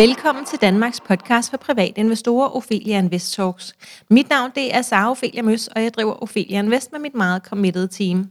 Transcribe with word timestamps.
Velkommen 0.00 0.44
til 0.44 0.58
Danmarks 0.60 1.00
podcast 1.00 1.50
for 1.50 1.56
private 1.56 1.98
investorer, 2.00 2.56
Ophelia 2.56 2.98
Invest 2.98 3.34
Talks. 3.34 3.74
Mit 4.10 4.28
navn 4.30 4.50
det 4.54 4.74
er 4.74 4.82
Sara 4.82 5.10
Ophelia 5.10 5.42
Møs, 5.42 5.66
og 5.66 5.82
jeg 5.82 5.94
driver 5.94 6.22
Ophelia 6.22 6.58
Invest 6.58 6.92
med 6.92 7.00
mit 7.00 7.14
meget 7.14 7.42
committed 7.42 7.88
team. 7.88 8.30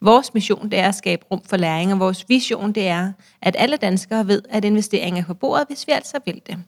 Vores 0.00 0.34
mission 0.34 0.70
det 0.70 0.78
er 0.78 0.88
at 0.88 0.94
skabe 0.94 1.24
rum 1.30 1.42
for 1.44 1.56
læring, 1.56 1.92
og 1.92 2.00
vores 2.00 2.28
vision 2.28 2.72
det 2.72 2.88
er, 2.88 3.12
at 3.42 3.56
alle 3.58 3.76
danskere 3.76 4.26
ved, 4.26 4.42
at 4.50 4.64
investering 4.64 5.18
er 5.18 5.24
på 5.24 5.34
bordet, 5.34 5.66
hvis 5.68 5.86
vi 5.86 5.92
altså 5.92 6.18
vil 6.26 6.40
det. 6.46 6.58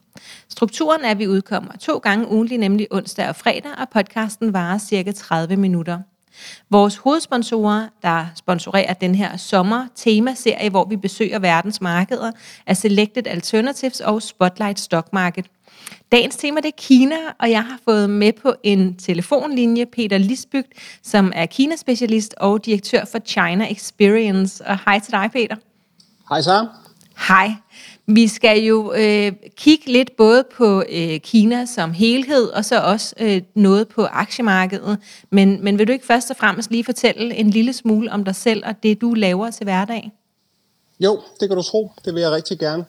Strukturen 0.49 1.01
er, 1.01 1.09
at 1.09 1.19
vi 1.19 1.27
udkommer 1.27 1.71
to 1.79 1.97
gange 1.97 2.27
ugentlig, 2.27 2.57
nemlig 2.57 2.87
onsdag 2.91 3.29
og 3.29 3.35
fredag, 3.35 3.71
og 3.77 3.89
podcasten 3.89 4.53
varer 4.53 4.77
cirka 4.77 5.11
30 5.11 5.55
minutter. 5.55 5.99
Vores 6.69 6.97
hovedsponsorer, 6.97 7.87
der 8.01 8.25
sponsorerer 8.35 8.93
den 8.93 9.15
her 9.15 9.37
sommer-temaserie, 9.37 10.69
hvor 10.69 10.85
vi 10.85 10.95
besøger 10.95 11.39
verdens 11.39 11.81
markeder, 11.81 12.31
er 12.65 12.73
Selected 12.73 13.27
Alternatives 13.27 14.01
og 14.01 14.21
Spotlight 14.21 14.79
Stock 14.79 15.13
Market. 15.13 15.45
Dagens 16.11 16.35
tema 16.35 16.59
det 16.59 16.65
er 16.65 16.77
Kina, 16.77 17.15
og 17.39 17.51
jeg 17.51 17.63
har 17.63 17.79
fået 17.85 18.09
med 18.09 18.33
på 18.41 18.53
en 18.63 18.95
telefonlinje 18.95 19.85
Peter 19.85 20.17
Lisbygt, 20.17 20.67
som 21.03 21.31
er 21.35 21.45
Kina-specialist 21.45 22.33
og 22.37 22.65
direktør 22.65 23.05
for 23.05 23.19
China 23.25 23.71
Experience. 23.71 24.65
Og 24.65 24.79
hej 24.85 24.99
til 24.99 25.11
dig, 25.11 25.29
Peter. 25.33 25.55
Hej 26.29 26.41
så. 26.41 26.67
Hej. 27.27 27.51
Vi 28.07 28.27
skal 28.27 28.63
jo 28.63 28.93
øh, 28.93 29.31
kigge 29.57 29.91
lidt 29.91 30.15
både 30.17 30.43
på 30.55 30.83
øh, 30.89 31.19
Kina 31.19 31.65
som 31.65 31.91
helhed, 31.91 32.43
og 32.47 32.65
så 32.65 32.81
også 32.81 33.15
øh, 33.19 33.41
noget 33.55 33.87
på 33.87 34.05
aktiemarkedet. 34.05 34.97
Men, 35.29 35.63
men 35.63 35.79
vil 35.79 35.87
du 35.87 35.91
ikke 35.91 36.05
først 36.05 36.31
og 36.31 36.37
fremmest 36.37 36.71
lige 36.71 36.83
fortælle 36.83 37.35
en 37.35 37.49
lille 37.49 37.73
smule 37.73 38.11
om 38.11 38.23
dig 38.23 38.35
selv 38.35 38.63
og 38.65 38.73
det, 38.83 39.01
du 39.01 39.13
laver 39.13 39.51
til 39.51 39.63
hverdag? 39.63 40.11
Jo, 40.99 41.21
det 41.39 41.49
kan 41.49 41.57
du 41.57 41.63
tro. 41.63 41.91
Det 42.05 42.13
vil 42.13 42.21
jeg 42.21 42.31
rigtig 42.31 42.59
gerne. 42.59 42.85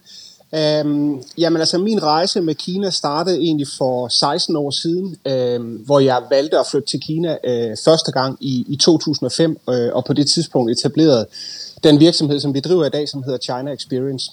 Øhm, 0.55 1.22
jamen 1.39 1.61
altså, 1.61 1.78
min 1.78 2.02
rejse 2.02 2.41
med 2.41 2.55
Kina 2.55 2.91
startede 2.91 3.39
egentlig 3.39 3.67
for 3.78 4.08
16 4.08 4.56
år 4.56 4.70
siden, 4.70 5.17
øhm, 5.27 5.77
hvor 5.77 6.00
jeg 6.00 6.22
valgte 6.30 6.58
at 6.58 6.67
flytte 6.70 6.89
til 6.89 7.00
Kina 7.00 7.36
øh, 7.44 7.77
første 7.84 8.12
gang 8.12 8.39
i, 8.41 8.67
i 8.69 8.77
2005, 8.77 9.58
øh, 9.69 9.92
og 9.92 10.05
på 10.05 10.12
det 10.12 10.27
tidspunkt 10.27 10.70
etablerede 10.70 11.27
den 11.83 12.00
virksomhed, 12.00 12.41
som 12.41 12.55
vi 12.55 12.61
driver 12.61 12.84
i 12.84 12.91
dag, 12.91 13.08
som 13.08 13.22
hedder 13.22 13.39
China 13.39 13.72
Experience. 13.72 14.30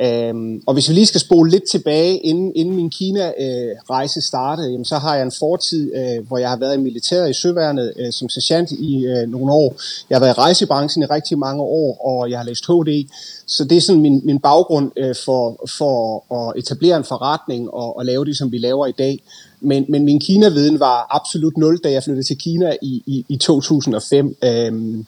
Øhm, 0.00 0.62
og 0.66 0.74
hvis 0.74 0.88
vi 0.88 0.94
lige 0.94 1.06
skal 1.06 1.20
spole 1.20 1.50
lidt 1.50 1.70
tilbage, 1.70 2.18
inden, 2.18 2.52
inden 2.54 2.76
min 2.76 2.90
Kina-rejse 2.90 4.18
øh, 4.18 4.22
startede, 4.22 4.70
jamen, 4.70 4.84
så 4.84 4.98
har 4.98 5.14
jeg 5.14 5.22
en 5.22 5.32
fortid, 5.38 5.92
øh, 5.94 6.26
hvor 6.28 6.38
jeg 6.38 6.48
har 6.48 6.56
været 6.56 6.74
i 6.74 6.80
militæret 6.80 7.30
i 7.30 7.32
Søværnet 7.32 7.92
øh, 7.96 8.12
som 8.12 8.28
sergeant 8.28 8.70
i 8.70 9.06
øh, 9.06 9.28
nogle 9.28 9.52
år. 9.52 9.76
Jeg 10.10 10.16
har 10.16 10.20
været 10.20 10.36
i 10.36 10.40
rejsebranchen 10.40 11.02
i 11.02 11.06
rigtig 11.06 11.38
mange 11.38 11.62
år, 11.62 12.06
og 12.06 12.30
jeg 12.30 12.38
har 12.38 12.44
læst 12.44 12.66
HD. 12.66 13.08
Så 13.46 13.64
det 13.64 13.76
er 13.76 13.80
sådan 13.80 14.02
min, 14.02 14.20
min 14.24 14.38
baggrund 14.38 14.92
øh, 14.96 15.14
for, 15.24 15.68
for 15.78 16.24
at 16.34 16.58
etablere 16.58 16.96
en 16.96 17.04
forretning 17.04 17.70
og, 17.70 17.96
og 17.96 18.04
lave 18.04 18.24
det, 18.24 18.36
som 18.36 18.52
vi 18.52 18.58
laver 18.58 18.86
i 18.86 18.92
dag. 18.92 19.22
Men, 19.60 19.84
men 19.88 20.04
min 20.04 20.20
Kina-viden 20.20 20.80
var 20.80 21.06
absolut 21.10 21.56
nul, 21.56 21.78
da 21.84 21.90
jeg 21.90 22.02
flyttede 22.02 22.26
til 22.26 22.38
Kina 22.38 22.76
i, 22.82 23.02
i, 23.06 23.24
i 23.28 23.36
2005. 23.36 24.36
Øhm, 24.44 25.06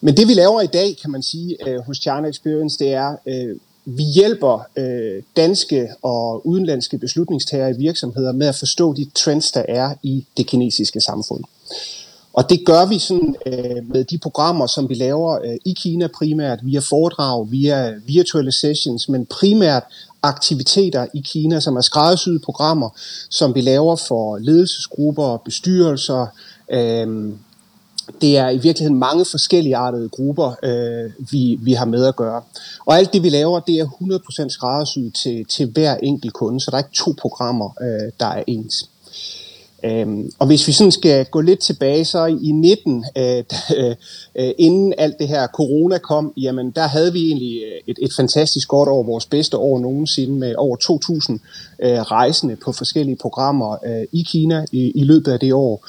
men 0.00 0.16
det 0.16 0.28
vi 0.28 0.34
laver 0.34 0.60
i 0.60 0.66
dag, 0.66 0.96
kan 1.02 1.10
man 1.10 1.22
sige, 1.22 1.68
øh, 1.68 1.80
hos 1.80 1.96
China 1.96 2.28
Experience, 2.28 2.78
det 2.78 2.92
er, 2.92 3.16
øh, 3.26 3.56
vi 3.84 4.02
hjælper 4.02 4.66
øh, 4.76 5.22
danske 5.36 5.88
og 6.02 6.46
udenlandske 6.46 6.98
beslutningstagere 6.98 7.70
i 7.70 7.76
virksomheder 7.78 8.32
med 8.32 8.46
at 8.46 8.54
forstå 8.54 8.94
de 8.94 9.10
trends, 9.14 9.52
der 9.52 9.62
er 9.68 9.94
i 10.02 10.26
det 10.36 10.46
kinesiske 10.46 11.00
samfund. 11.00 11.44
Og 12.32 12.50
det 12.50 12.66
gør 12.66 12.86
vi 12.86 12.98
sådan 12.98 13.36
øh, 13.46 13.90
med 13.90 14.04
de 14.04 14.18
programmer, 14.18 14.66
som 14.66 14.88
vi 14.88 14.94
laver 14.94 15.32
øh, 15.44 15.56
i 15.64 15.72
Kina 15.72 16.06
primært 16.06 16.58
via 16.62 16.80
foredrag, 16.80 17.50
via 17.50 17.94
virtuelle 18.06 18.52
sessions, 18.52 19.08
men 19.08 19.26
primært 19.26 19.82
aktiviteter 20.22 21.06
i 21.14 21.20
Kina, 21.20 21.60
som 21.60 21.76
er 21.76 21.80
skræddersyede 21.80 22.38
programmer, 22.38 22.88
som 23.30 23.54
vi 23.54 23.60
laver 23.60 23.96
for 23.96 24.38
ledelsesgrupper, 24.38 25.36
bestyrelser, 25.36 26.26
øh, 26.70 27.32
det 28.20 28.38
er 28.38 28.50
i 28.50 28.58
virkeligheden 28.58 28.98
mange 28.98 29.24
forskellige 29.24 29.76
artede 29.76 30.08
grupper, 30.08 30.54
øh, 30.62 31.10
vi, 31.30 31.58
vi 31.62 31.72
har 31.72 31.84
med 31.84 32.04
at 32.04 32.16
gøre. 32.16 32.42
Og 32.86 32.96
alt 32.96 33.12
det, 33.12 33.22
vi 33.22 33.28
laver, 33.28 33.60
det 33.60 33.74
er 33.74 33.86
100% 34.44 34.48
skræddersyet 34.48 35.14
til, 35.14 35.44
til 35.44 35.66
hver 35.66 35.96
enkelt 35.96 36.32
kunde, 36.32 36.60
så 36.60 36.70
der 36.70 36.76
er 36.76 36.80
ikke 36.80 36.96
to 37.04 37.14
programmer, 37.20 37.70
øh, 37.80 38.12
der 38.20 38.26
er 38.26 38.44
ens. 38.46 38.88
Øhm, 39.84 40.32
og 40.38 40.46
hvis 40.46 40.66
vi 40.68 40.72
sådan 40.72 40.92
skal 40.92 41.26
gå 41.26 41.40
lidt 41.40 41.60
tilbage, 41.60 42.04
så 42.04 42.26
i 42.26 42.52
19, 42.52 43.04
øh, 43.16 43.22
øh, 43.78 43.94
øh, 44.34 44.50
inden 44.58 44.94
alt 44.98 45.18
det 45.18 45.28
her 45.28 45.46
corona 45.46 45.98
kom, 45.98 46.32
jamen 46.36 46.70
der 46.70 46.86
havde 46.86 47.12
vi 47.12 47.26
egentlig 47.26 47.62
øh, 47.62 47.80
et, 47.86 47.98
et 48.02 48.12
fantastisk 48.16 48.68
godt 48.68 48.88
år, 48.88 49.02
vores 49.02 49.26
bedste 49.26 49.56
år 49.56 49.78
nogensinde, 49.78 50.34
med 50.34 50.54
over 50.58 50.76
2.000 50.76 51.86
øh, 51.86 52.00
rejsende 52.00 52.56
på 52.56 52.72
forskellige 52.72 53.16
programmer 53.16 53.76
øh, 53.86 54.06
i 54.12 54.22
Kina 54.22 54.64
i, 54.72 54.90
i 54.90 55.04
løbet 55.04 55.32
af 55.32 55.40
det 55.40 55.52
år. 55.52 55.86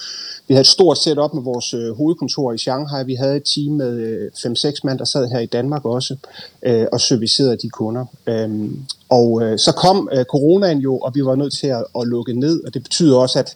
Vi 0.50 0.54
havde 0.54 0.62
et 0.62 0.68
stort 0.68 0.98
setup 0.98 1.34
med 1.34 1.44
vores 1.44 1.74
øh, 1.74 1.98
hovedkontor 1.98 2.54
i 2.54 2.58
Shanghai. 2.58 3.06
Vi 3.06 3.16
havde 3.16 3.38
et 3.38 3.44
team 3.56 3.74
med 3.74 3.94
øh, 4.00 4.32
5-6 4.36 4.80
mand, 4.84 5.00
der 5.00 5.06
sad 5.06 5.30
her 5.30 5.40
i 5.40 5.46
Danmark 5.46 5.86
også 5.86 6.16
øh, 6.64 6.86
og 6.92 7.02
servicerede 7.02 7.58
de 7.58 7.70
kunder. 7.70 8.06
Øhm, 8.28 8.80
og 9.10 9.42
øh, 9.44 9.60
så 9.60 9.72
kom 9.72 10.10
øh, 10.14 10.26
coronaen 10.26 10.78
jo, 10.78 10.98
og 10.98 11.16
vi 11.16 11.26
var 11.26 11.36
nødt 11.36 11.54
til 11.54 11.68
at, 11.68 11.84
at 12.00 12.08
lukke 12.08 12.40
ned, 12.40 12.64
og 12.64 12.74
det 12.74 12.84
betyder 12.84 13.18
også, 13.18 13.40
at 13.40 13.56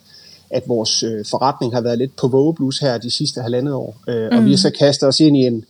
at 0.50 0.62
vores 0.66 1.02
øh, 1.02 1.24
forretning 1.30 1.74
har 1.74 1.80
været 1.80 1.98
lidt 1.98 2.16
på 2.16 2.28
vågeblus 2.28 2.78
her 2.78 2.98
de 2.98 3.10
sidste 3.10 3.40
halvandet 3.40 3.74
år. 3.74 3.96
Øh, 4.08 4.30
mm. 4.30 4.36
Og 4.36 4.44
vi 4.44 4.50
har 4.50 4.56
så 4.56 4.70
kastet 4.70 5.08
os 5.08 5.20
ind 5.20 5.36
i 5.36 5.40
en 5.40 5.64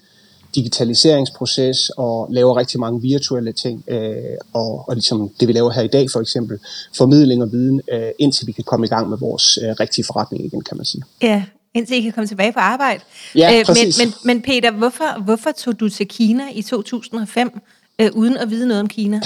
digitaliseringsproces 0.55 1.91
og 1.97 2.29
laver 2.31 2.57
rigtig 2.57 2.81
mange 2.81 3.01
virtuelle 3.01 3.53
ting. 3.53 3.85
Øh, 3.89 4.15
og, 4.53 4.89
og 4.89 4.95
ligesom 4.95 5.31
det 5.41 5.49
vi 5.49 5.53
laver 5.53 5.71
her 5.71 5.83
i 5.83 5.89
dag 5.89 6.11
for 6.11 6.21
eksempel, 6.21 6.59
formidling 6.97 7.43
og 7.43 7.53
viden, 7.53 7.81
øh, 7.93 8.09
indtil 8.19 8.47
vi 8.47 8.53
kan 8.53 8.65
komme 8.65 8.87
i 8.87 8.89
gang 8.89 9.09
med 9.09 9.19
vores 9.19 9.59
øh, 9.63 9.71
rigtige 9.81 10.05
forretning 10.05 10.45
igen, 10.45 10.61
kan 10.61 10.77
man 10.77 10.87
sige. 10.87 11.03
Ja, 11.23 11.45
indtil 11.75 11.97
I 11.97 12.01
kan 12.01 12.13
komme 12.13 12.29
tilbage 12.29 12.53
på 12.53 12.61
arbejde. 12.61 13.01
Ja, 13.35 13.61
øh, 13.61 13.65
men, 13.69 13.93
men, 13.99 14.15
men 14.25 14.43
Peter, 14.43 14.71
hvorfor, 14.71 15.23
hvorfor 15.23 15.51
tog 15.51 15.81
du 15.81 15.89
til 15.89 16.09
Kina 16.09 16.45
i 16.55 16.63
2005, 16.63 17.61
øh, 17.99 18.11
uden 18.15 18.37
at 18.37 18.51
vide 18.51 18.69
noget 18.69 18.81
om 18.81 18.89
Kina? 18.89 19.21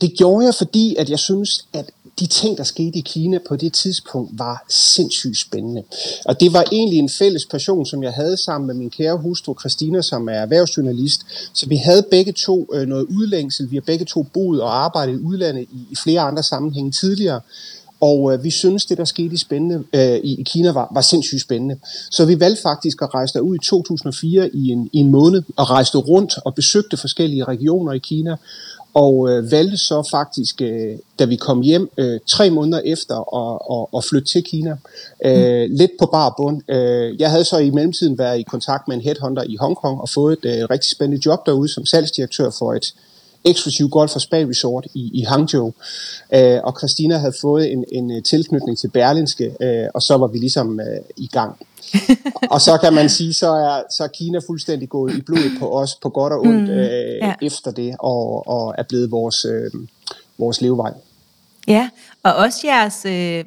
Det 0.00 0.12
gjorde 0.18 0.46
jeg, 0.46 0.54
fordi 0.58 0.96
at 0.96 1.10
jeg 1.10 1.18
synes, 1.18 1.64
at 1.72 1.90
de 2.20 2.26
ting, 2.26 2.58
der 2.58 2.64
skete 2.64 2.98
i 2.98 3.00
Kina 3.00 3.38
på 3.48 3.56
det 3.56 3.72
tidspunkt, 3.72 4.38
var 4.38 4.64
sindssygt 4.68 5.38
spændende. 5.38 5.82
Og 6.24 6.40
det 6.40 6.52
var 6.52 6.64
egentlig 6.72 6.98
en 6.98 7.08
fælles 7.08 7.46
passion, 7.46 7.86
som 7.86 8.02
jeg 8.02 8.12
havde 8.12 8.36
sammen 8.36 8.66
med 8.66 8.74
min 8.74 8.90
kære 8.90 9.18
hustru 9.18 9.54
Christina, 9.60 10.02
som 10.02 10.28
er 10.28 10.32
erhvervsjournalist. 10.32 11.20
Så 11.52 11.68
vi 11.68 11.76
havde 11.76 12.02
begge 12.10 12.32
to 12.32 12.68
øh, 12.74 12.86
noget 12.86 13.06
udlængsel. 13.10 13.70
Vi 13.70 13.76
har 13.76 13.80
begge 13.80 14.04
to 14.04 14.22
boet 14.22 14.62
og 14.62 14.84
arbejdet 14.84 15.12
i 15.12 15.22
udlandet 15.22 15.62
i 15.90 15.96
flere 16.02 16.20
andre 16.20 16.42
sammenhænge 16.42 16.90
tidligere. 16.90 17.40
Og 18.00 18.32
øh, 18.32 18.44
vi 18.44 18.50
synes, 18.50 18.86
det 18.86 18.98
der 18.98 19.04
skete 19.04 19.34
i, 19.34 19.36
spændende, 19.36 19.84
øh, 19.92 20.16
i, 20.24 20.40
i 20.40 20.42
Kina 20.42 20.72
var, 20.72 20.88
var 20.94 21.00
sindssygt 21.00 21.40
spændende. 21.40 21.76
Så 22.10 22.24
vi 22.24 22.40
valgte 22.40 22.62
faktisk 22.62 23.02
at 23.02 23.14
rejse 23.14 23.34
derud 23.34 23.54
i 23.54 23.58
2004 23.64 24.50
i 24.54 24.68
en, 24.68 24.90
i 24.92 24.98
en 24.98 25.10
måned, 25.10 25.42
og 25.56 25.70
rejste 25.70 25.98
rundt 25.98 26.34
og 26.44 26.54
besøgte 26.54 26.96
forskellige 26.96 27.44
regioner 27.44 27.92
i 27.92 27.98
Kina, 27.98 28.36
og 28.94 29.28
øh, 29.30 29.52
valgte 29.52 29.76
så 29.76 30.08
faktisk, 30.10 30.62
øh, 30.62 30.98
da 31.18 31.24
vi 31.24 31.36
kom 31.36 31.60
hjem 31.60 31.90
øh, 31.98 32.20
tre 32.26 32.50
måneder 32.50 32.80
efter, 32.84 33.16
at, 33.36 33.58
at, 33.76 33.98
at 33.98 34.04
flytte 34.04 34.28
til 34.28 34.42
Kina. 34.42 34.76
Øh, 35.24 35.70
mm. 35.70 35.76
Lidt 35.76 35.90
på 35.98 36.06
bar 36.06 36.34
bund. 36.36 36.70
Øh, 36.70 37.20
jeg 37.20 37.30
havde 37.30 37.44
så 37.44 37.58
i 37.58 37.70
mellemtiden 37.70 38.18
været 38.18 38.38
i 38.38 38.42
kontakt 38.42 38.88
med 38.88 38.96
en 38.96 39.02
headhunter 39.02 39.42
i 39.42 39.56
Hongkong 39.60 40.00
og 40.00 40.08
fået 40.08 40.38
et 40.42 40.60
øh, 40.60 40.66
rigtig 40.70 40.90
spændende 40.90 41.22
job 41.26 41.46
derude 41.46 41.68
som 41.68 41.86
salgsdirektør 41.86 42.50
for 42.58 42.72
et 42.74 42.94
eksklusiv 43.44 43.88
golf 43.88 44.14
og 44.14 44.20
spa 44.20 44.36
resort 44.36 44.86
i, 44.94 45.10
i 45.14 45.22
Hangzhou. 45.22 45.72
Øh, 46.34 46.60
og 46.64 46.74
Christina 46.78 47.16
havde 47.18 47.34
fået 47.40 47.72
en, 47.72 47.84
en 47.92 48.10
øh, 48.10 48.22
tilknytning 48.22 48.78
til 48.78 48.88
Berlinske, 48.88 49.54
øh, 49.60 49.86
og 49.94 50.02
så 50.02 50.16
var 50.16 50.26
vi 50.26 50.38
ligesom 50.38 50.80
øh, 50.80 50.86
i 51.16 51.26
gang. 51.26 51.56
og 52.54 52.60
så 52.60 52.78
kan 52.78 52.92
man 52.92 53.08
sige, 53.08 53.34
så 53.34 53.48
er, 53.48 53.82
så 53.96 54.04
er 54.04 54.08
Kina 54.08 54.38
fuldstændig 54.46 54.88
gået 54.88 55.14
i 55.14 55.22
blodet 55.22 55.52
på 55.60 55.78
os, 55.78 55.94
på 55.94 56.08
godt 56.08 56.32
og 56.32 56.40
ondt, 56.40 56.62
mm, 56.62 56.78
øh, 56.78 57.18
ja. 57.22 57.34
efter 57.42 57.70
det, 57.70 57.96
og, 57.98 58.48
og 58.48 58.74
er 58.78 58.82
blevet 58.82 59.10
vores, 59.10 59.44
øh, 59.44 59.70
vores 60.38 60.60
levevej. 60.60 60.92
Ja, 61.68 61.88
og 62.22 62.34
også 62.34 62.58
jeres, 62.64 63.04
øh, 63.04 63.44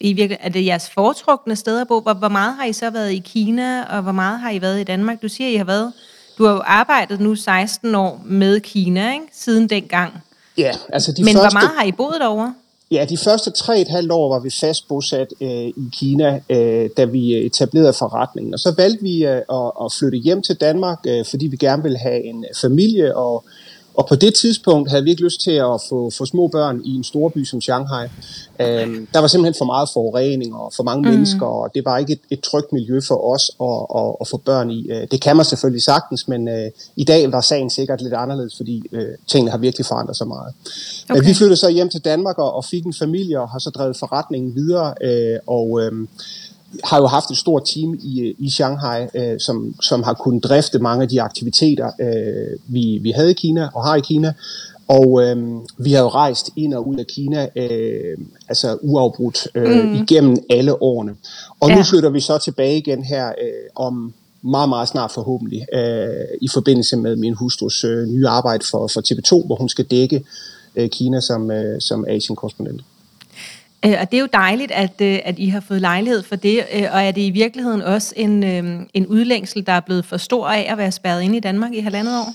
i 0.00 0.12
virkelig, 0.12 0.38
er 0.40 0.48
det 0.48 0.66
jeres 0.66 0.90
foretrukne 0.90 1.56
steder 1.56 1.80
at 1.80 1.88
bo? 1.88 2.00
Hvor, 2.00 2.14
hvor 2.14 2.28
meget 2.28 2.54
har 2.54 2.64
I 2.64 2.72
så 2.72 2.90
været 2.90 3.12
i 3.12 3.18
Kina, 3.18 3.82
og 3.82 4.02
hvor 4.02 4.12
meget 4.12 4.40
har 4.40 4.50
I 4.50 4.60
været 4.60 4.80
i 4.80 4.84
Danmark? 4.84 5.22
Du 5.22 5.28
siger, 5.28 5.50
I 5.50 5.56
har 5.56 5.64
været 5.64 5.92
du 6.38 6.44
har 6.44 6.52
jo 6.52 6.62
arbejdet 6.64 7.20
nu 7.20 7.34
16 7.34 7.94
år 7.94 8.22
med 8.24 8.60
Kina, 8.60 9.12
ikke? 9.12 9.26
Siden 9.32 9.68
dengang. 9.68 10.12
Ja, 10.58 10.72
altså 10.92 11.12
de 11.12 11.24
Men 11.24 11.34
første... 11.34 11.48
hvor 11.48 11.60
meget 11.60 11.70
har 11.78 11.84
I 11.84 11.92
boet 11.92 12.16
derovre? 12.20 12.54
Ja, 12.90 13.04
de 13.08 13.16
første 13.16 13.50
tre 13.50 13.80
et 13.80 13.88
halvt 13.88 14.12
år 14.12 14.34
var 14.34 14.38
vi 14.40 14.50
fast 14.50 14.88
bosat 14.88 15.28
øh, 15.40 15.48
i 15.48 15.90
Kina, 15.92 16.40
øh, 16.50 16.90
da 16.96 17.04
vi 17.04 17.46
etablerede 17.46 17.92
forretningen. 17.92 18.54
Og 18.54 18.60
så 18.60 18.74
valgte 18.76 19.02
vi 19.02 19.26
øh, 19.26 19.36
at, 19.36 19.72
at 19.84 19.92
flytte 19.98 20.18
hjem 20.18 20.42
til 20.42 20.56
Danmark, 20.56 20.98
øh, 21.06 21.24
fordi 21.30 21.46
vi 21.46 21.56
gerne 21.56 21.82
ville 21.82 21.98
have 21.98 22.24
en 22.24 22.44
familie 22.60 23.16
og, 23.16 23.44
Og 23.94 24.06
på 24.08 24.14
det 24.14 24.34
tidspunkt 24.34 24.90
havde 24.90 25.04
vi 25.04 25.10
ikke 25.10 25.24
lyst 25.24 25.40
til 25.40 25.50
at 25.50 25.80
få, 25.88 26.10
få 26.10 26.26
små 26.26 26.48
børn 26.48 26.80
i 26.84 26.94
en 26.94 27.04
stor 27.04 27.28
by 27.28 27.44
som 27.44 27.60
Shanghai. 27.60 28.06
Øhm, 28.60 29.06
der 29.14 29.18
var 29.18 29.26
simpelthen 29.26 29.58
for 29.58 29.64
meget 29.64 29.88
forurening 29.92 30.54
og 30.56 30.72
for 30.76 30.82
mange 30.82 31.02
mm. 31.02 31.14
mennesker, 31.14 31.46
og 31.46 31.70
det 31.74 31.84
var 31.84 31.98
ikke 31.98 32.12
et, 32.12 32.20
et 32.30 32.40
trygt 32.40 32.72
miljø 32.72 33.00
for 33.08 33.32
os 33.34 33.50
at, 33.60 34.00
at, 34.00 34.16
at 34.20 34.28
få 34.28 34.36
børn 34.36 34.70
i. 34.70 34.90
Øh, 34.90 35.06
det 35.10 35.20
kan 35.20 35.36
man 35.36 35.44
selvfølgelig 35.44 35.82
sagtens, 35.82 36.28
men 36.28 36.48
øh, 36.48 36.70
i 36.96 37.04
dag 37.04 37.32
var 37.32 37.40
sagen 37.40 37.70
sikkert 37.70 38.02
lidt 38.02 38.14
anderledes, 38.14 38.56
fordi 38.56 38.82
øh, 38.92 39.08
tingene 39.26 39.50
har 39.50 39.58
virkelig 39.58 39.86
forandret 39.86 40.16
sig 40.16 40.28
meget. 40.28 40.54
Okay. 41.10 41.28
Vi 41.28 41.34
flyttede 41.34 41.56
så 41.56 41.70
hjem 41.70 41.88
til 41.88 42.00
Danmark 42.04 42.38
og, 42.38 42.54
og 42.54 42.64
fik 42.64 42.84
en 42.84 42.94
familie 42.94 43.40
og 43.40 43.48
har 43.48 43.58
så 43.58 43.70
drevet 43.70 43.96
forretningen 43.96 44.54
videre, 44.54 44.94
øh, 45.02 45.38
og... 45.46 45.80
Øh, 45.82 45.92
har 46.84 46.98
jo 46.98 47.06
haft 47.06 47.30
et 47.30 47.36
stort 47.36 47.62
team 47.74 47.94
i, 47.94 48.34
i 48.38 48.50
Shanghai, 48.50 49.06
øh, 49.14 49.40
som, 49.40 49.74
som 49.82 50.02
har 50.02 50.14
kunnet 50.14 50.44
drifte 50.44 50.78
mange 50.78 51.02
af 51.02 51.08
de 51.08 51.22
aktiviteter, 51.22 51.90
øh, 52.00 52.58
vi, 52.66 52.98
vi 53.02 53.10
havde 53.10 53.30
i 53.30 53.34
Kina 53.34 53.68
og 53.74 53.84
har 53.86 53.96
i 53.96 54.00
Kina. 54.00 54.32
Og 54.88 55.22
øh, 55.22 55.36
vi 55.78 55.92
har 55.92 56.02
jo 56.02 56.08
rejst 56.08 56.50
ind 56.56 56.74
og 56.74 56.88
ud 56.88 56.96
af 56.96 57.06
Kina, 57.06 57.48
øh, 57.56 58.18
altså 58.48 58.78
uafbrudt, 58.82 59.48
øh, 59.54 59.84
mm. 59.84 59.94
igennem 59.94 60.36
alle 60.50 60.82
årene. 60.82 61.14
Og 61.60 61.68
ja. 61.68 61.76
nu 61.76 61.82
flytter 61.82 62.10
vi 62.10 62.20
så 62.20 62.38
tilbage 62.38 62.78
igen 62.78 63.04
her 63.04 63.28
øh, 63.28 63.68
om 63.74 64.14
meget, 64.42 64.68
meget 64.68 64.88
snart 64.88 65.12
forhåbentlig, 65.12 65.66
øh, 65.74 66.38
i 66.40 66.48
forbindelse 66.48 66.96
med 66.96 67.16
min 67.16 67.34
hustrus 67.34 67.84
øh, 67.84 68.08
nye 68.08 68.28
arbejde 68.28 68.64
for, 68.70 68.86
for 68.86 69.00
TV2, 69.00 69.46
hvor 69.46 69.56
hun 69.56 69.68
skal 69.68 69.84
dække 69.84 70.24
øh, 70.76 70.88
Kina 70.88 71.20
som, 71.20 71.50
øh, 71.50 71.80
som 71.80 72.04
Asien-korrespondent. 72.08 72.80
Øh, 73.86 73.96
og 74.00 74.10
det 74.10 74.16
er 74.16 74.20
jo 74.20 74.28
dejligt, 74.32 74.70
at, 74.70 75.00
øh, 75.00 75.18
at 75.24 75.38
I 75.38 75.48
har 75.48 75.60
fået 75.60 75.80
lejlighed 75.80 76.22
for 76.22 76.36
det, 76.36 76.58
øh, 76.74 76.88
og 76.92 77.02
er 77.02 77.10
det 77.10 77.20
i 77.20 77.30
virkeligheden 77.30 77.82
også 77.82 78.14
en, 78.16 78.42
en 78.94 79.06
udlængsel, 79.06 79.66
der 79.66 79.72
er 79.72 79.80
blevet 79.80 80.04
for 80.04 80.16
stor 80.16 80.46
af 80.46 80.66
at 80.68 80.78
være 80.78 80.92
spærret 80.92 81.22
inde 81.22 81.36
i 81.36 81.40
Danmark 81.40 81.72
i 81.74 81.80
halvandet 81.80 82.18
år? 82.18 82.34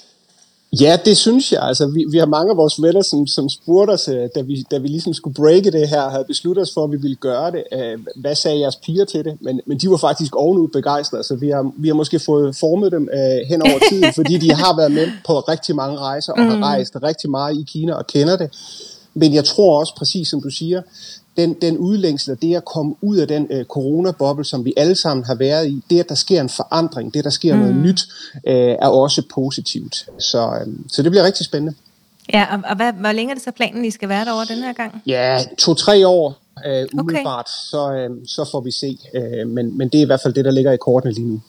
Ja, 0.82 0.98
det 1.06 1.18
synes 1.18 1.52
jeg. 1.52 1.62
Altså, 1.62 1.88
vi, 1.88 2.06
vi 2.12 2.18
har 2.18 2.26
mange 2.26 2.52
af 2.52 2.58
vores 2.58 2.82
venner, 2.82 3.02
som, 3.02 3.28
som 3.28 3.50
spurgte 3.50 3.92
os, 3.92 4.10
da 4.36 4.42
vi, 4.42 4.66
da 4.72 4.78
vi 4.78 4.88
ligesom 4.88 5.14
skulle 5.14 5.34
breake 5.34 5.72
det 5.72 5.88
her, 5.90 6.10
havde 6.10 6.24
besluttet 6.28 6.62
os 6.62 6.72
for, 6.74 6.84
at 6.84 6.92
vi 6.92 6.98
ville 6.98 7.16
gøre 7.16 7.52
det. 7.52 7.64
Hvad 8.16 8.36
sagde 8.36 8.60
jeres 8.60 8.76
piger 8.76 9.06
til 9.06 9.26
det? 9.26 9.38
Men, 9.42 9.62
men 9.66 9.78
de 9.78 9.90
var 9.90 9.98
faktisk 9.98 10.36
ovenud 10.36 10.68
begejstrede, 10.68 11.24
så 11.24 11.36
vi 11.36 11.50
har, 11.50 11.72
vi 11.78 11.88
har 11.88 11.96
måske 11.96 12.20
fået 12.20 12.56
formet 12.56 12.92
dem 12.92 13.10
uh, 13.14 13.50
hen 13.50 13.62
over 13.62 13.80
tiden, 13.90 14.14
fordi 14.20 14.38
de 14.38 14.54
har 14.54 14.76
været 14.78 14.92
med 14.92 15.08
på 15.26 15.40
rigtig 15.40 15.76
mange 15.76 15.98
rejser 15.98 16.34
og 16.34 16.40
mm. 16.40 16.50
har 16.50 16.60
rejst 16.64 16.96
rigtig 17.04 17.30
meget 17.30 17.58
i 17.58 17.64
Kina 17.68 17.94
og 17.94 18.08
kender 18.08 18.38
det. 18.38 18.50
Men 19.14 19.34
jeg 19.34 19.46
tror 19.46 19.80
også, 19.80 19.96
præcis 19.96 20.28
som 20.28 20.42
du 20.42 20.50
siger, 20.50 20.82
den, 21.38 21.54
den 21.54 21.78
udlængsel 21.78 22.38
det 22.42 22.56
at 22.56 22.66
komme 22.66 22.96
ud 23.02 23.18
af 23.18 23.28
den 23.28 23.48
øh, 23.50 23.66
coronaboble, 23.66 24.46
som 24.46 24.66
vi 24.66 24.74
alle 24.78 24.96
sammen 24.96 25.26
har 25.26 25.36
været 25.36 25.68
i, 25.68 25.84
det 25.90 26.00
at 26.00 26.10
der 26.10 26.16
sker 26.16 26.42
en 26.42 26.50
forandring, 26.50 27.14
det 27.14 27.20
at 27.20 27.26
der 27.26 27.32
sker 27.32 27.56
mm. 27.56 27.60
noget 27.60 27.76
nyt, 27.76 28.02
øh, 28.48 28.54
er 28.56 28.88
også 28.88 29.22
positivt. 29.34 30.06
Så, 30.20 30.60
øh, 30.62 30.74
så 30.88 31.04
det 31.04 31.12
bliver 31.12 31.24
rigtig 31.24 31.46
spændende. 31.46 31.76
Ja, 32.34 32.56
og, 32.56 32.62
og 32.70 32.76
hvad, 32.76 32.94
hvor 32.94 33.12
længe 33.12 33.32
er 33.32 33.36
det 33.36 33.44
så 33.44 33.52
planen, 33.52 33.86
I 33.86 33.92
skal 33.92 34.10
være 34.10 34.26
derovre 34.26 34.56
den 34.56 34.64
her 34.64 34.74
gang? 34.74 35.02
Ja, 35.06 35.40
to-tre 35.58 36.08
år 36.08 36.38
øh, 36.66 36.88
umiddelbart, 36.94 37.46
okay. 37.46 37.70
så, 37.70 37.94
øh, 37.94 38.28
så 38.28 38.50
får 38.52 38.62
vi 38.62 38.72
se. 38.72 38.98
Øh, 39.14 39.48
men, 39.48 39.78
men 39.78 39.90
det 39.90 39.98
er 39.98 40.02
i 40.02 40.06
hvert 40.06 40.22
fald 40.22 40.34
det, 40.34 40.46
der 40.46 40.52
ligger 40.52 40.72
i 40.72 40.78
kortene 40.78 41.14
lige 41.14 41.28
nu. 41.28 41.42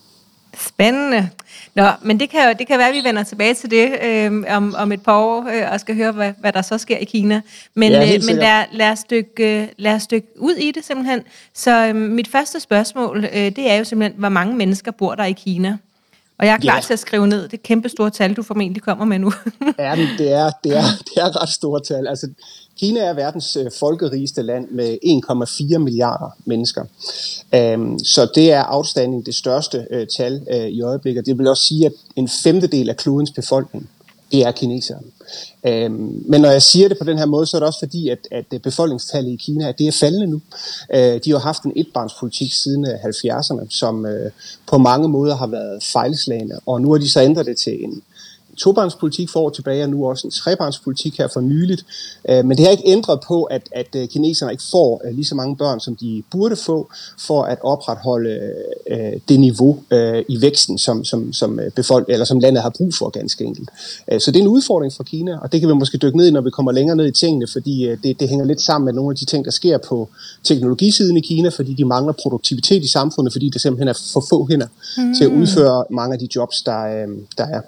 Spændende. 0.57 1.29
Nå, 1.75 1.87
men 2.01 2.19
det 2.19 2.29
kan, 2.29 2.57
det 2.57 2.67
kan 2.67 2.79
være, 2.79 2.87
at 2.87 2.93
vi 2.93 3.03
vender 3.03 3.23
tilbage 3.23 3.53
til 3.53 3.71
det 3.71 3.97
øh, 4.03 4.43
om, 4.55 4.75
om 4.77 4.91
et 4.91 5.03
par 5.03 5.17
år, 5.17 5.47
øh, 5.53 5.71
og 5.71 5.79
skal 5.79 5.95
høre, 5.95 6.11
hvad, 6.11 6.33
hvad 6.39 6.53
der 6.53 6.61
så 6.61 6.77
sker 6.77 6.97
i 6.97 7.03
Kina. 7.03 7.41
Men, 7.73 7.91
ja, 7.91 8.15
øh, 8.15 8.21
men 8.27 8.35
lad, 8.35 8.65
lad, 8.71 8.91
os 8.91 9.03
dykke, 9.03 9.61
øh, 9.61 9.67
lad 9.77 9.93
os 9.93 10.07
dykke 10.07 10.27
ud 10.37 10.53
i 10.53 10.71
det 10.71 10.85
simpelthen. 10.85 11.21
Så 11.53 11.87
øh, 11.87 11.95
mit 11.95 12.27
første 12.27 12.59
spørgsmål, 12.59 13.25
øh, 13.25 13.31
det 13.33 13.71
er 13.71 13.75
jo 13.75 13.83
simpelthen, 13.83 14.19
hvor 14.19 14.29
mange 14.29 14.55
mennesker 14.55 14.91
bor 14.91 15.15
der 15.15 15.25
i 15.25 15.31
Kina? 15.31 15.77
Og 16.39 16.47
jeg 16.47 16.53
er 16.53 16.57
klar 16.57 16.75
ja. 16.75 16.81
til 16.81 16.93
at 16.93 16.99
skrive 16.99 17.27
ned 17.27 17.47
det 17.47 17.63
kæmpe 17.63 17.89
store 17.89 18.09
tal, 18.09 18.33
du 18.33 18.43
formentlig 18.43 18.83
kommer 18.83 19.05
med 19.05 19.19
nu. 19.19 19.33
ja, 19.79 19.95
det 20.17 20.33
er, 20.33 20.51
det, 20.63 20.77
er, 20.77 20.83
det 21.05 21.17
er 21.17 21.41
ret 21.41 21.49
store 21.49 21.81
tal. 21.87 22.07
Altså, 22.07 22.27
Kina 22.81 22.99
er 22.99 23.13
verdens 23.13 23.55
øh, 23.55 23.71
folkerigeste 23.79 24.41
land 24.41 24.67
med 24.69 24.97
1,4 25.73 25.77
milliarder 25.77 26.29
mennesker. 26.45 26.83
Um, 27.75 27.99
så 27.99 28.27
det 28.35 28.51
er 28.51 28.65
outstanding 28.67 29.25
det 29.25 29.35
største 29.35 29.87
øh, 29.91 30.07
tal 30.17 30.47
øh, 30.51 30.67
i 30.67 30.81
øjeblikket. 30.81 31.25
Det 31.25 31.37
vil 31.37 31.47
også 31.47 31.63
sige, 31.63 31.85
at 31.85 31.91
en 32.15 32.29
femtedel 32.43 32.89
af 32.89 32.97
klodens 32.97 33.31
befolkning, 33.31 33.89
det 34.31 34.41
er 34.45 34.51
kinesere. 34.51 34.99
Øhm, 35.65 36.23
men 36.25 36.41
når 36.41 36.49
jeg 36.49 36.61
siger 36.61 36.87
det 36.87 36.97
på 36.97 37.03
den 37.03 37.17
her 37.17 37.25
måde, 37.25 37.45
så 37.45 37.57
er 37.57 37.59
det 37.59 37.67
også 37.67 37.79
fordi, 37.79 38.09
at, 38.09 38.19
at 38.31 38.45
øh, 38.53 38.59
befolkningstallet 38.59 39.31
i 39.31 39.35
Kina 39.35 39.69
at 39.69 39.79
det 39.79 39.87
er 39.87 39.91
faldende 39.91 40.27
nu. 40.27 40.41
Øh, 40.93 41.19
de 41.25 41.31
har 41.31 41.39
haft 41.39 41.63
en 41.63 41.73
etbarnspolitik 41.75 42.53
siden 42.53 42.85
70'erne, 42.85 43.65
som 43.69 44.05
øh, 44.05 44.31
på 44.67 44.77
mange 44.77 45.07
måder 45.09 45.35
har 45.35 45.47
været 45.47 45.83
fejlslagende, 45.83 46.59
og 46.65 46.81
nu 46.81 46.91
har 46.91 46.99
de 46.99 47.09
så 47.09 47.21
ændret 47.21 47.45
det 47.45 47.57
til 47.57 47.83
en, 47.83 48.03
tobarnspolitik 48.57 49.29
for 49.29 49.39
år 49.39 49.49
tilbage, 49.49 49.83
og 49.83 49.89
nu 49.89 50.07
også 50.07 50.27
en 50.27 50.31
trebarnspolitik 50.31 51.17
her 51.17 51.27
for 51.33 51.41
nyligt. 51.41 51.85
Øh, 52.29 52.45
men 52.45 52.57
det 52.57 52.65
har 52.65 52.71
ikke 52.71 52.83
ændret 52.85 53.19
på, 53.27 53.43
at, 53.43 53.69
at 53.71 53.95
øh, 53.95 54.07
kineserne 54.07 54.51
ikke 54.51 54.63
får 54.71 55.01
øh, 55.05 55.15
lige 55.15 55.25
så 55.25 55.35
mange 55.35 55.55
børn, 55.55 55.79
som 55.79 55.95
de 55.95 56.23
burde 56.31 56.55
få, 56.55 56.91
for 57.19 57.43
at 57.43 57.57
opretholde 57.61 58.53
det 59.29 59.39
niveau 59.39 59.79
i 60.27 60.41
væksten, 60.41 60.77
som, 60.77 61.05
som, 61.05 61.33
som, 61.33 61.59
befolk, 61.75 62.05
eller 62.09 62.25
som 62.25 62.39
landet 62.39 62.63
har 62.63 62.69
brug 62.69 62.93
for 62.93 63.09
ganske 63.09 63.43
enkelt. 63.43 63.69
Så 64.19 64.31
det 64.31 64.35
er 64.35 64.41
en 64.41 64.47
udfordring 64.47 64.93
for 64.93 65.03
Kina, 65.03 65.37
og 65.41 65.51
det 65.51 65.59
kan 65.59 65.69
vi 65.69 65.73
måske 65.73 65.97
dykke 65.97 66.17
ned 66.17 66.27
i, 66.27 66.31
når 66.31 66.41
vi 66.41 66.49
kommer 66.49 66.71
længere 66.71 66.95
ned 66.95 67.07
i 67.07 67.11
tingene, 67.11 67.47
fordi 67.47 67.95
det, 68.03 68.19
det 68.19 68.29
hænger 68.29 68.45
lidt 68.45 68.61
sammen 68.61 68.85
med 68.85 68.93
nogle 68.93 69.11
af 69.11 69.15
de 69.15 69.25
ting, 69.25 69.45
der 69.45 69.51
sker 69.51 69.77
på 69.77 70.09
teknologisiden 70.43 71.17
i 71.17 71.21
Kina, 71.21 71.49
fordi 71.49 71.73
de 71.73 71.85
mangler 71.85 72.13
produktivitet 72.13 72.83
i 72.83 72.91
samfundet, 72.91 73.33
fordi 73.33 73.49
der 73.49 73.59
simpelthen 73.59 73.87
er 73.87 73.99
for 74.13 74.25
få 74.29 74.47
hænder 74.49 74.67
mm. 74.97 75.15
til 75.15 75.23
at 75.23 75.31
udføre 75.31 75.85
mange 75.89 76.13
af 76.13 76.19
de 76.19 76.27
jobs, 76.35 76.61
der, 76.61 77.05
der 77.37 77.45
er. 77.45 77.61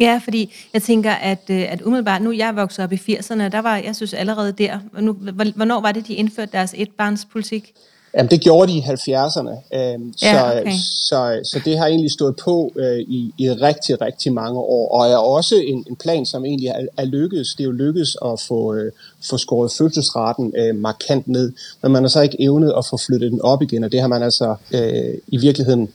Ja, 0.00 0.20
fordi 0.24 0.54
jeg 0.74 0.82
tænker, 0.82 1.12
at, 1.12 1.42
øh, 1.50 1.72
at 1.72 1.82
umiddelbart, 1.82 2.22
nu 2.22 2.32
jeg 2.32 2.56
vokset 2.56 2.84
op 2.84 2.92
i 2.92 2.96
80'erne, 2.96 3.48
der 3.48 3.62
var, 3.62 3.76
jeg 3.76 3.96
synes 3.96 4.14
allerede 4.14 4.52
der, 4.52 4.78
nu, 5.00 5.12
hvornår 5.56 5.80
var 5.80 5.92
det, 5.92 6.06
de 6.06 6.14
indførte 6.14 6.52
deres 6.52 6.74
etbarnspolitik? 6.76 7.74
Jamen, 8.16 8.30
det 8.30 8.40
gjorde 8.40 8.72
de 8.72 8.78
i 8.78 8.80
70'erne, 8.80 9.76
øhm, 9.76 10.14
ja, 10.22 10.32
så, 10.32 10.60
okay. 10.60 10.72
så, 11.08 11.40
så 11.44 11.60
det 11.64 11.78
har 11.78 11.86
egentlig 11.86 12.12
stået 12.12 12.36
på 12.36 12.72
øh, 12.76 12.98
i, 12.98 13.34
i 13.38 13.50
rigtig, 13.50 14.00
rigtig 14.00 14.32
mange 14.32 14.58
år, 14.58 14.88
og 14.88 15.10
er 15.10 15.16
også 15.16 15.54
en, 15.54 15.84
en 15.90 15.96
plan, 15.96 16.26
som 16.26 16.44
egentlig 16.44 16.68
er, 16.68 16.86
er 16.96 17.04
lykkedes. 17.04 17.54
Det 17.54 17.60
er 17.60 17.64
jo 17.64 17.70
lykkedes 17.70 18.16
at 18.24 18.40
få, 18.40 18.74
øh, 18.74 18.92
få 19.30 19.38
skåret 19.38 19.72
fødselsraten 19.78 20.52
øh, 20.56 20.76
markant 20.76 21.28
ned, 21.28 21.52
men 21.82 21.92
man 21.92 22.02
har 22.02 22.08
så 22.08 22.20
ikke 22.20 22.36
evnet 22.40 22.74
at 22.78 22.86
få 22.86 22.96
flyttet 22.96 23.32
den 23.32 23.42
op 23.42 23.62
igen, 23.62 23.84
og 23.84 23.92
det 23.92 24.00
har 24.00 24.08
man 24.08 24.22
altså 24.22 24.56
øh, 24.72 25.14
i 25.26 25.36
virkeligheden 25.36 25.88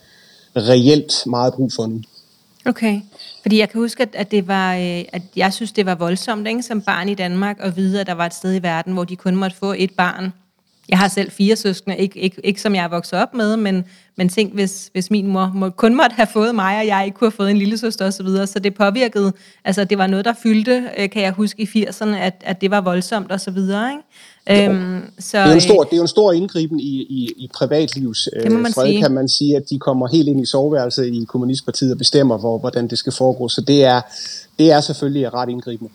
reelt 0.55 1.13
meget 1.25 1.53
brug 1.53 1.71
for 1.75 1.87
nu. 1.87 2.01
Okay, 2.65 3.01
fordi 3.47 3.59
jeg 3.59 3.69
kan 3.69 3.81
huske, 3.81 4.07
at, 4.13 4.31
det 4.31 4.47
var, 4.47 4.75
øh, 4.75 5.03
at 5.13 5.21
jeg 5.35 5.53
synes, 5.53 5.71
det 5.71 5.85
var 5.85 5.95
voldsomt 5.95 6.47
ikke, 6.47 6.63
som 6.63 6.81
barn 6.81 7.09
i 7.09 7.13
Danmark 7.15 7.57
at 7.59 7.75
vide, 7.75 8.01
at 8.01 8.07
der 8.07 8.13
var 8.13 8.25
et 8.25 8.33
sted 8.33 8.55
i 8.55 8.63
verden, 8.63 8.93
hvor 8.93 9.03
de 9.03 9.15
kun 9.15 9.35
måtte 9.35 9.57
få 9.57 9.73
et 9.77 9.91
barn. 9.91 10.33
Jeg 10.89 10.97
har 10.97 11.07
selv 11.07 11.31
fire 11.31 11.55
søskende, 11.55 11.97
ikke, 11.97 12.19
ikke, 12.19 12.41
ikke 12.43 12.61
som 12.61 12.75
jeg 12.75 12.83
er 12.83 12.87
vokset 12.87 13.19
op 13.19 13.33
med, 13.33 13.57
men, 13.57 13.85
men 14.15 14.29
tænk, 14.29 14.53
hvis, 14.53 14.89
hvis 14.93 15.11
min 15.11 15.27
mor 15.27 15.51
må, 15.55 15.69
kun 15.69 15.95
måtte 15.95 16.15
have 16.15 16.27
fået 16.27 16.55
mig, 16.55 16.79
og 16.79 16.87
jeg 16.87 17.05
ikke 17.05 17.17
kunne 17.17 17.25
have 17.25 17.35
fået 17.35 17.51
en 17.51 17.57
lille 17.57 17.77
søster 17.77 18.05
osv., 18.05 18.11
så, 18.11 18.23
videre. 18.23 18.47
så 18.47 18.59
det 18.59 18.75
påvirkede, 18.75 19.33
altså 19.65 19.83
det 19.83 19.97
var 19.97 20.07
noget, 20.07 20.25
der 20.25 20.33
fyldte, 20.43 20.89
øh, 20.97 21.09
kan 21.09 21.21
jeg 21.21 21.31
huske 21.31 21.61
i 21.61 21.85
80'erne, 21.85 22.15
at, 22.15 22.41
at 22.45 22.61
det 22.61 22.71
var 22.71 22.81
voldsomt 22.81 23.31
og 23.31 23.41
så 23.41 23.51
videre, 23.51 23.91
ikke? 23.91 24.03
Øhm, 24.49 25.01
så, 25.19 25.37
det, 25.37 25.49
er 25.49 25.53
en 25.53 25.61
stor, 25.61 25.83
det 25.83 25.93
er 25.93 25.97
jo 25.97 26.01
en 26.01 26.07
stor 26.07 26.31
indgriben 26.31 26.79
i, 26.79 27.01
i, 27.01 27.33
i 27.37 27.49
privatlivs 27.53 28.29
øh, 28.35 28.51
man 28.51 28.73
fred, 28.73 28.85
sige. 28.85 29.01
kan 29.01 29.11
man 29.11 29.29
sige, 29.29 29.55
at 29.55 29.63
de 29.69 29.79
kommer 29.79 30.07
helt 30.07 30.27
ind 30.27 30.41
i 30.41 30.45
soveværelset 30.45 31.05
i 31.05 31.25
Kommunistpartiet 31.27 31.91
og 31.91 31.97
bestemmer, 31.97 32.37
hvor, 32.37 32.57
hvordan 32.57 32.87
det 32.87 32.97
skal 32.97 33.13
foregå. 33.13 33.49
Så 33.49 33.61
det 33.61 33.83
er, 33.83 34.01
det 34.59 34.71
er 34.71 34.81
selvfølgelig 34.81 35.33
ret 35.33 35.49
indgribende. 35.49 35.91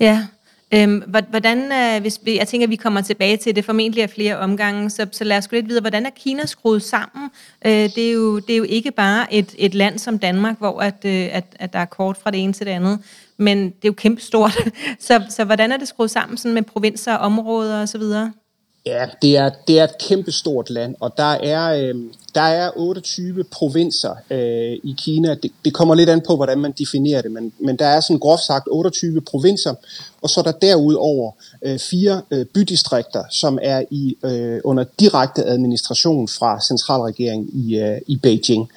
Ja, 0.00 0.26
Øhm, 0.74 1.02
hvordan, 1.30 1.72
øh, 1.72 2.00
hvis 2.00 2.20
vi, 2.24 2.38
jeg 2.38 2.48
tænker, 2.48 2.66
at 2.66 2.70
vi 2.70 2.76
kommer 2.76 3.00
tilbage 3.00 3.36
til 3.36 3.56
det 3.56 3.64
formentlig 3.64 4.02
af 4.02 4.10
flere 4.10 4.38
omgange, 4.38 4.90
så, 4.90 5.06
så 5.12 5.24
lad 5.24 5.38
os 5.38 5.48
gå 5.48 5.56
lidt 5.56 5.68
videre. 5.68 5.80
Hvordan 5.80 6.06
er 6.06 6.10
Kina 6.10 6.46
skruet 6.46 6.82
sammen? 6.82 7.30
Øh, 7.66 7.72
det, 7.72 8.08
er 8.08 8.12
jo, 8.12 8.38
det 8.38 8.52
er 8.52 8.56
jo 8.56 8.66
ikke 8.68 8.90
bare 8.90 9.34
et, 9.34 9.54
et 9.58 9.74
land 9.74 9.98
som 9.98 10.18
Danmark, 10.18 10.58
hvor 10.58 10.80
at, 10.80 11.04
øh, 11.04 11.28
at, 11.32 11.44
at 11.58 11.72
der 11.72 11.78
er 11.78 11.84
kort 11.84 12.16
fra 12.16 12.30
det 12.30 12.42
ene 12.42 12.52
til 12.52 12.66
det 12.66 12.72
andet, 12.72 12.98
men 13.40 13.64
det 13.64 13.84
er 13.84 13.88
jo 13.88 13.92
kæmpestort. 13.92 14.52
så, 15.06 15.22
så 15.30 15.44
hvordan 15.44 15.72
er 15.72 15.76
det 15.76 15.88
skruet 15.88 16.10
sammen 16.10 16.38
sådan 16.38 16.54
med 16.54 16.62
provinser, 16.62 17.14
områder 17.14 17.82
osv.? 17.82 18.02
Ja, 18.86 19.06
det 19.22 19.36
er, 19.36 19.50
det 19.66 19.78
er 19.78 19.84
et 19.84 19.98
kæmpestort 19.98 20.70
land, 20.70 20.94
og 21.00 21.16
der 21.16 21.32
er, 21.32 21.88
øh, 21.88 21.94
der 22.34 22.40
er 22.40 22.70
28 22.76 23.44
provinser 23.44 24.14
øh, 24.30 24.78
i 24.84 24.94
Kina. 24.98 25.34
Det, 25.34 25.52
det 25.64 25.74
kommer 25.74 25.94
lidt 25.94 26.08
an 26.08 26.22
på, 26.26 26.36
hvordan 26.36 26.58
man 26.58 26.72
definerer 26.72 27.22
det, 27.22 27.30
men, 27.30 27.52
men 27.58 27.76
der 27.76 27.86
er 27.86 28.00
sådan 28.00 28.18
groft 28.18 28.42
sagt 28.42 28.68
28 28.70 29.20
provinser, 29.20 29.74
og 30.22 30.30
så 30.30 30.40
er 30.40 30.44
der 30.44 30.52
derudover 30.52 31.32
øh, 31.62 31.78
fire 31.78 32.22
øh, 32.30 32.46
bydistrikter, 32.46 33.24
som 33.30 33.58
er 33.62 33.82
i 33.90 34.16
øh, 34.24 34.60
under 34.64 34.84
direkte 35.00 35.44
administration 35.44 36.28
fra 36.28 36.60
centralregeringen 36.60 37.48
i, 37.52 37.78
øh, 37.78 37.98
i 38.06 38.16
Beijing. 38.16 38.70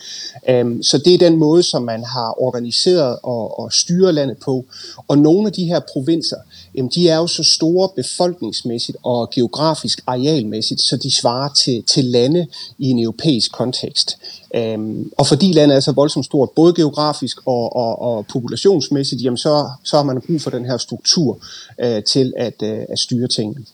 Um, 0.51 0.83
så 0.83 0.97
det 0.97 1.13
er 1.13 1.17
den 1.17 1.37
måde, 1.37 1.63
som 1.63 1.81
man 1.83 2.03
har 2.03 2.41
organiseret 2.41 3.17
og, 3.23 3.59
og 3.59 3.73
styrer 3.73 4.11
landet 4.11 4.37
på. 4.37 4.65
Og 5.07 5.17
nogle 5.17 5.47
af 5.47 5.53
de 5.53 5.65
her 5.65 5.79
provinser 5.93 6.37
jamen 6.75 6.91
de 6.95 7.09
er 7.09 7.17
jo 7.17 7.27
så 7.27 7.43
store 7.43 7.89
befolkningsmæssigt 7.95 8.97
og 9.03 9.29
geografisk 9.29 10.01
arealmæssigt, 10.07 10.81
så 10.81 10.97
de 10.97 11.11
svarer 11.11 11.49
til, 11.53 11.83
til 11.83 12.05
lande 12.05 12.47
i 12.77 12.89
en 12.89 12.99
europæisk 12.99 13.51
kontekst. 13.51 14.17
Øhm, 14.55 15.11
og 15.17 15.27
fordi 15.27 15.53
landet 15.53 15.75
er 15.75 15.79
så 15.79 15.91
voldsomt 15.91 16.25
stort, 16.25 16.49
både 16.49 16.73
geografisk 16.73 17.37
og, 17.45 17.75
og, 17.75 18.01
og 18.01 18.25
populationsmæssigt, 18.27 19.23
jamen 19.23 19.37
så, 19.37 19.69
så 19.83 19.95
har 19.95 20.03
man 20.03 20.21
brug 20.27 20.41
for 20.41 20.49
den 20.49 20.65
her 20.65 20.77
struktur 20.77 21.39
øh, 21.81 22.03
til 22.03 22.33
at, 22.37 22.63
øh, 22.63 22.79
at 22.89 22.99
styre 22.99 23.27
tingene. 23.27 23.65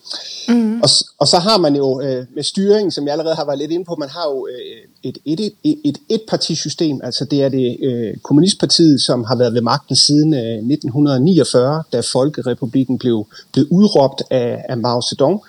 Mm. 0.48 0.82
Og, 0.82 0.90
og 1.20 1.28
så 1.28 1.38
har 1.38 1.58
man 1.58 1.76
jo 1.76 2.02
øh, 2.02 2.26
med 2.36 2.44
styringen, 2.44 2.92
som 2.92 3.06
jeg 3.06 3.12
allerede 3.12 3.36
har 3.36 3.46
været 3.46 3.60
lidt 3.60 3.72
inde 3.72 3.86
på, 3.86 3.96
man 3.96 4.10
har 4.10 4.26
jo 4.30 4.48
øh, 4.48 5.10
et, 5.10 5.18
et, 5.26 5.54
et, 5.64 5.78
et 5.86 5.98
etpartisystem, 6.10 7.00
altså 7.04 7.26
det 7.26 7.44
er 7.44 7.50
det 7.50 7.78
øh, 7.84 8.18
kommunistpartiet, 8.18 9.02
som 9.02 9.24
har 9.24 9.36
været 9.36 9.54
ved 9.54 9.62
magten 9.62 9.96
siden 9.96 10.34
øh, 10.34 10.40
1949, 10.40 11.84
da 11.94 12.00
Folkerepublikken 12.00 12.98
blev, 12.98 13.28
blev 13.52 13.66
udråbt 13.70 14.24
af, 14.30 14.66
af 14.70 14.78
Mao 14.78 15.02
Zedong, 15.02 15.42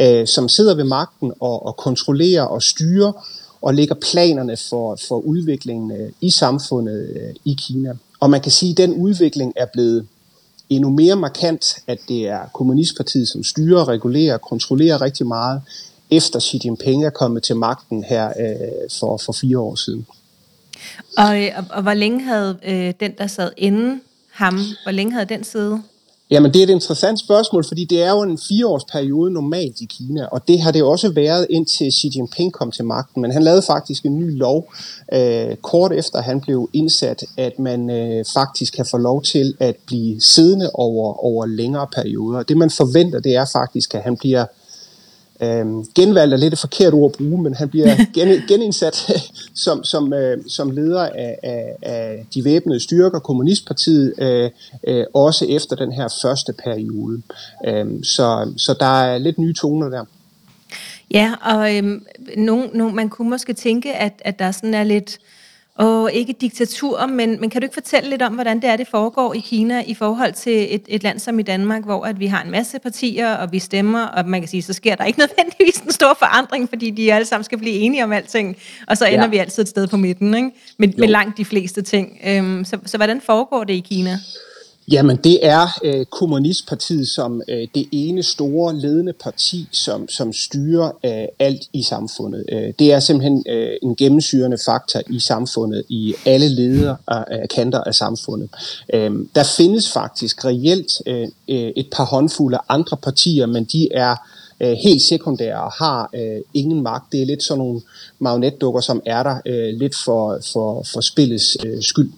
øh, 0.00 0.26
som 0.26 0.48
sidder 0.48 0.74
ved 0.74 0.84
magten 0.84 1.32
og, 1.40 1.66
og 1.66 1.76
kontrollerer 1.76 2.42
og 2.42 2.62
styrer 2.62 3.12
og 3.62 3.74
lægger 3.74 3.94
planerne 3.94 4.56
for, 4.56 4.98
for 5.08 5.18
udviklingen 5.18 5.90
øh, 5.90 6.12
i 6.20 6.30
samfundet 6.30 7.10
øh, 7.16 7.34
i 7.44 7.56
Kina. 7.66 7.92
Og 8.20 8.30
man 8.30 8.40
kan 8.40 8.52
sige, 8.52 8.70
at 8.70 8.76
den 8.76 8.94
udvikling 8.94 9.52
er 9.56 9.66
blevet 9.72 10.06
endnu 10.70 10.90
mere 10.90 11.16
markant, 11.16 11.64
at 11.86 11.98
det 12.08 12.28
er 12.28 12.40
Kommunistpartiet, 12.54 13.28
som 13.28 13.44
styrer, 13.44 13.88
regulerer 13.88 14.34
og 14.34 14.40
kontrollerer 14.40 15.02
rigtig 15.02 15.26
meget, 15.26 15.62
efter 16.10 16.40
Xi 16.40 16.60
Jinping 16.64 17.04
er 17.04 17.10
kommet 17.10 17.42
til 17.42 17.56
magten 17.56 18.04
her 18.04 18.28
øh, 18.28 18.90
for, 19.00 19.16
for 19.16 19.32
fire 19.32 19.58
år 19.58 19.74
siden. 19.74 20.06
Og, 21.18 21.42
øh, 21.42 21.50
og, 21.56 21.64
og 21.70 21.82
hvor 21.82 21.94
længe 21.94 22.20
havde 22.22 22.58
øh, 22.64 22.94
den, 23.00 23.12
der 23.18 23.26
sad 23.26 23.50
inden 23.56 24.02
ham, 24.30 24.58
hvor 24.82 24.90
længe 24.92 25.12
havde 25.12 25.26
den 25.26 25.44
siddet? 25.44 25.82
Jamen, 26.32 26.52
det 26.52 26.58
er 26.58 26.62
et 26.62 26.70
interessant 26.70 27.18
spørgsmål, 27.20 27.64
fordi 27.64 27.84
det 27.84 28.02
er 28.02 28.10
jo 28.10 28.22
en 28.22 28.38
fireårsperiode 28.48 29.32
normalt 29.32 29.80
i 29.80 29.84
Kina, 29.84 30.26
og 30.26 30.48
det 30.48 30.60
har 30.60 30.70
det 30.70 30.82
også 30.82 31.12
været 31.12 31.46
indtil 31.50 31.92
Xi 31.92 32.10
Jinping 32.14 32.52
kom 32.52 32.70
til 32.70 32.84
magten. 32.84 33.22
Men 33.22 33.30
han 33.30 33.42
lavede 33.42 33.62
faktisk 33.62 34.04
en 34.04 34.18
ny 34.18 34.38
lov, 34.38 34.72
øh, 35.12 35.56
kort 35.56 35.92
efter 35.92 36.22
han 36.22 36.40
blev 36.40 36.70
indsat, 36.72 37.24
at 37.36 37.58
man 37.58 37.90
øh, 37.90 38.24
faktisk 38.34 38.74
kan 38.74 38.86
få 38.90 38.96
lov 38.96 39.22
til 39.22 39.54
at 39.60 39.76
blive 39.86 40.20
siddende 40.20 40.70
over, 40.74 41.24
over 41.24 41.46
længere 41.46 41.86
perioder. 41.94 42.42
Det 42.42 42.56
man 42.56 42.70
forventer, 42.70 43.20
det 43.20 43.34
er 43.34 43.46
faktisk, 43.52 43.94
at 43.94 44.02
han 44.02 44.16
bliver 44.16 44.44
øh, 45.42 45.66
genvalgt 45.94 46.34
er 46.34 46.36
lidt 46.36 46.52
et 46.52 46.58
forkert 46.58 46.94
ord 46.94 47.12
at 47.12 47.18
bruge, 47.18 47.42
men 47.42 47.54
han 47.54 47.68
bliver 47.68 47.96
gen, 48.14 48.42
genindsat 48.48 49.12
som, 49.64 49.84
som, 49.84 50.12
øh, 50.12 50.38
som 50.48 50.70
leder 50.70 51.02
af, 51.02 51.38
af, 51.42 51.76
af 51.82 52.26
de 52.34 52.44
væbnede 52.44 52.80
styrker, 52.80 53.18
Kommunistpartiet, 53.18 54.14
øh, 54.18 54.50
øh, 54.88 55.04
også 55.14 55.44
efter 55.44 55.76
den 55.76 55.92
her 55.92 56.08
første 56.22 56.52
periode. 56.64 57.22
Øh, 57.66 57.86
så, 58.02 58.52
så 58.56 58.74
der 58.80 59.02
er 59.02 59.18
lidt 59.18 59.38
nye 59.38 59.54
toner 59.54 59.88
der. 59.88 60.04
Ja, 61.10 61.34
og 61.42 61.76
øhm, 61.76 62.06
nogen, 62.36 62.70
nogen, 62.74 62.96
man 62.96 63.08
kunne 63.08 63.30
måske 63.30 63.52
tænke, 63.52 63.94
at, 63.94 64.12
at 64.24 64.38
der 64.38 64.50
sådan 64.50 64.74
er 64.74 64.84
lidt 64.84 65.18
og 65.74 66.12
ikke 66.12 66.32
diktatur, 66.32 67.06
men, 67.06 67.40
men 67.40 67.50
kan 67.50 67.60
du 67.60 67.64
ikke 67.64 67.74
fortælle 67.74 68.10
lidt 68.10 68.22
om, 68.22 68.32
hvordan 68.34 68.60
det 68.60 68.70
er, 68.70 68.76
det 68.76 68.88
foregår 68.88 69.34
i 69.34 69.38
Kina 69.38 69.82
i 69.86 69.94
forhold 69.94 70.32
til 70.32 70.74
et, 70.74 70.82
et 70.88 71.02
land 71.02 71.18
som 71.18 71.38
i 71.38 71.42
Danmark, 71.42 71.84
hvor 71.84 72.04
at 72.04 72.20
vi 72.20 72.26
har 72.26 72.42
en 72.42 72.50
masse 72.50 72.78
partier, 72.78 73.34
og 73.34 73.52
vi 73.52 73.58
stemmer, 73.58 74.06
og 74.06 74.28
man 74.28 74.40
kan 74.40 74.48
sige, 74.48 74.62
så 74.62 74.72
sker 74.72 74.94
der 74.94 75.04
ikke 75.04 75.18
nødvendigvis 75.24 75.80
en 75.80 75.92
stor 75.92 76.16
forandring, 76.18 76.68
fordi 76.68 76.90
de 76.90 77.12
alle 77.12 77.26
sammen 77.26 77.44
skal 77.44 77.58
blive 77.58 77.74
enige 77.74 78.04
om 78.04 78.12
alting, 78.12 78.56
og 78.88 78.96
så 78.96 79.06
ender 79.06 79.24
ja. 79.24 79.30
vi 79.30 79.36
altid 79.36 79.62
et 79.62 79.68
sted 79.68 79.86
på 79.86 79.96
midten, 79.96 80.34
ikke? 80.34 80.50
Med, 80.78 80.88
med 80.98 81.08
langt 81.08 81.38
de 81.38 81.44
fleste 81.44 81.82
ting. 81.82 82.18
Øhm, 82.26 82.64
så, 82.64 82.78
så 82.86 82.96
hvordan 82.96 83.20
foregår 83.20 83.64
det 83.64 83.74
i 83.74 83.80
Kina? 83.80 84.18
Jamen, 84.90 85.16
det 85.16 85.46
er 85.46 85.78
øh, 85.84 86.04
Kommunistpartiet 86.06 87.08
som 87.08 87.42
øh, 87.48 87.68
det 87.74 87.88
ene 87.92 88.22
store 88.22 88.74
ledende 88.74 89.12
parti, 89.12 89.68
som, 89.72 90.08
som 90.08 90.32
styrer 90.32 90.90
øh, 91.04 91.24
alt 91.38 91.62
i 91.72 91.82
samfundet. 91.82 92.44
Øh, 92.52 92.72
det 92.78 92.92
er 92.92 93.00
simpelthen 93.00 93.44
øh, 93.48 93.76
en 93.82 93.96
gennemsyrende 93.96 94.58
faktor 94.64 95.00
i 95.10 95.20
samfundet, 95.20 95.84
i 95.88 96.14
alle 96.26 96.48
ledere 96.48 96.96
øh, 97.10 97.22
af 97.28 97.48
kanter 97.48 97.80
af 97.80 97.94
samfundet. 97.94 98.50
Øh, 98.94 99.10
der 99.34 99.44
findes 99.56 99.92
faktisk 99.92 100.44
reelt 100.44 100.92
øh, 101.06 101.28
øh, 101.48 101.72
et 101.76 101.86
par 101.92 102.04
håndfulde 102.04 102.58
andre 102.68 102.96
partier, 102.96 103.46
men 103.46 103.64
de 103.64 103.88
er 103.92 104.16
øh, 104.62 104.72
helt 104.72 105.02
sekundære 105.02 105.62
og 105.62 105.72
har 105.72 106.10
øh, 106.14 106.40
ingen 106.54 106.82
magt. 106.82 107.12
Det 107.12 107.22
er 107.22 107.26
lidt 107.26 107.42
sådan 107.42 107.58
nogle 107.58 107.80
magnetdukker, 108.18 108.80
som 108.80 109.02
er 109.06 109.22
der 109.22 109.36
øh, 109.46 109.74
lidt 109.78 109.94
for, 110.04 110.38
for, 110.52 110.82
for 110.92 111.00
spillets 111.00 111.56
øh, 111.66 111.82
skyld. 111.82 112.10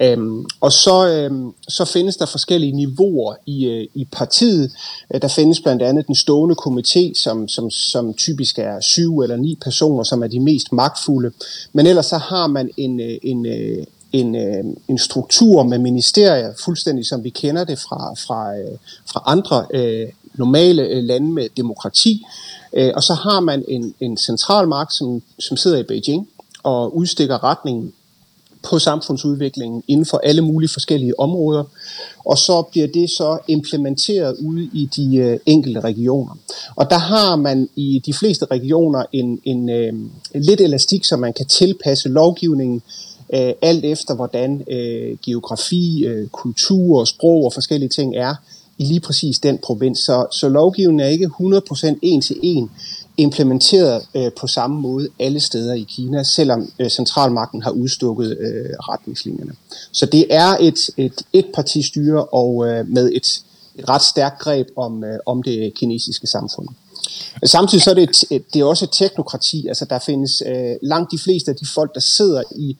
Øhm, 0.00 0.46
og 0.60 0.72
så, 0.72 1.08
øh, 1.08 1.52
så 1.68 1.84
findes 1.84 2.16
der 2.16 2.26
forskellige 2.26 2.72
niveauer 2.72 3.34
i, 3.46 3.66
øh, 3.66 3.86
i 3.94 4.04
partiet. 4.12 4.72
Øh, 5.14 5.22
der 5.22 5.28
findes 5.28 5.60
blandt 5.60 5.82
andet 5.82 6.06
den 6.06 6.14
stående 6.14 6.54
komité, 6.66 7.14
som, 7.22 7.48
som, 7.48 7.70
som 7.70 8.14
typisk 8.14 8.58
er 8.58 8.80
syv 8.80 9.18
eller 9.18 9.36
ni 9.36 9.58
personer, 9.62 10.02
som 10.02 10.22
er 10.22 10.26
de 10.26 10.40
mest 10.40 10.72
magtfulde. 10.72 11.30
Men 11.72 11.86
ellers 11.86 12.06
så 12.06 12.18
har 12.18 12.46
man 12.46 12.70
en, 12.76 13.00
øh, 13.00 13.18
en, 13.22 13.46
øh, 13.46 13.84
en, 14.12 14.34
øh, 14.34 14.64
en 14.88 14.98
struktur 14.98 15.62
med 15.62 15.78
ministerier, 15.78 16.52
fuldstændig 16.64 17.06
som 17.06 17.24
vi 17.24 17.30
kender 17.30 17.64
det 17.64 17.78
fra, 17.78 18.14
fra, 18.14 18.58
øh, 18.58 18.78
fra 19.12 19.22
andre 19.26 19.66
øh, 19.74 20.08
normale 20.34 20.82
øh, 20.82 21.04
lande 21.04 21.32
med 21.32 21.48
demokrati. 21.56 22.22
Øh, 22.72 22.92
og 22.94 23.02
så 23.02 23.14
har 23.14 23.40
man 23.40 23.64
en, 23.68 23.94
en 24.00 24.16
central 24.16 24.68
magt, 24.68 24.94
som, 24.94 25.22
som 25.38 25.56
sidder 25.56 25.78
i 25.78 25.82
Beijing 25.82 26.28
og 26.62 26.96
udstikker 26.96 27.44
retningen 27.44 27.92
på 28.70 28.78
samfundsudviklingen 28.78 29.82
inden 29.88 30.06
for 30.06 30.18
alle 30.18 30.42
mulige 30.42 30.70
forskellige 30.70 31.20
områder, 31.20 31.64
og 32.24 32.38
så 32.38 32.62
bliver 32.62 32.86
det 32.86 33.10
så 33.10 33.38
implementeret 33.48 34.36
ude 34.40 34.64
i 34.64 34.88
de 34.96 35.16
øh, 35.16 35.38
enkelte 35.46 35.80
regioner. 35.80 36.34
Og 36.76 36.90
der 36.90 36.98
har 36.98 37.36
man 37.36 37.68
i 37.76 38.02
de 38.06 38.14
fleste 38.14 38.44
regioner 38.44 39.04
en, 39.12 39.40
en, 39.44 39.68
en 39.68 40.12
lidt 40.34 40.60
elastik, 40.60 41.04
så 41.04 41.16
man 41.16 41.32
kan 41.32 41.46
tilpasse 41.46 42.08
lovgivningen 42.08 42.82
alt 43.62 43.84
efter 43.84 44.14
hvordan 44.14 44.64
øh, 44.70 45.16
geografi, 45.24 46.04
øh, 46.04 46.28
kultur, 46.28 47.04
sprog 47.04 47.44
og 47.44 47.52
forskellige 47.52 47.88
ting 47.88 48.16
er 48.16 48.34
i 48.78 48.84
lige 48.84 49.00
præcis 49.00 49.38
den 49.38 49.58
provins. 49.58 49.98
Så, 49.98 50.26
så 50.32 50.48
lovgivningen 50.48 51.00
er 51.00 51.06
ikke 51.06 51.30
100% 51.40 51.98
en 52.02 52.22
til 52.22 52.36
en 52.42 52.70
implementeret 53.16 54.02
øh, 54.14 54.32
på 54.40 54.46
samme 54.46 54.80
måde 54.80 55.08
alle 55.20 55.40
steder 55.40 55.74
i 55.74 55.82
Kina, 55.82 56.22
selvom 56.22 56.72
øh, 56.78 56.90
centralmagten 56.90 57.62
har 57.62 57.70
udstukket 57.70 58.38
øh, 58.40 58.70
retningslinjerne. 58.78 59.52
Så 59.92 60.06
det 60.06 60.26
er 60.30 60.56
et, 60.60 60.90
et 60.96 61.22
etpartistyre 61.32 62.24
og 62.24 62.68
øh, 62.68 62.88
med 62.88 63.10
et, 63.12 63.42
et 63.74 63.88
ret 63.88 64.02
stærkt 64.02 64.38
greb 64.38 64.66
om, 64.76 65.04
øh, 65.04 65.18
om 65.26 65.42
det 65.42 65.74
kinesiske 65.74 66.26
samfund. 66.26 66.68
Samtidig 67.44 67.82
så 67.82 67.90
er 67.90 67.94
det, 67.94 68.02
et, 68.02 68.24
et, 68.30 68.54
det 68.54 68.60
er 68.60 68.64
også 68.64 68.84
et 68.84 68.92
teknokrati, 68.92 69.66
altså 69.66 69.84
der 69.84 69.98
findes 69.98 70.42
øh, 70.46 70.76
langt 70.82 71.12
de 71.12 71.18
fleste 71.18 71.50
af 71.50 71.56
de 71.56 71.66
folk, 71.74 71.94
der 71.94 72.00
sidder 72.00 72.42
i 72.56 72.76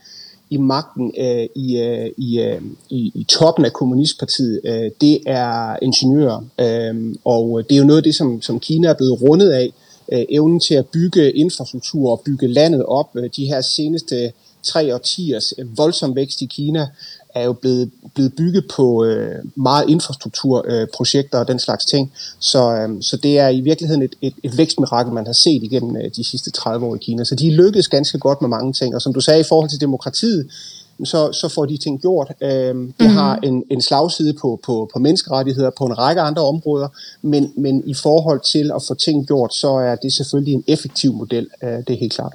i 0.53 0.57
magten 0.57 1.13
øh, 1.19 1.47
i, 1.55 1.79
øh, 1.79 2.11
i, 2.17 2.41
øh, 2.41 2.63
i, 2.91 3.13
i 3.15 3.25
toppen 3.29 3.65
af 3.65 3.73
kommunistpartiet, 3.73 4.61
øh, 4.65 4.91
det 5.01 5.19
er 5.27 5.77
ingeniører. 5.83 6.41
Øh, 6.61 7.15
og 7.25 7.63
det 7.69 7.75
er 7.75 7.79
jo 7.79 7.85
noget 7.85 8.01
af 8.01 8.03
det, 8.03 8.15
som, 8.15 8.43
som 8.43 8.61
Kina 8.61 8.89
er 8.89 8.95
blevet 8.95 9.23
rundet 9.23 9.51
af. 9.51 9.73
Øh, 10.13 10.25
evnen 10.29 10.61
til 10.61 10.75
at 10.75 10.87
bygge 10.87 11.33
infrastruktur 11.33 12.11
og 12.11 12.23
bygge 12.25 12.47
landet 12.49 12.85
op. 12.85 13.11
Øh, 13.17 13.31
de 13.37 13.47
her 13.47 13.61
seneste 13.61 14.33
tre 14.63 14.95
årtiers 14.95 15.55
voldsom 15.77 16.17
vækst 16.17 16.43
i 16.43 16.47
Kina 16.47 16.89
er 17.35 17.45
jo 17.45 17.53
blevet, 17.53 17.91
blevet 18.15 18.35
bygget 18.35 18.65
på 18.77 19.05
øh, 19.05 19.35
meget 19.55 19.89
infrastrukturprojekter 19.89 21.39
øh, 21.39 21.41
og 21.41 21.49
den 21.49 21.59
slags 21.59 21.85
ting. 21.85 22.13
Så, 22.39 22.75
øh, 22.77 23.03
så 23.03 23.17
det 23.17 23.39
er 23.39 23.49
i 23.49 23.61
virkeligheden 23.61 24.03
et, 24.03 24.15
et, 24.21 24.35
et 24.43 24.59
vækstmirakel, 24.59 25.13
man 25.13 25.27
har 25.27 25.33
set 25.33 25.63
igennem 25.63 25.97
øh, 25.97 26.11
de 26.17 26.25
sidste 26.25 26.51
30 26.51 26.87
år 26.87 26.95
i 26.95 26.99
Kina. 26.99 27.25
Så 27.25 27.35
de 27.35 27.51
lykkedes 27.51 27.89
ganske 27.89 28.19
godt 28.19 28.41
med 28.41 28.49
mange 28.49 28.73
ting. 28.73 28.95
Og 28.95 29.03
som 29.03 29.15
du 29.15 29.21
sagde 29.21 29.41
i 29.41 29.49
forhold 29.49 29.71
til 29.71 29.81
demokratiet, 29.81 30.49
så, 31.05 31.33
så 31.33 31.49
får 31.49 31.67
de 31.67 31.77
ting 31.77 32.01
gjort. 32.01 32.33
Øh, 32.41 32.51
det 32.51 32.95
mm. 33.01 33.07
har 33.07 33.39
en, 33.43 33.65
en 33.71 33.83
slagside 33.83 34.35
på, 34.41 34.61
på, 34.67 34.91
på 34.93 34.99
menneskerettigheder 34.99 35.71
på 35.79 35.85
en 35.85 35.99
række 35.99 36.21
andre 36.21 36.43
områder, 36.43 36.89
men, 37.23 37.53
men 37.57 37.83
i 37.87 37.95
forhold 37.95 38.41
til 38.41 38.71
at 38.75 38.83
få 38.89 38.95
ting 38.95 39.27
gjort, 39.27 39.55
så 39.55 39.69
er 39.69 39.95
det 39.95 40.13
selvfølgelig 40.13 40.55
en 40.55 40.65
effektiv 40.67 41.13
model. 41.13 41.49
Øh, 41.63 41.69
det 41.69 41.91
er 41.91 41.99
helt 41.99 42.13
klart. 42.13 42.33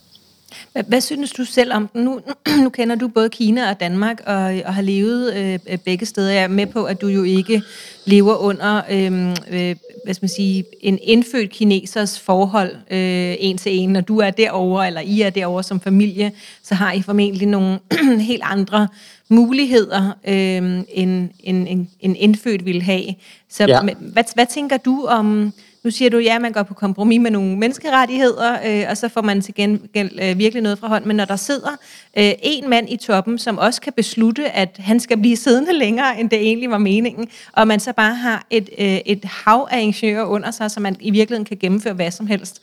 Hvad, 0.72 0.84
hvad 0.88 1.02
synes 1.02 1.32
du 1.32 1.46
selv 1.46 1.74
om 1.74 1.88
den? 1.88 2.04
Nu, 2.04 2.20
nu 2.64 2.70
kender 2.70 2.96
du 2.96 3.08
både 3.08 3.30
Kina 3.30 3.70
og 3.70 3.80
Danmark 3.80 4.22
og, 4.26 4.36
og 4.66 4.74
har 4.74 4.82
levet 4.82 5.36
øh, 5.36 5.78
begge 5.78 6.06
steder. 6.06 6.32
Jeg 6.32 6.44
er 6.44 6.48
med 6.48 6.66
på, 6.66 6.84
at 6.84 7.02
du 7.02 7.08
jo 7.08 7.24
ikke 7.24 7.62
lever 8.06 8.36
under 8.36 8.82
øh, 8.92 9.30
øh, 9.50 9.76
hvad 10.04 10.14
skal 10.14 10.24
man 10.24 10.30
sige, 10.30 10.66
en 10.82 11.00
indfødt 11.02 11.50
kinesers 11.50 12.20
forhold 12.20 12.72
øh, 12.72 13.36
en 13.40 13.58
til 13.58 13.80
en. 13.80 13.90
Når 13.90 14.02
du 14.02 14.20
er 14.20 14.32
derovre, 14.32 14.88
eller 14.88 15.02
I 15.02 15.22
er 15.22 15.30
derovre 15.30 15.64
som 15.64 15.80
familie, 15.80 16.32
så 16.64 16.76
har 16.76 16.94
I 16.94 17.02
formentlig 17.02 17.48
nogle 17.48 17.80
helt 18.20 18.42
andre 18.46 18.88
muligheder, 19.30 20.12
øh, 20.28 20.84
end 20.90 21.30
en, 21.40 21.68
en, 21.68 21.90
en 22.00 22.16
indfødt 22.16 22.66
ville 22.66 22.82
have. 22.82 23.06
Så 23.50 23.66
ja. 23.68 23.82
hvad, 23.82 24.24
hvad 24.34 24.46
tænker 24.46 24.78
du 24.78 25.06
om 25.06 25.54
nu 25.88 25.92
siger 25.92 26.10
du, 26.10 26.18
ja, 26.18 26.40
man 26.40 26.52
går 26.52 26.64
på 26.64 26.74
kompromis 26.74 27.20
med 27.20 27.32
nogle 27.32 27.58
menneskerettigheder, 27.58 28.58
øh, 28.66 28.86
og 28.90 28.98
så 28.98 29.10
får 29.10 29.22
man 29.22 29.42
til 29.42 29.54
gengæld 29.54 30.20
øh, 30.22 30.38
virkelig 30.38 30.64
noget 30.64 30.80
fra 30.80 30.88
hånden. 30.88 31.08
Men 31.08 31.18
når 31.18 31.26
der 31.26 31.36
sidder 31.36 31.70
øh, 32.18 32.32
en 32.44 32.70
mand 32.70 32.90
i 32.90 32.98
toppen, 32.98 33.40
som 33.40 33.58
også 33.58 33.82
kan 33.82 33.94
beslutte, 33.94 34.52
at 34.52 34.76
han 34.80 35.00
skal 35.00 35.18
blive 35.18 35.36
siddende 35.36 35.74
længere, 35.74 36.20
end 36.20 36.30
det 36.30 36.40
egentlig 36.40 36.70
var 36.70 36.78
meningen, 36.78 37.28
og 37.54 37.68
man 37.68 37.80
så 37.80 37.94
bare 37.94 38.16
har 38.16 38.46
et, 38.50 38.70
øh, 38.78 38.98
et 39.06 39.26
hav 39.26 39.68
af 39.72 39.82
ingeniører 39.82 40.26
under 40.26 40.52
sig, 40.52 40.72
så 40.72 40.80
man 40.80 40.96
i 41.00 41.12
virkeligheden 41.12 41.46
kan 41.46 41.58
gennemføre 41.58 41.94
hvad 41.94 42.12
som 42.12 42.28
helst. 42.28 42.62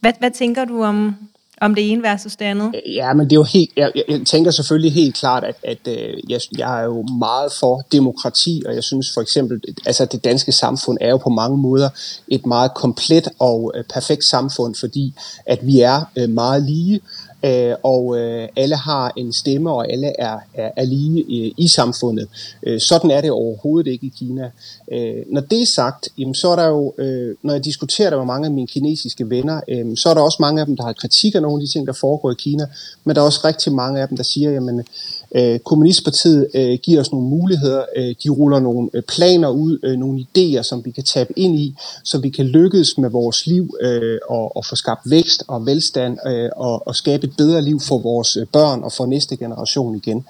Hvad, 0.00 0.12
hvad 0.18 0.30
tænker 0.30 0.64
du 0.64 0.82
om, 0.82 1.14
om 1.60 1.74
det 1.74 1.90
ene 1.92 2.02
versus 2.02 2.36
det 2.36 2.44
andet? 2.44 2.74
Øh, 2.74 2.94
ja, 2.94 3.12
men 3.12 3.26
det 3.26 3.32
er 3.32 3.36
jo 3.36 3.42
helt, 3.42 3.70
jeg, 3.76 3.92
jeg 4.08 4.20
tænker 4.26 4.50
selvfølgelig 4.50 4.92
helt 4.92 5.14
klart, 5.14 5.44
at, 5.44 5.56
at 5.62 5.78
øh, 5.88 6.14
jeg, 6.28 6.40
jeg 6.58 6.80
er 6.80 6.84
jo 6.84 7.02
meget 7.02 7.52
for 7.52 7.82
demokrati, 7.92 8.62
og 8.66 8.74
jeg 8.74 8.84
synes 8.84 9.14
for 9.14 9.20
eksempel, 9.20 9.60
altså 9.86 10.04
det 10.04 10.24
danske 10.24 10.52
samfund 10.52 10.98
er 11.00 11.10
jo 11.10 11.16
på 11.16 11.30
mange 11.30 11.58
måder 11.58 11.88
et 12.28 12.46
meget 12.46 12.74
komplet 12.74 13.28
og 13.38 13.72
øh, 13.74 13.84
perfekt 13.84 14.24
samfund, 14.24 14.74
fordi 14.74 15.14
at 15.46 15.66
vi 15.66 15.80
er 15.80 16.26
meget 16.26 16.62
lige, 16.62 17.00
øh, 17.44 17.74
og 17.82 18.18
øh, 18.18 18.48
alle 18.56 18.76
har 18.76 19.12
en 19.16 19.32
stemme, 19.32 19.70
og 19.70 19.92
alle 19.92 20.20
er, 20.20 20.38
er, 20.54 20.70
er 20.76 20.84
lige 20.84 21.20
øh, 21.20 21.52
i 21.56 21.68
samfundet. 21.68 22.28
Øh, 22.62 22.80
sådan 22.80 23.10
er 23.10 23.20
det 23.20 23.30
overhovedet 23.30 23.90
ikke 23.90 24.06
i 24.06 24.12
Kina. 24.18 24.50
Øh, 24.92 25.22
når 25.26 25.40
det 25.40 25.62
er 25.62 25.66
sagt, 25.66 26.08
jamen, 26.18 26.34
så 26.34 26.48
er 26.48 26.56
der 26.56 26.66
jo, 26.66 26.94
øh, 26.98 27.36
når 27.42 27.52
jeg 27.52 27.64
diskuterer 27.64 28.10
det 28.10 28.18
med 28.18 28.26
mange 28.26 28.46
af 28.46 28.52
mine 28.52 28.66
kinesiske 28.66 29.30
venner, 29.30 29.60
øh, 29.68 29.96
så 29.96 30.08
er 30.08 30.14
der 30.14 30.20
også 30.20 30.38
mange 30.40 30.60
af 30.60 30.66
dem, 30.66 30.76
der 30.76 30.84
har 30.84 30.92
kritik 30.92 31.34
af 31.34 31.42
nogle 31.42 31.62
af 31.62 31.66
de 31.66 31.72
ting, 31.72 31.86
der 31.86 31.92
foregår 31.92 32.30
i 32.30 32.34
Kina, 32.38 32.66
men 33.04 33.16
der 33.16 33.22
er 33.22 33.26
også 33.26 33.40
rigtig 33.44 33.72
mange 33.72 34.00
af 34.00 34.08
dem, 34.08 34.16
der 34.16 34.24
siger, 34.24 34.50
jamen, 34.50 34.84
Øh, 35.34 35.58
Kommunistpartiet 35.58 36.46
øh, 36.54 36.78
giver 36.82 37.00
os 37.00 37.12
nogle 37.12 37.28
muligheder, 37.28 37.84
øh, 37.96 38.14
de 38.24 38.28
ruller 38.28 38.60
nogle 38.60 38.90
øh, 38.94 39.02
planer 39.02 39.48
ud, 39.48 39.78
øh, 39.82 39.98
nogle 39.98 40.20
idéer, 40.20 40.62
som 40.62 40.84
vi 40.84 40.90
kan 40.90 41.04
tabe 41.04 41.38
ind 41.38 41.58
i, 41.58 41.74
så 42.04 42.18
vi 42.18 42.30
kan 42.30 42.46
lykkes 42.46 42.98
med 42.98 43.10
vores 43.10 43.46
liv 43.46 43.74
øh, 43.80 44.18
og, 44.28 44.56
og 44.56 44.64
få 44.64 44.76
skabt 44.76 45.10
vækst 45.10 45.44
og 45.48 45.66
velstand 45.66 46.18
øh, 46.26 46.50
og, 46.56 46.86
og 46.86 46.96
skabe 46.96 47.26
et 47.26 47.36
bedre 47.36 47.62
liv 47.62 47.80
for 47.80 47.98
vores 47.98 48.36
øh, 48.36 48.46
børn 48.46 48.82
og 48.82 48.92
for 48.92 49.06
næste 49.06 49.36
generation 49.36 49.96
igen. 49.96 50.24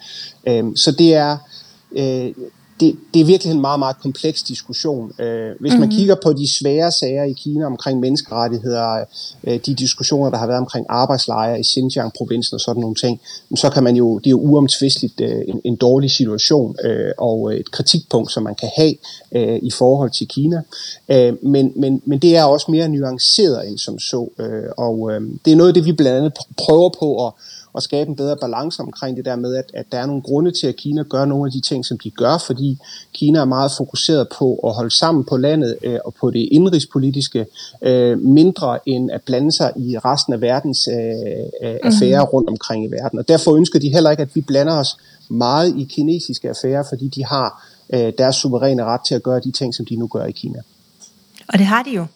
Øh, 0.47 0.65
så 0.77 0.93
det 0.93 1.15
er... 1.15 1.37
Øh, 1.93 2.33
det, 2.81 2.97
det 3.15 3.21
er 3.21 3.25
virkelig 3.25 3.53
en 3.53 3.61
meget, 3.61 3.79
meget 3.79 3.97
kompleks 4.03 4.43
diskussion. 4.43 5.13
Øh, 5.21 5.51
hvis 5.61 5.73
man 5.73 5.81
mm-hmm. 5.81 5.97
kigger 5.97 6.15
på 6.23 6.33
de 6.33 6.53
svære 6.53 6.93
sager 6.93 7.25
i 7.25 7.33
Kina 7.33 7.67
omkring 7.67 8.01
menneskerettigheder, 8.01 9.05
øh, 9.45 9.61
de 9.67 9.75
diskussioner, 9.75 10.31
der 10.31 10.39
har 10.39 10.47
været 10.47 10.59
omkring 10.59 10.87
arbejdslejre 10.89 11.61
i 11.61 11.63
Xinjiang-provinsen 11.63 12.55
og 12.55 12.61
sådan 12.61 12.81
nogle 12.81 12.95
ting, 12.95 13.21
så 13.57 13.71
kan 13.71 13.85
man 13.85 13.97
jo, 13.97 14.19
det 14.19 14.27
er 14.27 14.31
jo 14.31 14.41
uomtvisteligt 14.41 15.21
øh, 15.21 15.43
en, 15.49 15.61
en 15.65 15.77
dårlig 15.77 16.11
situation 16.11 16.77
og 17.19 17.57
et 17.61 17.71
kritikpunkt, 17.71 18.33
som 18.33 18.43
man 18.43 18.55
kan 18.55 18.69
have 18.77 18.95
i 19.63 19.71
forhold 19.71 20.11
til 20.11 20.29
Kina. 20.29 20.63
Men, 21.43 21.73
men, 21.77 22.03
men 22.05 22.19
det 22.19 22.37
er 22.37 22.45
også 22.45 22.71
mere 22.71 22.89
nuanceret 22.89 23.69
end 23.69 23.79
som 23.79 23.99
så, 23.99 24.29
og 24.77 25.11
det 25.45 25.53
er 25.53 25.57
noget 25.57 25.69
af 25.69 25.75
det, 25.75 25.85
vi 25.85 25.93
blandt 25.93 26.19
andet 26.19 26.33
prøver 26.57 26.91
på 26.99 27.27
at 27.27 27.33
at 27.77 27.83
skabe 27.83 28.11
en 28.11 28.17
bedre 28.17 28.37
balance 28.37 28.83
omkring 28.83 29.17
det 29.17 29.25
der 29.25 29.37
med, 29.37 29.57
at, 29.57 29.71
at 29.75 29.87
der 29.93 29.99
er 29.99 30.07
nogle 30.07 30.23
grunde 30.23 30.51
til, 30.51 30.67
at 30.67 30.77
Kina 30.77 31.03
gør 31.03 31.25
nogle 31.25 31.47
af 31.47 31.53
de 31.53 31.61
ting, 31.61 31.87
som 31.87 31.99
de 31.99 32.11
gør, 32.11 32.39
fordi 32.47 32.79
Kina 33.13 33.39
er 33.39 33.45
meget 33.45 33.73
fokuseret 33.77 34.29
på 34.39 34.55
at 34.55 34.75
holde 34.75 34.91
sammen 34.91 35.25
på 35.25 35.37
landet 35.37 35.77
øh, 35.83 35.99
og 36.05 36.15
på 36.21 36.31
det 36.31 36.49
indrigspolitiske, 36.51 37.47
øh, 37.83 38.19
mindre 38.19 38.89
end 38.89 39.11
at 39.11 39.23
blande 39.23 39.53
sig 39.53 39.73
i 39.77 39.99
resten 39.99 40.33
af 40.33 40.41
verdens 40.41 40.89
øh, 40.89 40.97
øh, 41.63 41.77
affærer 41.83 42.21
mm-hmm. 42.21 42.33
rundt 42.33 42.49
omkring 42.49 42.85
i 42.85 42.91
verden. 42.91 43.19
Og 43.19 43.29
derfor 43.29 43.57
ønsker 43.57 43.79
de 43.79 43.89
heller 43.89 44.11
ikke, 44.11 44.23
at 44.23 44.35
vi 44.35 44.41
blander 44.41 44.75
os 44.75 44.97
meget 45.29 45.75
i 45.79 45.85
kinesiske 45.85 46.49
affærer, 46.49 46.85
fordi 46.89 47.09
de 47.09 47.25
har 47.25 47.67
øh, 47.93 48.13
deres 48.19 48.37
suveræne 48.37 48.85
ret 48.85 49.01
til 49.07 49.15
at 49.15 49.23
gøre 49.23 49.41
de 49.41 49.51
ting, 49.51 49.75
som 49.75 49.87
de 49.87 49.97
nu 49.97 50.07
gør 50.07 50.25
i 50.25 50.33
Kina. 50.33 50.59
Og 51.49 51.59
det 51.59 51.67
har 51.67 51.83
de 51.83 51.91
jo. 51.91 52.07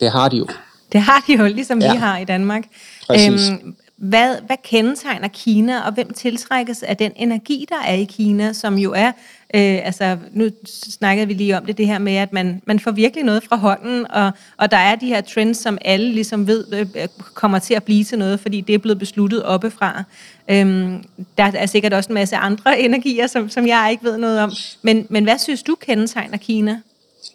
Det 0.00 0.10
har 0.10 0.28
de 0.28 0.36
jo. 0.36 0.46
Det 0.92 1.00
har 1.00 1.24
de 1.26 1.32
jo, 1.32 1.44
ligesom 1.44 1.80
ja. 1.80 1.92
vi 1.92 1.98
har 1.98 2.18
i 2.18 2.24
Danmark. 2.24 2.62
Præcis. 3.06 3.48
Øhm, 3.48 3.76
hvad, 4.02 4.36
hvad 4.46 4.56
kendetegner 4.64 5.28
Kina, 5.28 5.80
og 5.80 5.92
hvem 5.92 6.12
tiltrækkes 6.12 6.82
af 6.82 6.96
den 6.96 7.12
energi, 7.16 7.66
der 7.68 7.76
er 7.86 7.94
i 7.94 8.04
Kina, 8.04 8.52
som 8.52 8.78
jo 8.78 8.92
er, 8.92 9.08
øh, 9.54 9.80
altså 9.84 10.18
nu 10.32 10.48
snakkede 10.72 11.26
vi 11.26 11.34
lige 11.34 11.56
om 11.56 11.66
det, 11.66 11.78
det 11.78 11.86
her 11.86 11.98
med, 11.98 12.16
at 12.16 12.32
man, 12.32 12.62
man 12.66 12.80
får 12.80 12.90
virkelig 12.90 13.24
noget 13.24 13.42
fra 13.42 13.56
hånden, 13.56 14.10
og, 14.10 14.30
og 14.56 14.70
der 14.70 14.76
er 14.76 14.96
de 14.96 15.06
her 15.06 15.20
trends, 15.20 15.58
som 15.58 15.78
alle 15.84 16.12
ligesom 16.12 16.46
ved 16.46 16.64
øh, 16.72 17.08
kommer 17.34 17.58
til 17.58 17.74
at 17.74 17.82
blive 17.82 18.04
til 18.04 18.18
noget, 18.18 18.40
fordi 18.40 18.60
det 18.60 18.74
er 18.74 18.78
blevet 18.78 18.98
besluttet 18.98 19.44
oppefra. 19.44 20.04
Øhm, 20.48 21.04
der 21.38 21.52
er 21.54 21.66
sikkert 21.66 21.92
også 21.92 22.08
en 22.08 22.14
masse 22.14 22.36
andre 22.36 22.80
energier, 22.86 23.26
som, 23.26 23.48
som 23.48 23.66
jeg 23.66 23.88
ikke 23.90 24.04
ved 24.04 24.18
noget 24.18 24.40
om. 24.40 24.52
Men, 24.82 25.06
men 25.10 25.24
hvad 25.24 25.38
synes 25.38 25.62
du 25.62 25.74
kendetegner 25.74 26.36
Kina? 26.36 26.80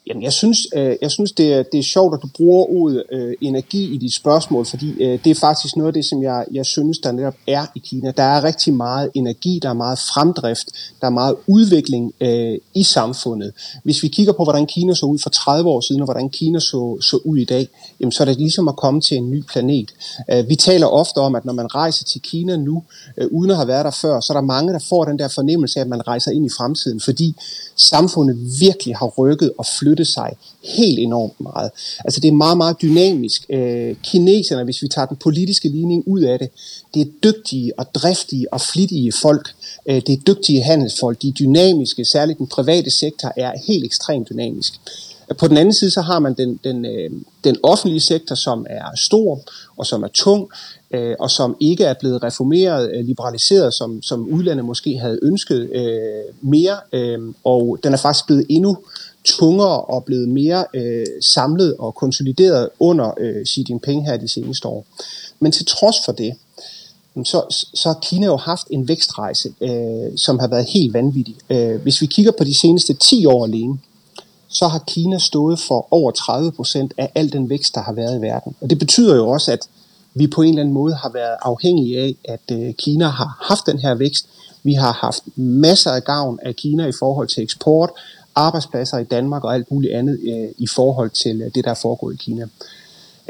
Jamen, 0.08 0.24
jeg 0.24 0.34
synes, 0.34 0.58
øh, 0.76 0.96
jeg 1.02 1.12
synes 1.12 1.32
det, 1.32 1.54
er, 1.54 1.64
det 1.64 1.80
er 1.80 1.84
sjovt, 1.84 2.14
at 2.14 2.22
du 2.22 2.28
bruger 2.38 2.66
ordet 2.70 3.04
øh, 3.12 3.34
energi 3.42 3.94
i 3.94 3.98
dit 3.98 4.14
spørgsmål, 4.14 4.66
fordi 4.66 5.04
øh, 5.04 5.20
det 5.24 5.30
er 5.30 5.36
faktisk 5.36 5.76
noget 5.76 5.88
af 5.88 5.94
det, 5.94 6.06
som 6.06 6.24
jeg, 6.24 6.46
jeg 6.52 6.66
synes, 6.66 7.00
der 7.00 7.12
netop 7.12 7.36
er 7.48 7.66
i 7.76 7.80
Kina. 7.80 8.12
Der 8.12 8.24
er 8.24 8.44
rigtig 8.44 8.74
meget 8.74 9.10
energi, 9.14 9.60
der 9.62 9.70
er 9.70 9.74
meget 9.74 10.00
fremdrift, 10.00 10.68
der 11.02 11.08
er 11.08 11.12
meget 11.12 11.36
udvikling 11.48 12.14
øh, 12.22 12.58
i 12.74 12.84
samfundet. 12.84 13.52
Hvis 13.84 14.04
vi 14.04 14.08
kigger 14.08 14.34
på, 14.34 14.44
hvordan 14.44 14.66
Kina 14.66 14.94
så 14.94 15.06
ud 15.06 15.20
for 15.20 15.30
30 15.30 15.70
år 15.70 15.82
siden, 15.82 16.02
og 16.02 16.06
hvordan 16.06 16.30
Kina 16.30 16.60
så, 16.60 16.98
så 17.02 17.20
ud 17.26 17.38
i 17.38 17.46
dag, 17.46 17.68
jamen, 18.00 18.12
så 18.12 18.24
er 18.24 18.26
det 18.26 18.38
ligesom 18.38 18.68
at 18.68 18.76
komme 18.76 19.02
til 19.02 19.18
en 19.18 19.32
ny 19.32 19.44
planet. 19.52 19.92
Øh, 20.32 20.50
vi 20.50 20.56
taler 20.56 20.88
ofte 20.88 21.18
om, 21.18 21.36
at 21.36 21.46
når 21.46 21.54
man 21.54 21.76
rejser 21.76 22.06
til 22.06 22.22
Kina 22.22 22.58
nu, 22.58 22.84
øh, 23.18 23.28
uden 23.32 23.52
at 23.52 23.58
have 23.58 23.68
været 23.68 23.86
der 23.86 23.92
før, 23.92 24.20
så 24.20 24.34
er 24.34 24.38
der 24.38 24.46
mange, 24.46 24.74
der 24.74 24.80
får 24.80 25.06
den 25.06 25.20
der 25.20 25.28
fornemmelse 25.28 25.80
af, 25.80 25.84
at 25.84 25.90
man 25.90 26.08
rejser 26.08 26.32
ind 26.32 26.46
i 26.46 26.50
fremtiden, 26.58 27.02
fordi 27.02 27.36
samfundet 27.76 28.38
virkelig 28.60 28.96
har 28.96 29.08
rykket 29.18 29.52
og 29.58 29.66
flyttet 29.80 29.97
sig 30.06 30.34
helt 30.64 31.00
enormt 31.00 31.42
meget. 31.42 31.72
Altså 32.06 32.20
det 32.20 32.28
er 32.28 32.32
meget, 32.32 32.58
meget 32.58 32.82
dynamisk. 32.82 33.46
Øh, 33.50 33.96
kineserne, 34.04 34.64
hvis 34.64 34.82
vi 34.82 34.88
tager 34.88 35.06
den 35.06 35.18
politiske 35.18 35.70
ligning 35.70 36.04
ud 36.08 36.22
af 36.22 36.40
det, 36.40 36.50
det 36.94 37.02
er 37.02 37.06
dygtige 37.24 37.80
og 37.80 37.86
driftige 37.96 38.54
og 38.54 38.62
flittige 38.62 39.12
folk. 39.22 39.56
Øh, 39.86 39.96
det 39.96 40.10
er 40.10 40.18
dygtige 40.28 40.64
handelsfolk. 40.64 41.22
De 41.22 41.28
er 41.28 41.34
dynamiske, 41.34 42.06
særligt 42.06 42.40
den 42.40 42.48
private 42.48 42.92
sektor 42.92 43.32
er 43.38 43.52
helt 43.68 43.86
ekstremt 43.86 44.30
dynamisk. 44.30 44.74
På 45.38 45.48
den 45.48 45.58
anden 45.58 45.74
side, 45.74 45.92
så 45.92 46.02
har 46.02 46.20
man 46.20 46.34
den, 46.34 46.60
den, 46.64 46.86
øh, 46.86 47.12
den 47.44 47.58
offentlige 47.64 48.00
sektor, 48.00 48.36
som 48.36 48.66
er 48.70 48.86
stor 48.96 49.42
og 49.78 49.86
som 49.86 50.04
er 50.04 50.08
tung, 50.08 50.50
øh, 50.92 51.16
og 51.20 51.32
som 51.32 51.58
ikke 51.60 51.84
er 51.84 51.94
blevet 52.00 52.24
reformeret, 52.24 52.92
øh, 52.94 53.06
liberaliseret, 53.06 53.74
som, 53.74 54.02
som 54.02 54.28
udlandet 54.28 54.66
måske 54.66 54.98
havde 54.98 55.20
ønsket 55.22 55.70
øh, 55.74 56.36
mere, 56.42 56.78
øh, 56.94 57.20
og 57.44 57.80
den 57.84 57.94
er 57.94 57.98
faktisk 57.98 58.26
blevet 58.26 58.46
endnu 58.50 58.78
tungere 59.28 59.82
og 59.82 60.04
blevet 60.04 60.30
mere 60.30 60.66
øh, 60.74 61.06
samlet 61.22 61.76
og 61.80 61.96
konsolideret 61.96 62.70
under 62.80 63.12
øh, 63.20 63.46
Xi 63.46 63.66
Jinping 63.70 64.06
her 64.06 64.18
de 64.18 64.28
seneste 64.28 64.68
år. 64.68 64.86
Men 65.40 65.52
til 65.52 65.66
trods 65.66 65.96
for 66.06 66.12
det, 66.12 66.34
så, 67.26 67.66
så 67.74 67.90
har 67.90 68.00
Kina 68.02 68.26
jo 68.26 68.38
haft 68.38 68.68
en 68.70 68.88
vækstrejse, 68.88 69.54
øh, 69.62 70.18
som 70.18 70.40
har 70.40 70.48
været 70.48 70.66
helt 70.66 70.94
vanvittig. 70.94 71.36
Øh, 71.50 71.82
hvis 71.82 72.02
vi 72.02 72.06
kigger 72.06 72.32
på 72.38 72.44
de 72.44 72.60
seneste 72.60 72.94
10 72.94 73.26
år 73.26 73.46
alene, 73.46 73.80
så 74.48 74.68
har 74.68 74.84
Kina 74.88 75.18
stået 75.18 75.60
for 75.60 75.88
over 75.92 76.12
30 76.12 76.52
procent 76.52 76.94
af 76.98 77.12
al 77.16 77.34
den 77.34 77.50
vækst, 77.50 77.76
der 77.76 77.82
har 77.82 77.94
været 77.94 78.18
i 78.18 78.22
verden. 78.22 78.56
Og 78.62 78.70
det 78.70 78.80
betyder 78.80 79.16
jo 79.16 79.30
også, 79.30 79.52
at 79.52 79.60
vi 80.14 80.28
på 80.28 80.42
en 80.42 80.50
eller 80.50 80.62
anden 80.62 80.74
måde 80.74 80.96
har 80.96 81.10
været 81.10 81.38
afhængige 81.42 82.00
af, 82.00 82.16
at 82.26 82.58
øh, 82.58 82.74
Kina 82.74 83.06
har 83.06 83.38
haft 83.42 83.66
den 83.66 83.80
her 83.80 83.96
vækst. 83.96 84.30
Vi 84.64 84.74
har 84.74 84.92
haft 84.92 85.24
masser 85.36 85.92
af 85.92 86.04
gavn 86.04 86.40
af 86.42 86.56
Kina 86.56 86.88
i 86.88 86.92
forhold 87.00 87.28
til 87.28 87.44
eksport, 87.44 87.90
arbejdspladser 88.38 88.98
i 88.98 89.04
Danmark 89.04 89.44
og 89.44 89.54
alt 89.54 89.72
muligt 89.72 89.94
andet 89.94 90.20
øh, 90.24 90.50
i 90.58 90.68
forhold 90.68 91.10
til 91.10 91.42
øh, 91.42 91.52
det, 91.56 91.64
der 91.64 91.72
er 91.72 91.80
foregået 91.82 92.14
i 92.14 92.18
Kina. 92.18 92.48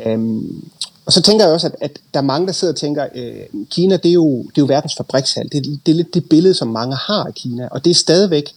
Øhm, 0.05 0.69
og 1.05 1.13
så 1.13 1.21
tænker 1.21 1.45
jeg 1.45 1.53
også, 1.53 1.67
at, 1.67 1.75
at 1.81 1.99
der 2.13 2.19
er 2.19 2.23
mange, 2.23 2.47
der 2.47 2.53
sidder 2.53 2.73
og 2.73 2.79
tænker, 2.79 3.07
øh, 3.15 3.65
Kina 3.69 3.97
det 3.97 4.09
er, 4.09 4.13
jo, 4.13 4.41
det 4.41 4.57
er 4.57 4.61
jo 4.61 4.65
verdens 4.65 4.95
fabrikshal. 4.97 5.49
Det, 5.51 5.79
det 5.85 5.91
er 5.91 5.95
lidt 5.95 6.13
det 6.13 6.29
billede, 6.29 6.53
som 6.53 6.67
mange 6.67 6.95
har 6.95 7.23
af 7.23 7.33
Kina, 7.33 7.67
og 7.71 7.85
det 7.85 7.91
er 7.91 7.95
stadigvæk 7.95 8.53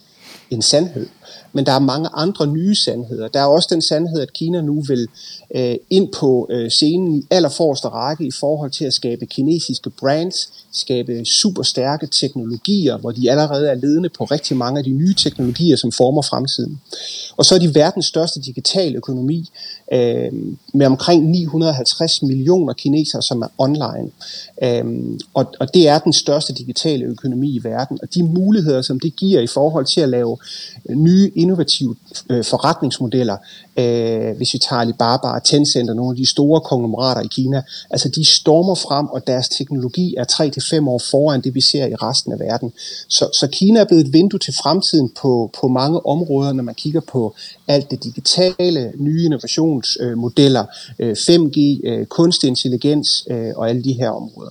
en 0.51 0.63
sandhed. 0.63 1.07
Men 1.53 1.67
der 1.67 1.73
er 1.73 1.79
mange 1.79 2.09
andre 2.13 2.47
nye 2.47 2.75
sandheder. 2.75 3.29
Der 3.29 3.41
er 3.41 3.45
også 3.45 3.69
den 3.73 3.83
sandhed, 3.83 4.21
at 4.21 4.33
Kina 4.33 4.61
nu 4.61 4.81
vil 4.81 5.09
øh, 5.55 5.77
ind 5.91 6.09
på 6.13 6.47
øh, 6.51 6.71
scenen 6.71 7.19
i 7.19 7.27
allerforreste 7.31 7.89
række 7.89 8.27
i 8.27 8.31
forhold 8.31 8.71
til 8.71 8.85
at 8.85 8.93
skabe 8.93 9.27
kinesiske 9.27 9.91
brands, 9.91 10.53
skabe 10.73 11.25
super 11.25 11.63
stærke 11.63 12.07
teknologier, 12.07 12.97
hvor 12.97 13.11
de 13.11 13.31
allerede 13.31 13.69
er 13.69 13.75
ledende 13.75 14.09
på 14.09 14.25
rigtig 14.25 14.57
mange 14.57 14.79
af 14.79 14.85
de 14.85 14.91
nye 14.91 15.15
teknologier, 15.15 15.77
som 15.77 15.93
former 15.93 16.23
fremtiden. 16.23 16.81
Og 17.37 17.45
så 17.45 17.55
er 17.55 17.59
de 17.59 17.75
verdens 17.75 18.07
største 18.07 18.41
digitale 18.41 18.97
økonomi 18.97 19.51
øh, 19.93 20.33
med 20.75 20.87
omkring 20.87 21.31
950 21.31 22.23
millioner 22.23 22.73
kinesere, 22.73 23.23
som 23.23 23.43
er 23.43 23.49
online. 23.59 24.11
Øh, 24.63 25.19
og, 25.35 25.55
og 25.61 25.75
det 25.75 25.89
er 25.89 25.99
den 25.99 26.13
største 26.13 26.53
digitale 26.53 27.05
økonomi 27.05 27.57
i 27.57 27.65
verden. 27.65 27.99
Og 28.03 28.15
de 28.15 28.23
muligheder, 28.23 28.83
som 28.83 29.01
det 29.01 29.17
giver 29.17 29.41
i 29.41 29.47
forhold 29.47 29.87
til 29.87 30.01
at 30.01 30.09
lave 30.09 30.39
nye 30.89 31.31
innovative 31.43 31.97
øh, 32.31 32.45
forretningsmodeller, 32.45 33.37
øh, 33.77 34.37
hvis 34.37 34.55
vi 34.55 34.59
tager 34.59 34.81
Alibaba 34.81 35.29
og 35.29 35.45
Tencent 35.45 35.91
og 35.91 35.97
nogle 35.97 36.11
af 36.11 36.17
de 36.17 36.27
store 36.27 36.61
konglomerater 36.61 37.23
i 37.23 37.27
Kina, 37.27 37.63
altså 37.91 38.09
de 38.09 38.25
stormer 38.25 38.75
frem, 38.75 39.07
og 39.07 39.27
deres 39.27 39.49
teknologi 39.49 40.15
er 40.19 40.25
3-5 40.83 40.89
år 40.89 41.01
foran 41.11 41.41
det, 41.41 41.55
vi 41.55 41.61
ser 41.61 41.87
i 41.87 41.95
resten 41.95 42.33
af 42.33 42.39
verden. 42.39 42.73
Så, 43.09 43.31
så 43.33 43.47
Kina 43.47 43.81
er 43.81 43.85
blevet 43.85 44.07
et 44.07 44.13
vindue 44.13 44.39
til 44.39 44.55
fremtiden 44.63 45.09
på, 45.21 45.51
på 45.61 45.69
mange 45.69 46.07
områder, 46.07 46.53
når 46.53 46.63
man 46.63 46.75
kigger 46.75 47.01
på 47.01 47.35
alt 47.69 47.91
det 47.91 48.05
digitale, 48.05 48.93
nye 48.97 49.25
innovationsmodeller, 49.25 50.65
øh, 50.99 51.09
øh 51.09 51.17
5G, 51.17 51.89
øh, 51.89 52.07
kunstig 52.07 52.49
intelligens 52.49 53.27
øh, 53.31 53.53
og 53.57 53.69
alle 53.69 53.85
de 53.85 53.93
her 53.93 54.11
områder. 54.11 54.51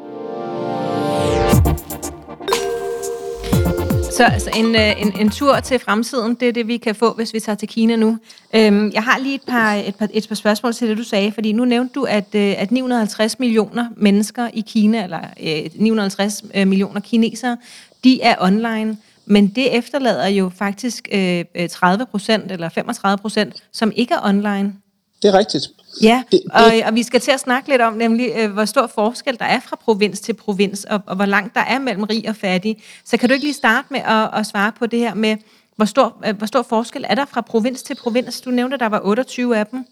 Så 4.11 4.23
altså 4.23 4.49
en, 4.55 4.75
øh, 4.75 5.01
en, 5.01 5.19
en 5.19 5.29
tur 5.29 5.59
til 5.59 5.79
fremtiden, 5.79 6.35
det 6.35 6.47
er 6.47 6.51
det, 6.51 6.67
vi 6.67 6.77
kan 6.77 6.95
få, 6.95 7.13
hvis 7.13 7.33
vi 7.33 7.39
tager 7.39 7.55
til 7.55 7.67
Kina 7.67 7.95
nu. 7.95 8.17
Øhm, 8.53 8.91
jeg 8.93 9.03
har 9.03 9.19
lige 9.19 9.35
et 9.35 9.41
par, 9.47 9.73
et, 9.73 9.95
par, 9.95 10.07
et 10.13 10.27
par 10.27 10.35
spørgsmål 10.35 10.73
til 10.73 10.89
det, 10.89 10.97
du 10.97 11.03
sagde, 11.03 11.31
fordi 11.31 11.51
nu 11.51 11.65
nævnte 11.65 11.93
du, 11.93 12.03
at, 12.03 12.35
øh, 12.35 12.55
at 12.57 12.71
950 12.71 13.39
millioner 13.39 13.87
mennesker 13.97 14.49
i 14.53 14.61
Kina, 14.67 15.03
eller 15.03 15.19
øh, 15.43 15.69
950 15.75 16.43
øh, 16.53 16.67
millioner 16.67 16.99
kinesere, 16.99 17.57
de 18.03 18.21
er 18.21 18.35
online. 18.39 18.97
Men 19.25 19.47
det 19.47 19.75
efterlader 19.77 20.27
jo 20.27 20.51
faktisk 20.57 21.07
øh, 21.11 21.45
30 21.69 22.05
procent 22.05 22.51
eller 22.51 22.69
35 22.69 23.17
procent, 23.17 23.63
som 23.71 23.91
ikke 23.95 24.13
er 24.13 24.19
online. 24.23 24.73
Det 25.21 25.27
er 25.27 25.37
rigtigt. 25.37 25.67
Ja, 26.01 26.23
det, 26.31 26.41
det, 26.43 26.51
og, 26.51 26.87
og 26.87 26.95
vi 26.95 27.03
skal 27.03 27.19
til 27.19 27.31
at 27.31 27.39
snakke 27.39 27.69
lidt 27.69 27.81
om 27.81 27.93
nemlig, 27.93 28.31
øh, 28.37 28.51
hvor 28.51 28.65
stor 28.65 28.87
forskel 28.87 29.37
der 29.39 29.45
er 29.45 29.59
fra 29.59 29.75
provins 29.75 30.19
til 30.19 30.33
provins, 30.33 30.83
og, 30.83 31.01
og 31.05 31.15
hvor 31.15 31.25
langt 31.25 31.55
der 31.55 31.61
er 31.61 31.79
mellem 31.79 32.03
rig 32.03 32.29
og 32.29 32.35
fattig. 32.35 32.83
Så 33.05 33.17
kan 33.17 33.29
du 33.29 33.33
ikke 33.33 33.45
lige 33.45 33.53
starte 33.53 33.87
med 33.91 33.99
at, 33.99 34.39
at 34.39 34.45
svare 34.45 34.71
på 34.71 34.85
det 34.85 34.99
her 34.99 35.13
med, 35.13 35.37
hvor 35.75 35.85
stor, 35.85 36.17
øh, 36.27 36.37
hvor 36.37 36.47
stor 36.47 36.61
forskel 36.61 37.05
er 37.09 37.15
der 37.15 37.25
fra 37.25 37.41
provins 37.41 37.83
til 37.83 37.95
provins? 37.95 38.41
Du 38.41 38.51
nævnte, 38.51 38.73
at 38.73 38.79
der 38.79 38.89
var 38.89 39.01
28 39.03 39.57
af 39.57 39.67
dem. 39.67 39.85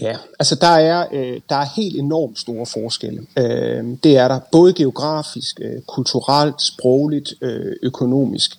Ja, 0.00 0.16
altså 0.38 0.54
der 0.54 0.66
er, 0.66 1.06
øh, 1.12 1.40
der 1.48 1.56
er 1.56 1.66
helt 1.76 1.96
enormt 1.96 2.38
store 2.38 2.66
forskelle. 2.66 3.26
Øh, 3.38 3.84
det 4.02 4.16
er 4.16 4.28
der 4.28 4.40
både 4.52 4.72
geografisk, 4.72 5.60
øh, 5.62 5.82
kulturelt, 5.86 6.62
sprogligt, 6.62 7.34
øh, 7.40 7.76
økonomisk. 7.82 8.50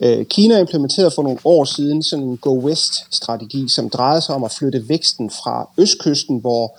Øh, 0.00 0.26
Kina 0.26 0.58
implementerede 0.58 1.10
for 1.10 1.22
nogle 1.22 1.38
år 1.44 1.64
siden 1.64 2.02
sådan 2.02 2.24
en 2.24 2.36
Go 2.36 2.60
West-strategi, 2.60 3.68
som 3.68 3.90
drejede 3.90 4.20
sig 4.20 4.34
om 4.34 4.44
at 4.44 4.52
flytte 4.52 4.88
væksten 4.88 5.30
fra 5.30 5.68
østkysten, 5.78 6.38
hvor 6.38 6.78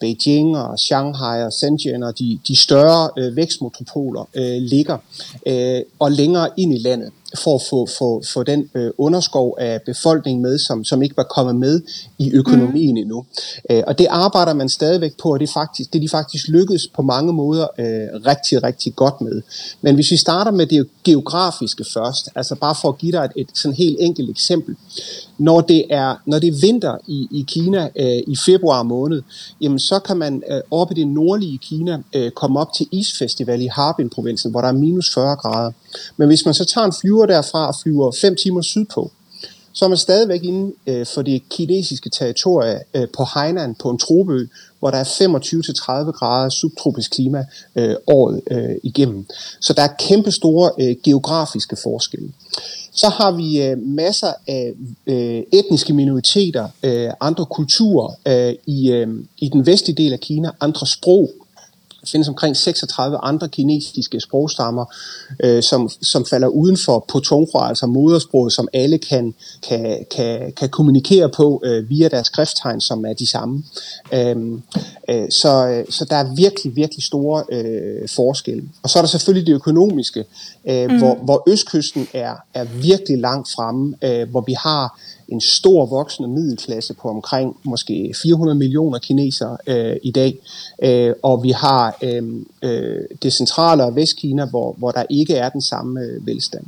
Beijing 0.00 0.56
og 0.56 0.78
Shanghai 0.78 1.42
og 1.42 1.52
Shenzhen 1.52 2.02
og 2.02 2.18
de, 2.18 2.38
de 2.48 2.60
større 2.60 3.10
øh, 3.18 3.36
vækstmetropoler 3.36 4.28
øh, 4.34 4.62
ligger, 4.62 4.98
øh, 5.46 5.80
og 5.98 6.12
længere 6.12 6.48
ind 6.56 6.74
i 6.74 6.78
landet 6.78 7.10
for 7.38 7.54
at 7.54 7.62
få, 7.70 7.88
få, 7.98 8.22
få 8.32 8.42
den 8.42 8.70
øh, 8.74 8.90
underskov 8.98 9.56
af 9.60 9.82
befolkningen 9.82 10.42
med, 10.42 10.58
som, 10.58 10.84
som 10.84 11.02
ikke 11.02 11.16
var 11.16 11.22
kommet 11.22 11.56
med 11.56 11.80
i 12.18 12.32
økonomien 12.32 12.94
mm. 12.94 12.96
endnu. 12.96 13.24
Øh, 13.70 13.82
og 13.86 13.98
det 13.98 14.06
arbejder 14.10 14.54
man 14.54 14.68
stadigvæk 14.68 15.12
på, 15.22 15.32
og 15.32 15.40
det 15.40 15.50
faktisk, 15.50 15.92
det 15.92 16.02
de 16.02 16.08
faktisk 16.08 16.48
lykkedes 16.48 16.86
på 16.86 17.02
mange 17.02 17.32
måder 17.32 17.66
øh, 17.78 18.26
rigtig, 18.26 18.62
rigtig 18.62 18.96
godt 18.96 19.20
med. 19.20 19.42
Men 19.80 19.94
hvis 19.94 20.10
vi 20.10 20.16
starter 20.16 20.50
med 20.50 20.66
det 20.66 20.86
geografiske 21.04 21.84
først, 21.94 22.28
altså 22.34 22.54
bare 22.54 22.74
for 22.82 22.88
at 22.88 22.98
give 22.98 23.12
dig 23.12 23.24
et, 23.24 23.32
et 23.36 23.48
sådan 23.54 23.76
helt 23.76 23.96
enkelt 24.00 24.30
eksempel. 24.30 24.76
Når 25.38 25.60
det 25.60 25.84
er, 25.90 26.14
når 26.26 26.38
det 26.38 26.48
er 26.48 26.60
vinter 26.60 26.96
i, 27.06 27.28
i 27.30 27.44
Kina 27.48 27.88
øh, 27.96 28.22
i 28.26 28.36
februar 28.46 28.82
måned, 28.82 29.22
jamen 29.60 29.78
så 29.78 29.98
kan 29.98 30.16
man 30.16 30.42
øh, 30.50 30.60
oppe 30.70 30.94
i 30.94 31.00
det 31.00 31.08
nordlige 31.08 31.58
Kina 31.58 31.98
øh, 32.14 32.30
komme 32.30 32.60
op 32.60 32.72
til 32.76 32.86
isfestival 32.92 33.60
i 33.62 33.66
Harbin-provinsen, 33.66 34.50
hvor 34.50 34.60
der 34.60 34.68
er 34.68 34.72
minus 34.72 35.14
40 35.14 35.36
grader. 35.36 35.72
Men 36.16 36.28
hvis 36.28 36.44
man 36.44 36.54
så 36.54 36.64
tager 36.64 36.84
en 36.84 36.92
flyver 37.00 37.26
derfra 37.26 37.68
og 37.68 37.74
flyver 37.82 38.12
5 38.20 38.36
timer 38.36 38.62
sydpå, 38.62 39.10
så 39.74 39.84
er 39.84 39.88
man 39.88 39.98
stadigvæk 39.98 40.42
inde 40.42 40.72
øh, 40.86 41.06
for 41.06 41.22
det 41.22 41.42
kinesiske 41.48 42.10
territorie 42.10 42.80
øh, 42.94 43.08
på 43.16 43.24
Hainan, 43.24 43.74
på 43.74 43.90
en 43.90 43.98
trobø, 43.98 44.46
hvor 44.78 44.90
der 44.90 44.98
er 44.98 45.04
25-30 45.04 46.10
grader 46.10 46.48
subtropisk 46.48 47.10
klima 47.10 47.44
øh, 47.76 47.94
året 48.06 48.40
øh, 48.50 48.76
igennem. 48.82 49.26
Så 49.60 49.72
der 49.72 49.82
er 49.82 49.88
kæmpe 49.98 50.30
store 50.30 50.70
øh, 50.80 50.96
geografiske 51.04 51.76
forskelle. 51.82 52.32
Så 52.94 53.08
har 53.08 53.30
vi 53.32 53.62
øh, 53.62 53.78
masser 53.78 54.32
af 54.48 54.72
øh, 55.06 55.42
etniske 55.52 55.92
minoriteter, 55.92 56.68
øh, 56.82 57.10
andre 57.20 57.46
kulturer 57.46 58.14
øh, 58.28 58.54
i, 58.66 58.90
øh, 58.90 59.08
i 59.38 59.48
den 59.48 59.66
vestlige 59.66 60.02
del 60.02 60.12
af 60.12 60.20
Kina, 60.20 60.50
andre 60.60 60.86
sprog, 60.86 61.30
der 62.04 62.10
findes 62.10 62.28
omkring 62.28 62.56
36 62.56 63.18
andre 63.22 63.48
kinesiske 63.48 64.20
sprogstammer, 64.20 64.84
øh, 65.42 65.62
som, 65.62 65.88
som 66.02 66.26
falder 66.26 66.48
uden 66.48 66.76
for 66.76 67.04
Potonghua, 67.08 67.68
altså 67.68 67.86
modersproget, 67.86 68.52
som 68.52 68.68
alle 68.72 68.98
kan, 68.98 69.34
kan, 69.68 70.04
kan, 70.16 70.52
kan 70.56 70.68
kommunikere 70.68 71.28
på 71.28 71.62
øh, 71.64 71.90
via 71.90 72.08
deres 72.08 72.26
skrifttegn, 72.26 72.80
som 72.80 73.04
er 73.04 73.12
de 73.12 73.26
samme. 73.26 73.64
Øhm, 74.12 74.62
øh, 75.10 75.30
så, 75.30 75.84
så 75.90 76.06
der 76.10 76.16
er 76.16 76.34
virkelig, 76.34 76.76
virkelig 76.76 77.04
store 77.04 77.44
øh, 77.52 78.08
forskelle. 78.08 78.62
Og 78.82 78.90
så 78.90 78.98
er 78.98 79.02
der 79.02 79.08
selvfølgelig 79.08 79.46
det 79.46 79.54
økonomiske, 79.54 80.24
øh, 80.68 80.90
mm. 80.90 80.98
hvor, 80.98 81.14
hvor 81.14 81.42
Østkysten 81.48 82.08
er, 82.12 82.34
er 82.54 82.64
virkelig 82.64 83.18
langt 83.18 83.48
fremme, 83.54 83.94
øh, 84.02 84.30
hvor 84.30 84.40
vi 84.46 84.52
har 84.52 85.00
en 85.28 85.40
stor 85.40 85.86
voksende 85.86 86.28
middelklasse 86.28 86.94
på 86.94 87.08
omkring 87.08 87.56
måske 87.62 88.14
400 88.22 88.58
millioner 88.58 88.98
kinesere 88.98 89.56
øh, 89.66 89.96
i 90.02 90.10
dag. 90.10 90.38
Øh, 90.82 91.14
og 91.22 91.42
vi 91.42 91.50
har 91.50 91.96
øh, 92.02 92.22
øh, 92.62 93.02
det 93.22 93.32
centrale 93.32 93.84
og 93.84 93.96
Vestkina, 93.96 94.44
hvor, 94.44 94.74
hvor 94.78 94.90
der 94.90 95.04
ikke 95.10 95.34
er 95.34 95.48
den 95.48 95.62
samme 95.62 96.00
øh, 96.00 96.26
velstand. 96.26 96.64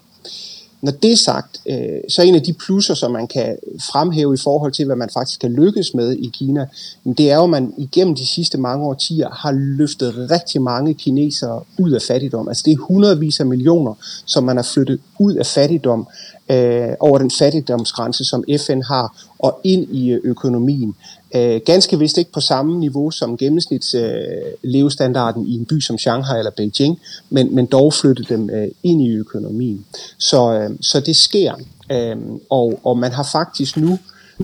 Når 0.86 0.92
det 0.92 1.12
er 1.12 1.16
sagt, 1.16 1.60
øh, 1.68 2.00
så 2.08 2.22
er 2.22 2.26
en 2.26 2.34
af 2.34 2.42
de 2.42 2.52
plusser, 2.52 2.94
som 2.94 3.10
man 3.10 3.26
kan 3.26 3.56
fremhæve 3.92 4.34
i 4.34 4.36
forhold 4.42 4.72
til, 4.72 4.84
hvad 4.86 4.96
man 4.96 5.10
faktisk 5.14 5.40
kan 5.40 5.52
lykkes 5.52 5.94
med 5.94 6.12
i 6.12 6.30
Kina, 6.32 6.66
det 7.04 7.30
er 7.30 7.36
jo, 7.36 7.44
at 7.44 7.50
man 7.50 7.74
igennem 7.78 8.14
de 8.14 8.26
sidste 8.26 8.58
mange 8.58 8.86
årtier 8.86 9.30
har 9.30 9.52
løftet 9.52 10.30
rigtig 10.30 10.62
mange 10.62 10.94
kinesere 10.94 11.62
ud 11.78 11.90
af 11.90 12.02
fattigdom. 12.02 12.48
Altså 12.48 12.62
det 12.66 12.72
er 12.72 12.76
hundredvis 12.76 13.40
af 13.40 13.46
millioner, 13.46 13.94
som 14.26 14.44
man 14.44 14.56
har 14.56 14.62
flyttet 14.74 15.00
ud 15.18 15.34
af 15.34 15.46
fattigdom 15.46 16.06
øh, 16.50 16.88
over 17.00 17.18
den 17.18 17.30
fattigdomsgrænse, 17.30 18.24
som 18.24 18.44
FN 18.58 18.82
har, 18.82 19.26
og 19.38 19.60
ind 19.64 19.94
i 19.94 20.12
økonomien. 20.12 20.94
Øh, 21.34 21.60
ganske 21.66 21.98
vist 21.98 22.18
ikke 22.18 22.32
på 22.32 22.40
samme 22.40 22.78
niveau 22.78 23.10
som 23.10 23.36
gennemsnitslevestandarden 23.36 25.42
øh, 25.42 25.48
i 25.48 25.54
en 25.54 25.64
by 25.64 25.80
som 25.80 25.98
Shanghai 25.98 26.38
eller 26.38 26.50
Beijing, 26.50 27.00
men, 27.30 27.54
men 27.54 27.66
dog 27.66 27.94
flytte 27.94 28.22
dem 28.22 28.50
øh, 28.50 28.68
ind 28.82 29.02
i 29.02 29.10
økonomien. 29.10 29.84
Så, 30.18 30.52
øh, 30.52 30.70
så 30.80 31.00
det 31.00 31.16
sker, 31.16 31.54
øh, 31.92 32.16
og, 32.50 32.80
og 32.84 32.98
man 32.98 33.12
har 33.12 33.28
faktisk 33.32 33.76
nu 33.76 33.98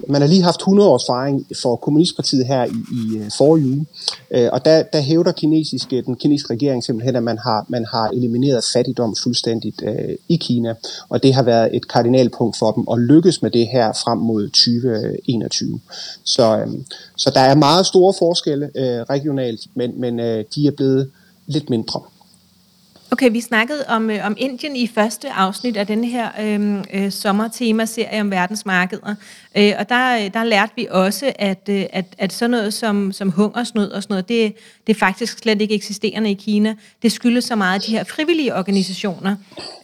man 0.09 0.21
har 0.21 0.29
lige 0.29 0.43
haft 0.43 0.61
100 0.61 0.91
års 0.91 1.07
fejring 1.07 1.47
for 1.63 1.77
Kommunistpartiet 1.77 2.47
her 2.47 2.65
i, 2.65 2.69
i 2.93 3.19
øh, 3.19 3.31
forrige 3.39 3.67
uge, 3.67 3.87
øh, 4.31 4.49
og 4.53 4.65
der, 4.65 4.83
der 4.83 5.01
hævder 5.01 5.33
kinesiske, 5.33 6.03
den 6.03 6.17
kinesiske 6.17 6.53
regering 6.53 6.85
simpelthen, 6.85 7.17
at 7.17 7.23
man 7.23 7.39
har, 7.39 7.67
man 7.69 7.85
har 7.85 8.09
elimineret 8.09 8.65
fattigdom 8.73 9.17
fuldstændigt 9.23 9.83
øh, 9.83 10.17
i 10.29 10.37
Kina, 10.37 10.75
og 11.09 11.23
det 11.23 11.35
har 11.35 11.43
været 11.43 11.77
et 11.77 11.89
kardinalpunkt 11.89 12.59
for 12.59 12.73
dem 12.73 12.85
at 12.93 12.99
lykkes 12.99 13.43
med 13.43 13.51
det 13.51 13.69
her 13.73 13.93
frem 13.93 14.19
mod 14.19 14.49
2021. 14.49 15.81
Så, 16.25 16.59
øh, 16.59 16.69
så 17.17 17.31
der 17.35 17.41
er 17.41 17.55
meget 17.55 17.87
store 17.87 18.15
forskelle 18.19 18.71
øh, 18.75 19.01
regionalt, 19.03 19.61
men, 19.75 20.01
men 20.01 20.21
øh, 20.21 20.45
de 20.55 20.67
er 20.67 20.71
blevet 20.71 21.11
lidt 21.47 21.71
mindre. 21.71 22.01
Okay, 23.13 23.31
vi 23.33 23.41
snakkede 23.41 23.85
om, 23.89 24.11
øh, 24.11 24.27
om 24.27 24.35
Indien 24.39 24.77
i 24.77 24.87
første 24.87 25.31
afsnit 25.31 25.77
af 25.77 25.87
den 25.87 26.05
her 26.05 26.29
øhm, 26.41 26.85
øh, 26.95 27.11
sommertema-serie 27.11 28.21
om 28.21 28.31
verdensmarkeder. 28.31 29.15
Øh, 29.57 29.73
og 29.79 29.89
der, 29.89 30.17
øh, 30.17 30.35
der 30.35 30.45
lærte 30.45 30.73
vi 30.77 30.87
også, 30.91 31.33
at, 31.39 31.69
øh, 31.69 31.85
at, 31.93 32.05
at 32.19 32.33
sådan 32.33 32.51
noget 32.51 32.75
som, 32.75 33.13
som 33.13 33.31
hungersnød 33.31 33.91
og 33.91 34.03
sådan 34.03 34.15
noget, 34.15 34.29
det, 34.29 34.55
det 34.87 34.95
er 34.95 34.99
faktisk 34.99 35.39
slet 35.39 35.61
ikke 35.61 35.75
eksisterende 35.75 36.31
i 36.31 36.35
Kina. 36.35 36.75
Det 37.03 37.13
skyldes 37.13 37.45
så 37.45 37.57
meget 37.57 37.75
af 37.75 37.81
de 37.81 37.91
her 37.93 38.05
frivillige 38.05 38.55
organisationer. 38.55 39.37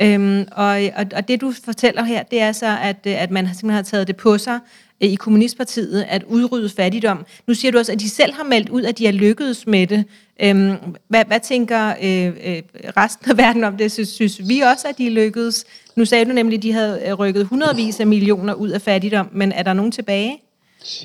Øh, 0.03 0.47
og, 0.53 0.67
og, 0.97 1.07
og 1.17 1.29
det 1.29 1.41
du 1.41 1.53
fortæller 1.65 2.05
her, 2.05 2.23
det 2.23 2.41
er 2.41 2.53
så, 2.53 2.79
at, 2.83 2.97
øh, 3.07 3.23
at 3.23 3.31
man 3.31 3.47
simpelthen 3.47 3.71
har 3.71 3.83
taget 3.83 4.07
det 4.07 4.17
på 4.17 4.39
sig, 4.39 4.59
Øh, 5.03 5.09
i 5.09 5.15
Kommunistpartiet 5.15 6.07
at 6.09 6.23
udrydde 6.23 6.69
fattigdom. 6.69 7.27
Nu 7.47 7.55
siger 7.55 7.73
du 7.73 7.79
også, 7.79 7.93
at 7.93 8.01
de 8.01 8.09
selv 8.09 8.35
har 8.35 8.45
meldt 8.45 8.69
ud, 8.69 8.83
at 8.83 8.99
de 8.99 9.05
har 9.05 9.13
lykkedes 9.13 9.67
med 9.67 9.87
det. 9.87 10.05
Øhm, 10.43 10.77
hvad, 11.09 11.25
hvad 11.25 11.41
tænker 11.41 11.89
øh, 11.89 12.27
øh, 12.27 12.63
resten 12.97 13.31
af 13.31 13.37
verden 13.37 13.65
om 13.65 13.77
det? 13.77 13.93
Synes, 13.93 14.09
synes 14.09 14.49
vi 14.49 14.61
også, 14.61 14.89
at 14.89 14.99
de 14.99 15.11
lykkedes? 15.11 15.65
Nu 15.97 16.05
sagde 16.05 16.25
du 16.25 16.33
nemlig, 16.33 16.57
at 16.57 16.63
de 16.63 16.73
havde 16.73 17.03
øh, 17.07 17.15
rykket 17.15 17.47
hundredvis 17.47 18.01
af 18.01 18.07
millioner 18.07 18.55
ud 18.55 18.69
af 18.69 18.83
fattigdom, 18.83 19.29
men 19.33 19.53
er 19.53 19.63
der 19.63 19.73
nogen 19.73 19.93
tilbage? 19.93 20.39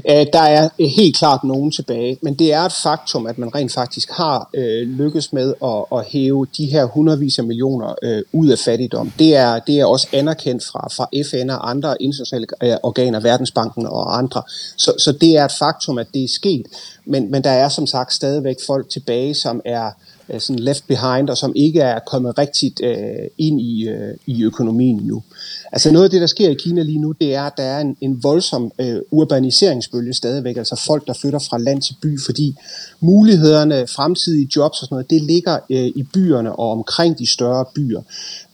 Øh, 0.09 0.25
der 0.33 0.41
er 0.41 0.69
øh, 0.79 0.87
helt 0.97 1.17
klart 1.17 1.43
nogen 1.43 1.71
tilbage, 1.71 2.17
men 2.21 2.33
det 2.33 2.53
er 2.53 2.61
et 2.61 2.73
faktum, 2.83 3.27
at 3.27 3.37
man 3.37 3.55
rent 3.55 3.73
faktisk 3.73 4.11
har 4.11 4.49
øh, 4.53 4.87
lykkes 4.87 5.33
med 5.33 5.53
at, 5.63 5.99
at 5.99 6.05
hæve 6.05 6.47
de 6.57 6.65
her 6.65 6.85
hundredvis 6.85 7.39
af 7.39 7.43
millioner 7.43 7.95
øh, 8.03 8.21
ud 8.31 8.49
af 8.49 8.59
fattigdom. 8.59 9.11
Det 9.19 9.35
er, 9.35 9.59
det 9.59 9.79
er 9.79 9.85
også 9.85 10.07
anerkendt 10.13 10.63
fra, 10.63 10.87
fra 10.89 11.07
FN 11.29 11.49
og 11.49 11.69
andre 11.69 12.01
internationale 12.01 12.47
øh, 12.63 12.77
organer, 12.83 13.19
Verdensbanken 13.19 13.85
og 13.85 14.17
andre. 14.17 14.41
Så, 14.77 14.93
så 14.99 15.11
det 15.11 15.37
er 15.37 15.45
et 15.45 15.51
faktum, 15.59 15.97
at 15.97 16.07
det 16.13 16.23
er 16.23 16.27
sket, 16.27 16.65
men, 17.05 17.31
men 17.31 17.43
der 17.43 17.51
er 17.51 17.69
som 17.69 17.87
sagt 17.87 18.13
stadigvæk 18.13 18.55
folk 18.67 18.89
tilbage, 18.89 19.33
som 19.33 19.61
er 19.65 19.85
øh, 19.85 19.91
Øh, 20.29 20.39
sådan 20.39 20.59
left 20.59 20.87
behind, 20.87 21.29
og 21.29 21.37
som 21.37 21.53
ikke 21.55 21.79
er 21.79 21.99
kommet 21.99 22.37
rigtigt 22.37 22.81
øh, 22.83 23.27
ind 23.37 23.61
i, 23.61 23.87
øh, 23.87 24.13
i 24.25 24.43
økonomien 24.43 25.01
nu. 25.03 25.23
Altså 25.71 25.91
noget 25.91 26.03
af 26.03 26.09
det, 26.11 26.21
der 26.21 26.27
sker 26.27 26.49
i 26.49 26.53
Kina 26.53 26.81
lige 26.81 26.99
nu, 26.99 27.11
det 27.11 27.35
er, 27.35 27.43
at 27.43 27.53
der 27.57 27.63
er 27.63 27.79
en, 27.79 27.97
en 28.01 28.23
voldsom 28.23 28.71
øh, 28.79 29.01
urbaniseringsbølge 29.11 30.13
stadigvæk, 30.13 30.57
altså 30.57 30.81
folk, 30.87 31.07
der 31.07 31.13
flytter 31.13 31.39
fra 31.39 31.57
land 31.57 31.81
til 31.81 31.95
by, 32.01 32.19
fordi 32.19 32.55
mulighederne, 32.99 33.87
fremtidige 33.87 34.49
jobs 34.55 34.81
og 34.81 34.85
sådan 34.85 34.95
noget, 34.95 35.09
det 35.09 35.21
ligger 35.21 35.59
øh, 35.69 35.85
i 35.85 36.03
byerne 36.13 36.55
og 36.55 36.71
omkring 36.71 37.19
de 37.19 37.27
større 37.31 37.65
byer. 37.75 38.01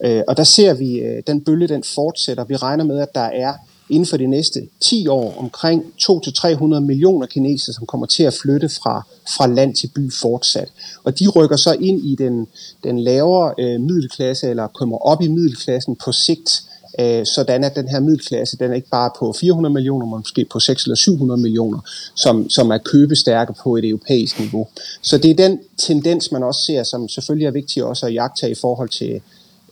Øh, 0.04 0.22
og 0.28 0.36
der 0.36 0.44
ser 0.44 0.74
vi, 0.74 0.98
øh, 0.98 1.22
den 1.26 1.40
bølge, 1.40 1.68
den 1.68 1.82
fortsætter. 1.94 2.44
Vi 2.44 2.56
regner 2.56 2.84
med, 2.84 2.98
at 2.98 3.14
der 3.14 3.20
er 3.20 3.54
inden 3.90 4.06
for 4.06 4.16
de 4.16 4.26
næste 4.26 4.68
10 4.80 5.06
år 5.08 5.34
omkring 5.38 5.84
200-300 6.02 6.80
millioner 6.80 7.26
kinesere, 7.26 7.74
som 7.74 7.86
kommer 7.86 8.06
til 8.06 8.22
at 8.22 8.34
flytte 8.34 8.68
fra, 8.68 9.06
fra 9.36 9.46
land 9.46 9.74
til 9.74 9.90
by 9.94 10.12
fortsat. 10.12 10.68
Og 11.04 11.18
de 11.18 11.28
rykker 11.28 11.56
så 11.56 11.72
ind 11.72 12.04
i 12.04 12.14
den, 12.14 12.46
den 12.84 12.98
lavere 12.98 13.54
øh, 13.58 13.80
middelklasse, 13.80 14.50
eller 14.50 14.66
kommer 14.66 14.98
op 14.98 15.22
i 15.22 15.28
middelklassen 15.28 15.96
på 15.96 16.12
sigt, 16.12 16.62
øh, 17.00 17.26
sådan 17.26 17.64
at 17.64 17.76
den 17.76 17.88
her 17.88 18.00
middelklasse, 18.00 18.56
den 18.56 18.70
er 18.70 18.74
ikke 18.74 18.88
bare 18.88 19.10
på 19.18 19.34
400 19.40 19.72
millioner, 19.72 20.06
men 20.06 20.18
måske 20.18 20.44
på 20.44 20.60
600 20.60 20.86
eller 20.86 20.96
700 20.96 21.40
millioner, 21.40 21.78
som, 22.14 22.50
som 22.50 22.70
er 22.70 22.78
købestærke 22.78 23.54
på 23.62 23.76
et 23.76 23.84
europæisk 23.84 24.40
niveau. 24.40 24.68
Så 25.02 25.18
det 25.18 25.30
er 25.30 25.34
den 25.34 25.60
tendens, 25.76 26.32
man 26.32 26.42
også 26.42 26.60
ser, 26.66 26.82
som 26.82 27.08
selvfølgelig 27.08 27.46
er 27.46 27.50
vigtig 27.50 27.84
også 27.84 28.06
at 28.06 28.14
jagte 28.14 28.50
i 28.50 28.54
forhold 28.54 28.88
til 28.88 29.20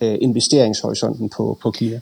øh, 0.01 0.19
investeringshorisonten 0.21 1.29
på, 1.29 1.59
på 1.63 1.71
Kina. 1.71 2.01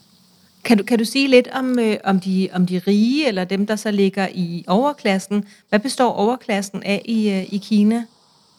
Kan 0.67 0.79
du, 0.79 0.85
kan 0.85 0.99
du 0.99 1.05
sige 1.05 1.29
lidt 1.29 1.49
om, 1.53 1.79
øh, 1.79 1.97
om, 2.05 2.21
de, 2.21 2.49
om 2.53 2.67
de 2.67 2.81
rige, 2.87 3.29
eller 3.29 3.45
dem, 3.45 3.67
der 3.67 3.77
så 3.77 3.91
ligger 3.91 4.29
i 4.35 4.65
overklassen? 4.69 5.45
Hvad 5.69 5.79
består 5.79 6.13
overklassen 6.13 6.83
af 6.83 7.03
i, 7.05 7.29
øh, 7.29 7.53
i 7.55 7.57
Kina? 7.57 8.05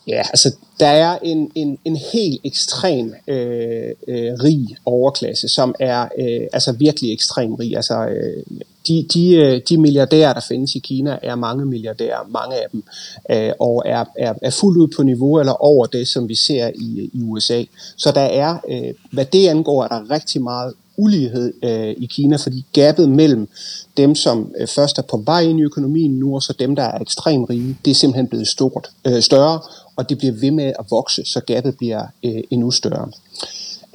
Ja, 0.08 0.18
altså 0.18 0.56
der 0.80 0.88
er 0.88 1.18
en, 1.24 1.52
en, 1.56 1.78
en 1.86 1.98
helt 2.14 2.42
ekstrem 2.44 3.14
øh, 3.28 3.92
øh, 4.08 4.34
rig 4.44 4.78
overklasse, 4.86 5.48
som 5.48 5.76
er 5.80 6.02
øh, 6.20 6.48
altså 6.54 6.72
virkelig 6.72 7.14
ekstrem 7.14 7.54
rig. 7.54 7.76
Altså, 7.76 8.06
øh, 8.06 8.44
de, 8.88 9.08
de, 9.14 9.36
øh, 9.36 9.62
de 9.70 9.78
milliardærer, 9.78 10.34
der 10.34 10.42
findes 10.48 10.76
i 10.76 10.80
Kina, 10.80 11.20
er 11.24 11.36
mange 11.36 11.66
milliardærer, 11.66 12.28
mange 12.30 12.56
af 12.56 12.66
dem, 12.72 12.84
øh, 13.32 13.52
og 13.60 13.84
er, 13.86 14.06
er, 14.18 14.34
er 14.42 14.50
fuldt 14.50 14.78
ud 14.78 14.88
på 14.96 15.04
niveau 15.04 15.40
eller 15.40 15.64
over 15.64 15.86
det, 15.86 16.08
som 16.08 16.30
vi 16.30 16.36
ser 16.36 16.72
i, 16.76 17.10
i 17.14 17.22
USA. 17.24 17.64
Så 17.98 18.12
der 18.12 18.22
er, 18.22 18.58
øh, 18.70 18.94
hvad 19.12 19.26
det 19.26 19.48
angår, 19.48 19.84
er 19.84 19.88
der 19.88 20.12
rigtig 20.12 20.42
meget 20.42 20.74
ulighed 20.98 21.54
øh, 21.64 21.96
i 21.98 22.06
Kina, 22.06 22.36
fordi 22.36 22.66
gabet 22.74 23.10
mellem 23.10 23.50
dem, 23.98 24.16
som 24.16 24.52
øh, 24.60 24.68
først 24.68 24.98
er 24.98 25.02
på 25.02 25.18
vej 25.18 25.42
ind 25.42 25.60
i 25.60 25.64
økonomien 25.64 26.20
nu, 26.20 26.36
og 26.36 26.44
så 26.44 26.54
dem, 26.54 26.76
der 26.76 26.84
er 26.84 27.00
ekstremt 27.02 27.50
rige, 27.50 27.78
det 27.86 27.92
er 27.92 27.96
simpelthen 27.96 28.28
blevet 28.28 28.48
stort, 28.48 28.90
øh, 29.06 29.22
større, 29.22 29.60
og 29.96 30.10
det 30.10 30.18
bliver 30.18 30.34
ved 30.34 30.52
med 30.52 30.66
at 30.66 30.86
vokse, 30.90 31.26
så 31.26 31.40
gabet 31.40 31.78
bliver 31.78 32.06
øh, 32.24 32.44
endnu 32.52 32.72
større. 32.72 33.12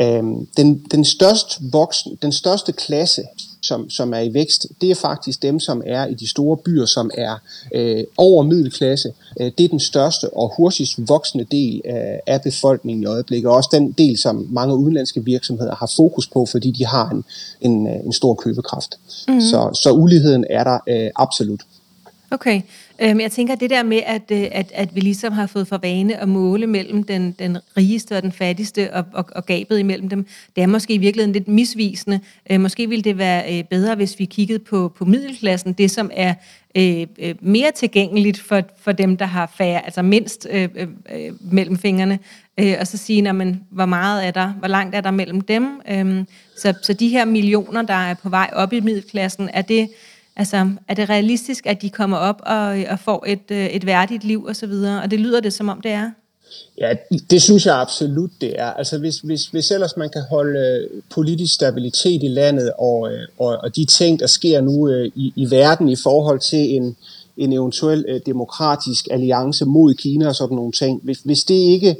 Øh, 0.00 0.22
den, 0.56 0.78
den, 0.90 1.04
største 1.04 1.60
voksen, 1.72 2.18
den 2.22 2.32
største 2.32 2.72
klasse 2.72 3.22
som, 3.62 3.90
som 3.90 4.14
er 4.14 4.18
i 4.18 4.34
vækst, 4.34 4.66
det 4.80 4.90
er 4.90 4.94
faktisk 4.94 5.42
dem, 5.42 5.60
som 5.60 5.82
er 5.86 6.06
i 6.06 6.14
de 6.14 6.28
store 6.28 6.56
byer, 6.56 6.86
som 6.86 7.10
er 7.14 7.36
øh, 7.74 8.04
over 8.16 8.42
middelklasse. 8.42 9.12
Øh, 9.40 9.52
det 9.58 9.64
er 9.64 9.68
den 9.68 9.80
største 9.80 10.36
og 10.36 10.52
hurtigst 10.56 11.08
voksende 11.08 11.44
del 11.44 11.80
af, 11.84 12.20
af 12.26 12.42
befolkningen 12.42 13.02
i 13.02 13.06
øjeblikket, 13.06 13.50
og 13.50 13.56
også 13.56 13.68
den 13.72 13.92
del, 13.92 14.18
som 14.18 14.46
mange 14.50 14.76
udenlandske 14.76 15.24
virksomheder 15.24 15.74
har 15.74 15.92
fokus 15.96 16.26
på, 16.26 16.46
fordi 16.46 16.70
de 16.70 16.86
har 16.86 17.10
en, 17.10 17.24
en, 17.60 17.86
øh, 17.86 18.06
en 18.06 18.12
stor 18.12 18.34
købekraft. 18.34 18.98
Mm-hmm. 19.28 19.40
Så, 19.40 19.80
så 19.82 19.92
uligheden 19.92 20.44
er 20.50 20.64
der 20.64 20.78
øh, 20.86 21.10
absolut. 21.16 21.60
Okay, 22.30 22.62
øhm, 23.02 23.20
jeg 23.20 23.32
tænker 23.32 23.54
det 23.54 23.70
der 23.70 23.82
med, 23.82 24.00
at, 24.06 24.22
øh, 24.32 24.48
at, 24.52 24.72
at 24.74 24.94
vi 24.94 25.00
ligesom 25.00 25.32
har 25.32 25.46
fået 25.46 25.68
for 25.68 25.78
vane 25.78 26.16
at 26.16 26.28
måle 26.28 26.66
mellem 26.66 27.02
den, 27.02 27.32
den 27.38 27.58
rigeste 27.76 28.16
og 28.16 28.22
den 28.22 28.32
fattigste, 28.32 28.94
og, 28.94 29.04
og, 29.12 29.24
og 29.34 29.46
gabet 29.46 29.78
imellem 29.78 30.08
dem, 30.08 30.26
det 30.56 30.62
er 30.62 30.66
måske 30.66 30.94
i 30.94 30.98
virkeligheden 30.98 31.32
lidt 31.32 31.48
misvisende. 31.48 32.20
Øh, 32.50 32.60
måske 32.60 32.88
ville 32.88 33.02
det 33.02 33.18
være 33.18 33.58
øh, 33.58 33.64
bedre, 33.64 33.94
hvis 33.94 34.18
vi 34.18 34.24
kiggede 34.24 34.58
på, 34.58 34.92
på 34.98 35.04
middelklassen, 35.04 35.72
det 35.72 35.90
som 35.90 36.10
er 36.14 36.34
øh, 36.74 37.06
øh, 37.18 37.34
mere 37.40 37.70
tilgængeligt 37.70 38.40
for, 38.40 38.62
for 38.78 38.92
dem, 38.92 39.16
der 39.16 39.26
har 39.26 39.52
færre, 39.56 39.84
altså 39.84 40.02
mindst 40.02 40.48
øh, 40.50 40.68
øh, 40.74 40.88
øh 41.12 41.32
mellem 41.40 41.78
fingrene, 41.78 42.18
øh, 42.58 42.74
og 42.80 42.86
så 42.86 42.96
sige, 42.96 43.22
når 43.22 43.32
man, 43.32 43.60
hvor 43.70 43.86
meget 43.86 44.26
er 44.26 44.30
der, 44.30 44.52
hvor 44.58 44.68
langt 44.68 44.94
er 44.94 45.00
der 45.00 45.10
mellem 45.10 45.40
dem. 45.40 45.80
Øh, 45.90 46.24
så, 46.58 46.74
så 46.82 46.92
de 46.92 47.08
her 47.08 47.24
millioner, 47.24 47.82
der 47.82 47.94
er 47.94 48.14
på 48.14 48.28
vej 48.28 48.50
op 48.52 48.72
i 48.72 48.80
middelklassen, 48.80 49.50
er 49.52 49.62
det 49.62 49.88
Altså, 50.36 50.70
er 50.88 50.94
det 50.94 51.08
realistisk, 51.08 51.66
at 51.66 51.82
de 51.82 51.90
kommer 51.90 52.16
op 52.16 52.42
og, 52.46 52.78
og 52.90 52.98
får 52.98 53.24
et, 53.26 53.50
øh, 53.50 53.66
et 53.66 53.86
værdigt 53.86 54.24
liv 54.24 54.44
og 54.44 54.56
så 54.56 54.66
videre? 54.66 55.02
Og 55.02 55.10
det 55.10 55.20
lyder 55.20 55.40
det, 55.40 55.52
som 55.52 55.68
om 55.68 55.80
det 55.80 55.90
er. 55.90 56.10
Ja, 56.78 56.94
det 57.30 57.42
synes 57.42 57.66
jeg 57.66 57.80
absolut, 57.80 58.30
det 58.40 58.60
er. 58.60 58.72
Altså, 58.72 58.98
hvis, 58.98 59.18
hvis, 59.18 59.46
hvis 59.46 59.70
ellers 59.70 59.96
man 59.96 60.10
kan 60.10 60.22
holde 60.30 60.58
øh, 60.58 61.02
politisk 61.10 61.54
stabilitet 61.54 62.22
i 62.22 62.28
landet, 62.28 62.72
og, 62.78 63.12
øh, 63.12 63.20
og, 63.38 63.58
og 63.62 63.76
de 63.76 63.84
ting, 63.84 64.20
der 64.20 64.26
sker 64.26 64.60
nu 64.60 64.88
i, 65.14 65.32
i 65.36 65.50
verden 65.50 65.88
i 65.88 65.96
forhold 65.96 66.40
til 66.40 66.76
en, 66.76 66.96
en 67.36 67.52
eventuel 67.52 68.22
demokratisk 68.26 69.08
alliance 69.10 69.64
mod 69.64 69.94
Kina 69.94 70.28
og 70.28 70.34
sådan 70.34 70.56
nogle 70.56 70.72
ting, 70.72 71.00
hvis, 71.02 71.18
hvis 71.24 71.44
det 71.44 71.54
ikke 71.54 71.90
øh, 71.90 71.96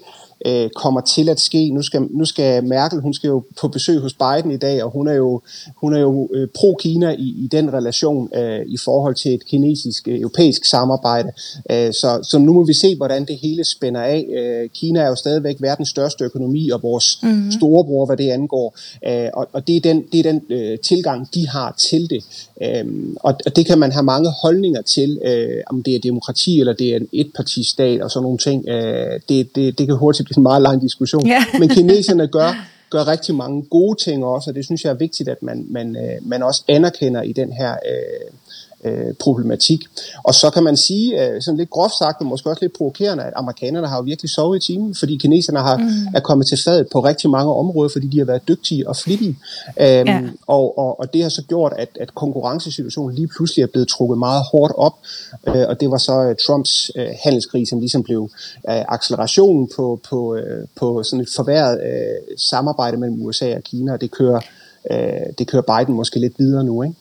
kommer 0.77 1.01
til 1.01 1.29
at 1.29 1.41
ske. 1.41 1.71
Nu 1.71 1.83
skal, 1.83 2.03
nu 2.11 2.25
skal 2.25 2.65
Merkel, 2.65 3.01
hun 3.01 3.15
skal 3.15 3.29
jo 3.29 3.43
på 3.61 3.69
besøg 3.69 4.01
hos 4.01 4.15
Biden 4.15 4.51
i 4.51 4.57
dag, 4.57 4.85
og 4.85 4.91
hun 4.91 5.09
er 5.09 5.15
jo, 5.15 5.41
hun 5.77 5.95
er 5.95 6.01
jo 6.01 6.29
øh, 6.35 6.49
pro-Kina 6.59 7.11
i, 7.11 7.45
i 7.45 7.49
den 7.53 7.73
relation 7.73 8.31
øh, 8.35 8.61
i 8.67 8.77
forhold 8.77 9.15
til 9.15 9.35
et 9.35 9.47
kinesisk-europæisk 9.47 10.61
øh, 10.61 10.67
samarbejde. 10.67 11.33
Øh, 11.71 11.93
så, 11.93 12.21
så 12.23 12.39
nu 12.39 12.53
må 12.53 12.65
vi 12.65 12.75
se, 12.75 12.97
hvordan 12.97 13.25
det 13.25 13.37
hele 13.37 13.65
spænder 13.65 14.01
af. 14.01 14.27
Øh, 14.39 14.69
Kina 14.69 15.01
er 15.01 15.09
jo 15.09 15.15
stadigvæk 15.15 15.57
verdens 15.61 15.89
største 15.89 16.25
økonomi, 16.25 16.71
og 16.71 16.83
vores 16.83 17.19
mm-hmm. 17.23 17.53
storebror, 17.53 18.07
hvad 18.07 18.17
det 18.17 18.31
angår. 18.31 18.77
Øh, 19.09 19.29
og, 19.35 19.49
og 19.53 19.67
det 19.67 19.77
er 19.77 19.81
den, 19.81 20.05
det 20.13 20.27
er 20.27 20.33
den 20.33 20.43
øh, 20.51 20.79
tilgang, 20.79 21.29
de 21.35 21.49
har 21.49 21.75
til 21.79 22.11
det. 22.11 22.25
Øh, 22.63 22.85
og, 23.17 23.35
og 23.47 23.57
det 23.57 23.67
kan 23.67 23.79
man 23.79 23.93
have 23.93 24.03
mange 24.03 24.31
holdninger 24.43 24.83
til, 24.83 25.19
øh, 25.25 25.63
om 25.67 25.83
det 25.83 25.95
er 25.95 25.99
demokrati, 25.99 26.61
eller 26.61 26.73
det 26.73 26.93
er 26.93 26.97
en 26.97 27.09
etpartistat 27.13 28.03
og 28.03 28.11
sådan 28.11 28.23
nogle 28.23 28.39
ting. 28.39 28.69
Øh, 28.69 29.21
det, 29.29 29.57
det, 29.57 29.79
det 29.79 29.87
kan 29.87 29.97
hurtigt 29.97 30.32
en 30.37 30.43
meget 30.43 30.63
lang 30.63 30.83
diskussion. 30.83 31.27
Ja. 31.27 31.45
Men 31.59 31.69
kineserne 31.69 32.27
gør, 32.29 32.67
gør 32.91 33.09
rigtig 33.09 33.35
mange 33.35 33.63
gode 33.63 34.03
ting 34.05 34.25
også, 34.25 34.51
og 34.51 34.55
det 34.55 34.65
synes 34.65 34.85
jeg 34.85 34.91
er 34.91 34.95
vigtigt, 34.95 35.29
at 35.29 35.43
man, 35.43 35.67
man, 35.71 35.97
øh, 35.97 36.29
man 36.29 36.43
også 36.43 36.65
anerkender 36.69 37.23
i 37.23 37.33
den 37.33 37.53
her 37.53 37.71
øh, 37.73 38.31
øh, 38.85 39.15
problematik. 39.21 39.81
Og 40.23 40.35
så 40.35 40.51
kan 40.51 40.63
man 40.63 40.77
sige, 40.77 41.27
øh, 41.27 41.43
sådan 41.43 41.59
lidt 41.59 41.71
groft 41.71 41.95
sagt, 41.99 42.21
men 42.21 42.29
måske 42.29 42.51
også 42.51 42.65
lidt 42.65 42.77
provokerende, 42.79 43.25
at 43.25 43.33
amerikanerne 43.37 43.87
har 43.87 43.97
jo 43.97 44.03
virkelig 44.03 44.31
sovet 44.31 44.57
i 44.57 44.73
timen, 44.73 44.95
fordi 44.95 45.17
kineserne 45.17 45.59
har, 45.59 45.77
mm. 45.77 46.15
er 46.15 46.21
kommet 46.21 46.47
til 46.47 46.59
fadet 46.65 46.87
på 46.93 47.01
rigtig 47.01 47.31
mange 47.31 47.53
områder, 47.53 47.89
fordi 47.93 48.07
de 48.07 48.19
har 48.19 48.25
været 48.25 48.49
dygtige 48.49 48.89
og 48.89 48.97
flittige. 48.97 49.39
Øhm, 49.81 50.09
ja. 50.09 50.21
og, 50.47 50.79
og, 50.79 51.01
og 51.01 51.13
det 51.13 51.23
har 51.23 51.29
så 51.29 51.43
gjort, 51.43 51.73
at, 51.79 51.89
at 52.01 52.15
konkurrencesituationen 52.15 53.15
lige 53.15 53.29
pludselig 53.37 53.63
er 53.63 53.67
blevet 53.67 53.89
trukket 53.89 54.19
meget 54.19 54.43
hårdt 54.53 54.73
op, 54.77 54.95
øh, 55.49 55.65
og 55.69 55.81
det 55.81 55.91
var 55.91 55.99
så 55.99 56.29
uh, 56.29 56.35
Trumps 56.47 56.91
uh, 56.99 57.05
handelskrig, 57.25 57.69
som 57.69 57.81
ligesom 57.81 58.03
blev 58.03 58.21
uh, 58.21 58.29
accelerationen 58.65 59.69
på, 59.77 60.01
på, 60.09 60.33
uh, 60.35 60.69
på 60.77 61.03
sådan 61.03 61.21
et 61.21 61.29
forværret 61.37 61.81
uh, 61.81 62.37
samarbejde 62.39 62.97
mellem 62.97 63.23
USA 63.23 63.57
og 63.57 63.63
Kina, 63.63 63.93
og 63.93 64.01
det 64.01 64.11
kører, 64.11 64.41
uh, 64.91 65.33
det 65.39 65.47
kører 65.47 65.63
Biden 65.63 65.95
måske 65.95 66.21
lidt 66.21 66.35
videre 66.39 66.65
nu, 66.65 66.83
ikke? 66.83 66.97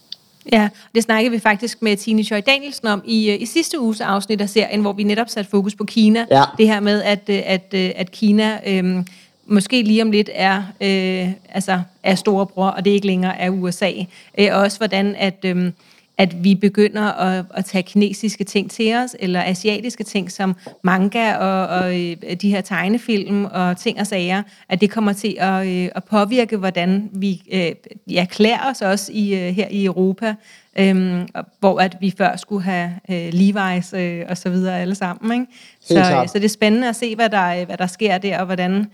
Ja, 0.52 0.70
det 0.96 1.04
snakkede 1.04 1.32
vi 1.32 1.40
faktisk 1.40 1.82
med 1.82 1.98
Tine 1.98 2.22
Joy 2.32 2.40
Danielsen 2.46 2.88
om 2.88 3.02
i, 3.06 3.32
øh, 3.32 3.42
i 3.42 3.46
sidste 3.46 3.80
uges 3.80 4.02
afsnit 4.02 4.42
af 4.42 4.50
serien, 4.50 4.82
hvor 4.82 4.94
vi 4.94 5.04
netop 5.04 5.30
satte 5.30 5.50
fokus 5.50 5.76
på 5.76 5.84
Kina. 5.84 6.26
Ja. 6.32 6.44
Det 6.58 6.68
her 6.68 6.80
med, 6.80 7.04
at, 7.04 7.22
øh, 7.30 7.42
at, 7.46 7.74
øh, 7.74 7.92
at 7.96 8.12
Kina 8.12 8.60
øhm, 8.68 9.06
måske 9.46 9.82
lige 9.82 10.02
om 10.02 10.12
lidt 10.12 10.30
er, 10.34 10.58
øh, 10.82 11.30
altså, 11.50 11.82
er 12.04 12.16
storebror, 12.16 12.68
og 12.68 12.86
det 12.86 12.92
ikke 12.92 13.08
længere 13.08 13.40
er 13.40 13.50
USA. 13.50 13.92
Øh, 14.38 14.48
og 14.52 14.60
også 14.60 14.78
hvordan, 14.78 15.16
at, 15.16 15.38
øhm, 15.46 15.74
at 16.22 16.44
vi 16.44 16.56
begynder 16.56 17.02
at, 17.02 17.46
at 17.54 17.66
tage 17.66 17.84
kinesiske 17.84 18.44
ting 18.44 18.72
til 18.72 18.96
os, 18.96 19.16
eller 19.20 19.44
asiatiske 19.44 20.04
ting 20.04 20.32
som 20.32 20.56
manga 20.84 21.36
og, 21.36 21.68
og 21.68 22.00
øh, 22.00 22.16
de 22.42 22.50
her 22.50 22.62
tegnefilm 22.62 23.46
og 23.46 23.78
ting 23.78 24.00
og 24.00 24.08
sager, 24.08 24.44
at 24.70 24.82
det 24.82 24.92
kommer 24.92 25.14
til 25.14 25.36
at, 25.40 25.68
øh, 25.68 25.90
at 25.96 26.04
påvirke, 26.04 26.58
hvordan 26.58 27.10
vi 27.14 27.42
øh, 27.52 27.72
ja, 28.12 28.26
klæder 28.30 28.70
os 28.72 28.82
også 28.82 29.12
i, 29.14 29.36
her 29.36 29.68
i 29.68 29.86
Europa, 29.86 30.36
øhm, 30.80 31.28
hvor 31.60 31.80
at 31.80 31.98
vi 32.02 32.14
før 32.18 32.36
skulle 32.36 32.64
have 32.64 32.92
øh, 33.10 33.28
Levi's 33.28 33.98
øh, 33.98 34.26
og 34.30 34.38
så 34.38 34.50
videre 34.50 34.82
alle 34.82 34.96
sammen. 34.96 35.42
Ikke? 35.42 35.54
Så, 35.82 36.24
så 36.28 36.40
det 36.40 36.46
er 36.46 36.50
spændende 36.50 36.90
at 36.90 36.96
se, 36.96 37.16
hvad 37.16 37.30
der, 37.30 37.66
hvad 37.66 37.78
der 37.78 37.88
sker 37.88 38.18
der, 38.18 38.40
og 38.40 38.46
hvordan, 38.46 38.86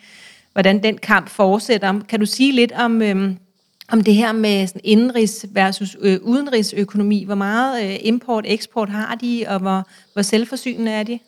hvordan 0.54 0.84
den 0.84 0.98
kamp 0.98 1.30
fortsætter. 1.30 2.00
Kan 2.10 2.20
du 2.20 2.26
sige 2.26 2.52
lidt 2.52 2.72
om... 2.72 3.02
Øh, 3.02 3.36
om 3.91 4.04
det 4.04 4.13
her 4.13 4.32
med 4.32 4.67
sådan 4.67 4.82
indenrigs 4.84 5.45
versus 5.50 5.97
øh, 6.00 6.19
udenrigsøkonomi. 6.23 7.23
Hvor 7.23 7.36
meget 7.36 7.84
øh, 7.84 7.95
import-eksport 8.02 8.89
har 8.89 9.15
de, 9.15 9.45
og 9.47 9.60
hvor, 9.60 9.88
hvor 10.13 10.21
selvforsynende 10.21 10.91
er 10.91 11.04
de? 11.04 11.19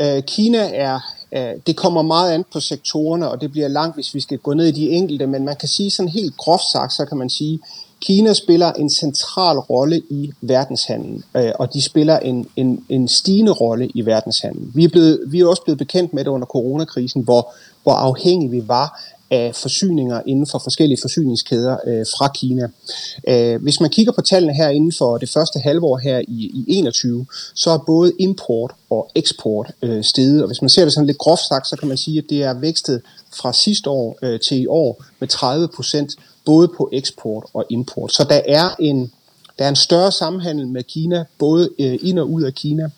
Øh, 0.00 0.22
Kina 0.22 0.70
er, 0.74 1.00
øh, 1.32 1.60
det 1.66 1.76
kommer 1.76 2.02
meget 2.02 2.32
an 2.32 2.44
på 2.52 2.60
sektorerne, 2.60 3.30
og 3.30 3.40
det 3.40 3.52
bliver 3.52 3.68
langt, 3.68 3.96
hvis 3.96 4.14
vi 4.14 4.20
skal 4.20 4.38
gå 4.38 4.54
ned 4.54 4.66
i 4.66 4.70
de 4.70 4.90
enkelte, 4.90 5.26
men 5.26 5.44
man 5.44 5.56
kan 5.56 5.68
sige 5.68 5.90
sådan 5.90 6.08
helt 6.08 6.36
groft 6.36 6.64
sagt, 6.72 6.92
så 6.92 7.04
kan 7.04 7.18
man 7.18 7.30
sige, 7.30 7.60
Kina 8.00 8.32
spiller 8.32 8.72
en 8.72 8.90
central 8.90 9.58
rolle 9.58 10.02
i 10.10 10.32
verdenshandlen, 10.40 11.24
øh, 11.36 11.52
og 11.58 11.74
de 11.74 11.82
spiller 11.82 12.18
en, 12.18 12.48
en, 12.56 12.84
en 12.88 13.08
stigende 13.08 13.52
rolle 13.52 13.88
i 13.94 14.06
verdenshandlen. 14.06 14.72
Vi 14.74 14.84
er, 14.84 14.88
blevet, 14.88 15.20
vi 15.26 15.40
er 15.40 15.46
også 15.46 15.62
blevet 15.62 15.78
bekendt 15.78 16.14
med 16.14 16.24
det 16.24 16.30
under 16.30 16.46
coronakrisen, 16.46 17.22
hvor, 17.22 17.54
hvor 17.82 17.92
afhængige 17.92 18.50
vi 18.50 18.68
var 18.68 19.00
af 19.30 19.54
forsyninger 19.54 20.22
inden 20.26 20.46
for 20.46 20.58
forskellige 20.58 20.98
forsyningskæder 21.02 21.76
øh, 21.86 22.06
fra 22.18 22.28
Kina. 22.34 22.68
Øh, 23.28 23.62
hvis 23.62 23.80
man 23.80 23.90
kigger 23.90 24.12
på 24.12 24.20
tallene 24.20 24.54
her 24.54 24.68
inden 24.68 24.92
for 24.98 25.18
det 25.18 25.30
første 25.30 25.58
halvår 25.58 25.96
her 25.96 26.18
i, 26.18 26.50
i 26.54 26.64
21, 26.68 27.26
så 27.54 27.70
er 27.70 27.78
både 27.78 28.12
import 28.18 28.72
og 28.90 29.10
eksport 29.14 29.72
øh, 29.82 30.04
steget, 30.04 30.42
og 30.42 30.46
hvis 30.46 30.62
man 30.62 30.68
ser 30.68 30.84
det 30.84 30.92
sådan 30.92 31.06
lidt 31.06 31.18
groft 31.18 31.42
sagt, 31.42 31.68
så 31.68 31.76
kan 31.76 31.88
man 31.88 31.96
sige, 31.96 32.18
at 32.18 32.24
det 32.30 32.42
er 32.42 32.54
vækstet 32.54 33.02
fra 33.34 33.52
sidste 33.52 33.90
år 33.90 34.18
øh, 34.22 34.40
til 34.40 34.62
i 34.62 34.66
år 34.66 35.04
med 35.18 35.28
30 35.28 35.68
procent, 35.68 36.12
både 36.44 36.68
på 36.68 36.88
eksport 36.92 37.44
og 37.54 37.64
import. 37.70 38.12
Så 38.12 38.24
der 38.24 38.40
er 38.46 38.68
en, 38.78 39.12
der 39.58 39.64
er 39.64 39.68
en 39.68 39.76
større 39.76 40.12
sammenhandel 40.12 40.68
med 40.68 40.82
Kina, 40.82 41.24
både 41.38 41.70
øh, 41.78 41.98
ind 42.02 42.18
og 42.18 42.30
ud 42.30 42.42
af 42.42 42.54
Kina. 42.54 42.90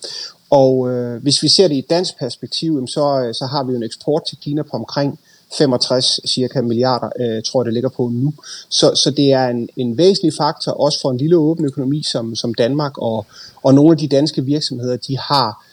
Og 0.50 0.90
øh, 0.90 1.22
hvis 1.22 1.42
vi 1.42 1.48
ser 1.48 1.68
det 1.68 1.74
i 1.74 1.78
et 1.78 1.90
dansk 1.90 2.18
perspektiv, 2.18 2.86
så, 2.86 3.20
øh, 3.20 3.34
så 3.34 3.46
har 3.46 3.64
vi 3.64 3.72
jo 3.72 3.76
en 3.76 3.82
eksport 3.82 4.22
til 4.28 4.38
Kina 4.38 4.62
på 4.62 4.70
omkring 4.72 5.18
65 5.52 6.20
cirka 6.26 6.62
milliarder, 6.62 7.08
øh, 7.20 7.42
tror 7.42 7.60
jeg 7.60 7.64
det 7.64 7.74
ligger 7.74 7.88
på 7.88 8.08
nu. 8.08 8.32
Så, 8.68 8.94
så 8.94 9.10
det 9.10 9.32
er 9.32 9.48
en, 9.48 9.68
en 9.76 9.98
væsentlig 9.98 10.32
faktor, 10.34 10.72
også 10.72 11.00
for 11.02 11.10
en 11.10 11.16
lille 11.16 11.36
åben 11.36 11.64
økonomi 11.64 12.02
som, 12.02 12.34
som 12.34 12.54
Danmark, 12.54 12.98
og, 12.98 13.26
og 13.62 13.74
nogle 13.74 13.90
af 13.90 13.98
de 13.98 14.08
danske 14.08 14.44
virksomheder, 14.44 14.96
de 14.96 15.18
har 15.18 15.64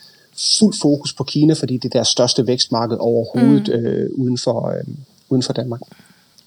fuld 0.60 0.74
fokus 0.82 1.14
på 1.14 1.24
Kina, 1.24 1.54
fordi 1.54 1.78
det 1.78 1.86
er 1.86 1.90
deres 1.90 2.08
største 2.08 2.48
vækstmarked 2.48 2.98
overhovedet 3.00 3.68
mm. 3.68 3.74
øh, 3.74 4.10
uden, 4.14 4.38
for, 4.38 4.70
øh, 4.70 4.84
uden 5.30 5.44
for 5.44 5.54
Danmark. 5.54 5.82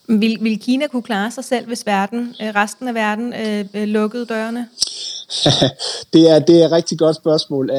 Vil, 0.08 0.38
vil 0.40 0.58
Kina 0.58 0.86
kunne 0.86 1.02
klare 1.02 1.30
sig 1.30 1.44
selv, 1.44 1.66
hvis 1.66 1.86
verden, 1.86 2.34
øh, 2.42 2.54
resten 2.54 2.88
af 2.88 2.94
verden 2.94 3.34
øh, 3.34 3.64
øh 3.74 3.88
lukkede 3.88 4.26
dørene? 4.26 4.68
det, 6.12 6.30
er, 6.30 6.38
det 6.38 6.62
er 6.62 6.66
et 6.66 6.72
rigtig 6.72 6.98
godt 6.98 7.16
spørgsmål. 7.16 7.70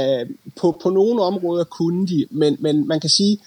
På, 0.55 0.79
på 0.83 0.89
nogle 0.89 1.21
områder 1.21 1.63
kunne 1.63 2.07
de, 2.07 2.25
men, 2.31 2.57
men 2.59 2.87
man 2.87 2.99
kan 2.99 3.09
sige, 3.09 3.37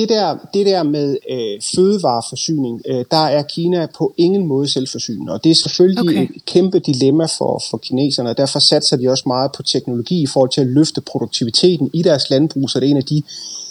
det 0.00 0.08
der, 0.08 0.36
det 0.54 0.66
der 0.66 0.82
med 0.82 1.16
øh, 1.30 1.62
fødevareforsyning, 1.74 2.82
øh, 2.86 3.04
der 3.10 3.26
er 3.26 3.42
Kina 3.42 3.86
på 3.98 4.14
ingen 4.16 4.46
måde 4.46 4.68
selvforsynende, 4.68 5.32
og 5.32 5.44
det 5.44 5.50
er 5.50 5.54
selvfølgelig 5.54 6.00
okay. 6.00 6.36
et 6.36 6.44
kæmpe 6.44 6.78
dilemma 6.78 7.24
for, 7.24 7.62
for 7.70 7.78
kineserne, 7.78 8.30
og 8.30 8.36
derfor 8.36 8.58
satser 8.58 8.96
de 8.96 9.08
også 9.08 9.24
meget 9.26 9.50
på 9.56 9.62
teknologi 9.62 10.22
i 10.22 10.26
forhold 10.26 10.50
til 10.50 10.60
at 10.60 10.66
løfte 10.66 11.00
produktiviteten 11.00 11.90
i 11.92 12.02
deres 12.02 12.30
landbrug, 12.30 12.70
så 12.70 12.80
det 12.80 12.86
er 12.86 12.90
en 12.90 12.96
af 12.96 13.04
de 13.04 13.22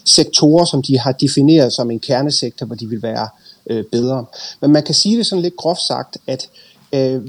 sektorer, 0.06 0.66
som 0.66 0.82
de 0.82 1.00
har 1.00 1.12
defineret 1.12 1.74
som 1.74 1.92
en 1.92 2.00
kernesektor, 2.00 2.66
hvor 2.66 2.76
de 2.76 2.90
vil 2.90 3.02
være 3.02 3.28
øh, 3.70 3.84
bedre. 3.92 4.26
Men 4.62 4.72
man 4.72 4.84
kan 4.84 4.96
sige 4.96 5.18
det 5.18 5.26
sådan 5.26 5.42
lidt 5.42 5.56
groft 5.56 5.82
sagt, 5.88 6.18
at 6.28 6.44
øh, 6.44 6.69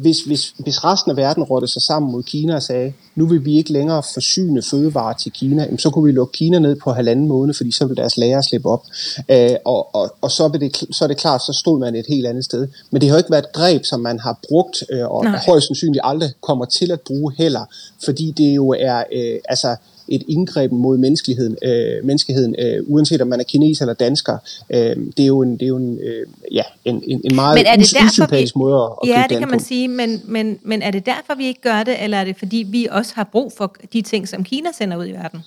hvis, 0.00 0.20
hvis, 0.20 0.54
hvis 0.58 0.84
resten 0.84 1.10
af 1.10 1.16
verden 1.16 1.42
rådte 1.42 1.66
sig 1.66 1.82
sammen 1.82 2.12
mod 2.12 2.22
Kina 2.22 2.54
og 2.54 2.62
sagde, 2.62 2.92
nu 3.14 3.26
vil 3.26 3.44
vi 3.44 3.56
ikke 3.56 3.72
længere 3.72 4.02
forsyne 4.14 4.62
fødevarer 4.62 5.12
til 5.12 5.32
Kina, 5.32 5.62
jamen, 5.62 5.78
så 5.78 5.90
kunne 5.90 6.04
vi 6.04 6.12
lukke 6.12 6.32
Kina 6.32 6.58
ned 6.58 6.76
på 6.76 6.92
halvanden 6.92 7.28
måned, 7.28 7.54
fordi 7.54 7.72
så 7.72 7.86
vil 7.86 7.96
deres 7.96 8.16
lager 8.16 8.40
slippe 8.40 8.68
op. 8.68 8.84
Øh, 9.28 9.56
og 9.64 9.90
og, 9.94 10.14
og 10.20 10.30
så, 10.30 10.48
det, 10.48 10.76
så 10.90 11.04
er 11.04 11.08
det 11.08 11.16
klart, 11.16 11.40
så 11.42 11.52
stod 11.52 11.78
man 11.78 11.94
et 11.94 12.06
helt 12.08 12.26
andet 12.26 12.44
sted. 12.44 12.68
Men 12.90 13.00
det 13.00 13.08
har 13.08 13.16
jo 13.16 13.18
ikke 13.18 13.30
været 13.30 13.44
et 13.44 13.52
greb, 13.52 13.84
som 13.84 14.00
man 14.00 14.18
har 14.18 14.38
brugt, 14.48 14.84
øh, 14.90 15.06
og 15.10 15.24
Nej. 15.24 15.40
højst 15.46 15.66
sandsynligt 15.66 16.00
aldrig 16.04 16.30
kommer 16.40 16.64
til 16.64 16.90
at 16.90 17.00
bruge 17.00 17.32
heller, 17.38 17.64
fordi 18.04 18.30
det 18.30 18.56
jo 18.56 18.74
er, 18.78 19.04
øh, 19.12 19.38
altså, 19.48 19.76
et 20.10 20.22
indgreb 20.28 20.72
mod 20.72 20.98
menneskeligheden, 20.98 21.56
øh, 21.64 22.04
menneskeheden 22.04 22.54
øh, 22.58 22.82
uanset 22.86 23.20
om 23.20 23.28
man 23.28 23.40
er 23.40 23.44
kineser 23.44 23.84
eller 23.84 23.94
dansker. 23.94 24.38
Øh, 24.70 24.96
det 25.16 25.22
er 25.22 25.26
jo 25.26 25.42
en, 25.42 25.52
det 25.52 25.62
er 25.62 25.66
jo 25.66 25.76
en, 25.76 25.98
øh, 25.98 26.26
ja, 26.52 26.62
en, 26.84 27.02
en, 27.06 27.20
en 27.24 27.34
meget 27.34 27.56
men 27.58 27.66
er 27.66 27.76
det 27.76 27.96
usympatisk 28.06 28.56
måde 28.56 28.74
at, 28.74 28.90
at 29.02 29.08
Ja, 29.08 29.26
det 29.28 29.38
kan 29.38 29.48
man 29.48 29.58
på. 29.58 29.64
sige, 29.64 29.88
men, 29.88 30.22
men, 30.24 30.58
men 30.62 30.82
er 30.82 30.90
det 30.90 31.06
derfor, 31.06 31.34
vi 31.36 31.46
ikke 31.46 31.60
gør 31.60 31.82
det, 31.82 32.02
eller 32.02 32.16
er 32.16 32.24
det 32.24 32.36
fordi, 32.38 32.66
vi 32.68 32.88
også 32.90 33.12
har 33.14 33.24
brug 33.32 33.52
for 33.56 33.76
de 33.92 34.02
ting, 34.02 34.28
som 34.28 34.44
Kina 34.44 34.68
sender 34.78 34.96
ud 34.96 35.06
i 35.06 35.12
verden? 35.12 35.40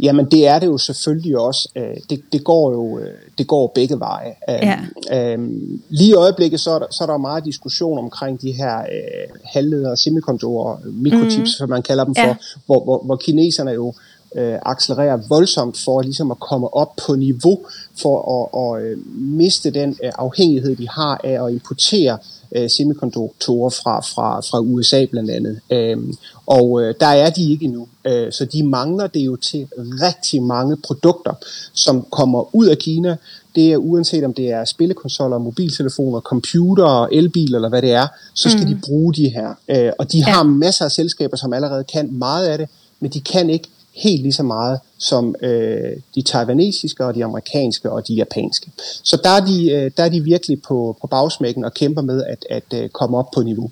Jamen 0.00 0.26
det 0.26 0.46
er 0.46 0.58
det 0.58 0.66
jo 0.66 0.78
selvfølgelig 0.78 1.38
også. 1.38 1.68
Øh, 1.76 1.96
det, 2.10 2.22
det 2.32 2.44
går 2.44 2.72
jo 2.72 2.98
øh, 2.98 3.14
det 3.38 3.46
går 3.46 3.72
begge 3.74 4.00
veje. 4.00 4.34
Ja. 4.48 4.78
Øhm, 5.12 5.82
lige 5.88 6.10
i 6.10 6.14
øjeblikket 6.14 6.60
så 6.60 6.70
er, 6.70 6.78
der, 6.78 6.86
så 6.90 7.04
er 7.04 7.06
der 7.06 7.16
meget 7.16 7.44
diskussion 7.44 7.98
omkring 7.98 8.42
de 8.42 8.52
her 8.52 8.78
øh, 8.78 9.40
halvledere, 9.44 9.96
semikontorer, 9.96 10.76
mikrochips, 10.84 11.38
mm. 11.38 11.46
som 11.46 11.68
man 11.68 11.82
kalder 11.82 12.04
dem 12.04 12.14
for, 12.14 12.22
ja. 12.22 12.36
hvor, 12.66 12.84
hvor, 12.84 13.02
hvor 13.04 13.16
kineserne 13.16 13.70
jo 13.70 13.94
øh, 14.36 14.58
accelererer 14.62 15.18
voldsomt 15.28 15.78
for 15.84 16.02
ligesom 16.02 16.30
at 16.30 16.40
komme 16.40 16.74
op 16.74 16.92
på 17.06 17.14
niveau 17.14 17.58
for 18.02 18.16
at, 18.36 18.78
at 18.78 18.84
øh, 18.84 18.98
miste 19.16 19.70
den 19.70 19.96
øh, 20.04 20.10
afhængighed, 20.14 20.76
de 20.76 20.88
har 20.88 21.20
af 21.24 21.44
at 21.46 21.52
importere 21.52 22.12
øh, 22.12 22.37
semikonduktorer 22.68 23.70
fra, 23.70 24.00
fra, 24.00 24.40
fra 24.40 24.60
USA 24.60 25.04
blandt 25.04 25.30
andet. 25.30 25.60
Øhm, 25.70 26.16
og 26.46 26.82
øh, 26.82 26.94
der 27.00 27.06
er 27.06 27.30
de 27.30 27.52
ikke 27.52 27.64
endnu, 27.64 27.88
øh, 28.04 28.32
så 28.32 28.44
de 28.44 28.62
mangler 28.62 29.06
det 29.06 29.20
jo 29.20 29.36
til 29.36 29.66
rigtig 29.76 30.42
mange 30.42 30.76
produkter, 30.76 31.32
som 31.72 32.06
kommer 32.10 32.54
ud 32.54 32.66
af 32.66 32.78
Kina. 32.78 33.16
Det 33.54 33.72
er 33.72 33.76
uanset 33.76 34.24
om 34.24 34.34
det 34.34 34.50
er 34.50 34.64
spillekonsoller, 34.64 35.38
mobiltelefoner, 35.38 36.20
computer, 36.20 37.06
elbiler 37.06 37.58
eller 37.58 37.68
hvad 37.68 37.82
det 37.82 37.92
er, 37.92 38.06
så 38.34 38.50
skal 38.50 38.62
mm. 38.62 38.68
de 38.68 38.80
bruge 38.84 39.14
de 39.14 39.28
her. 39.28 39.54
Øh, 39.68 39.92
og 39.98 40.12
de 40.12 40.22
har 40.22 40.38
ja. 40.38 40.42
masser 40.42 40.84
af 40.84 40.90
selskaber, 40.90 41.36
som 41.36 41.52
allerede 41.52 41.84
kan 41.84 42.12
meget 42.12 42.46
af 42.46 42.58
det, 42.58 42.68
men 43.00 43.10
de 43.10 43.20
kan 43.20 43.50
ikke 43.50 43.68
helt 43.98 44.22
lige 44.22 44.32
så 44.32 44.42
meget 44.42 44.80
som 44.98 45.34
øh, 45.42 45.96
de 46.14 46.22
taiwanesiske 46.22 47.04
og 47.04 47.14
de 47.14 47.24
amerikanske 47.24 47.90
og 47.90 48.08
de 48.08 48.14
japanske. 48.14 48.70
Så 49.02 49.20
der 49.24 49.30
er 49.30 49.40
de, 49.40 49.70
øh, 49.70 49.90
der 49.96 50.04
er 50.04 50.08
de 50.08 50.20
virkelig 50.20 50.62
på, 50.62 50.96
på 51.00 51.06
bagsmækken 51.06 51.64
og 51.64 51.74
kæmper 51.74 52.02
med 52.02 52.24
at, 52.24 52.46
at 52.50 52.82
øh, 52.82 52.88
komme 52.88 53.18
op 53.18 53.30
på 53.34 53.42
niveau. 53.42 53.70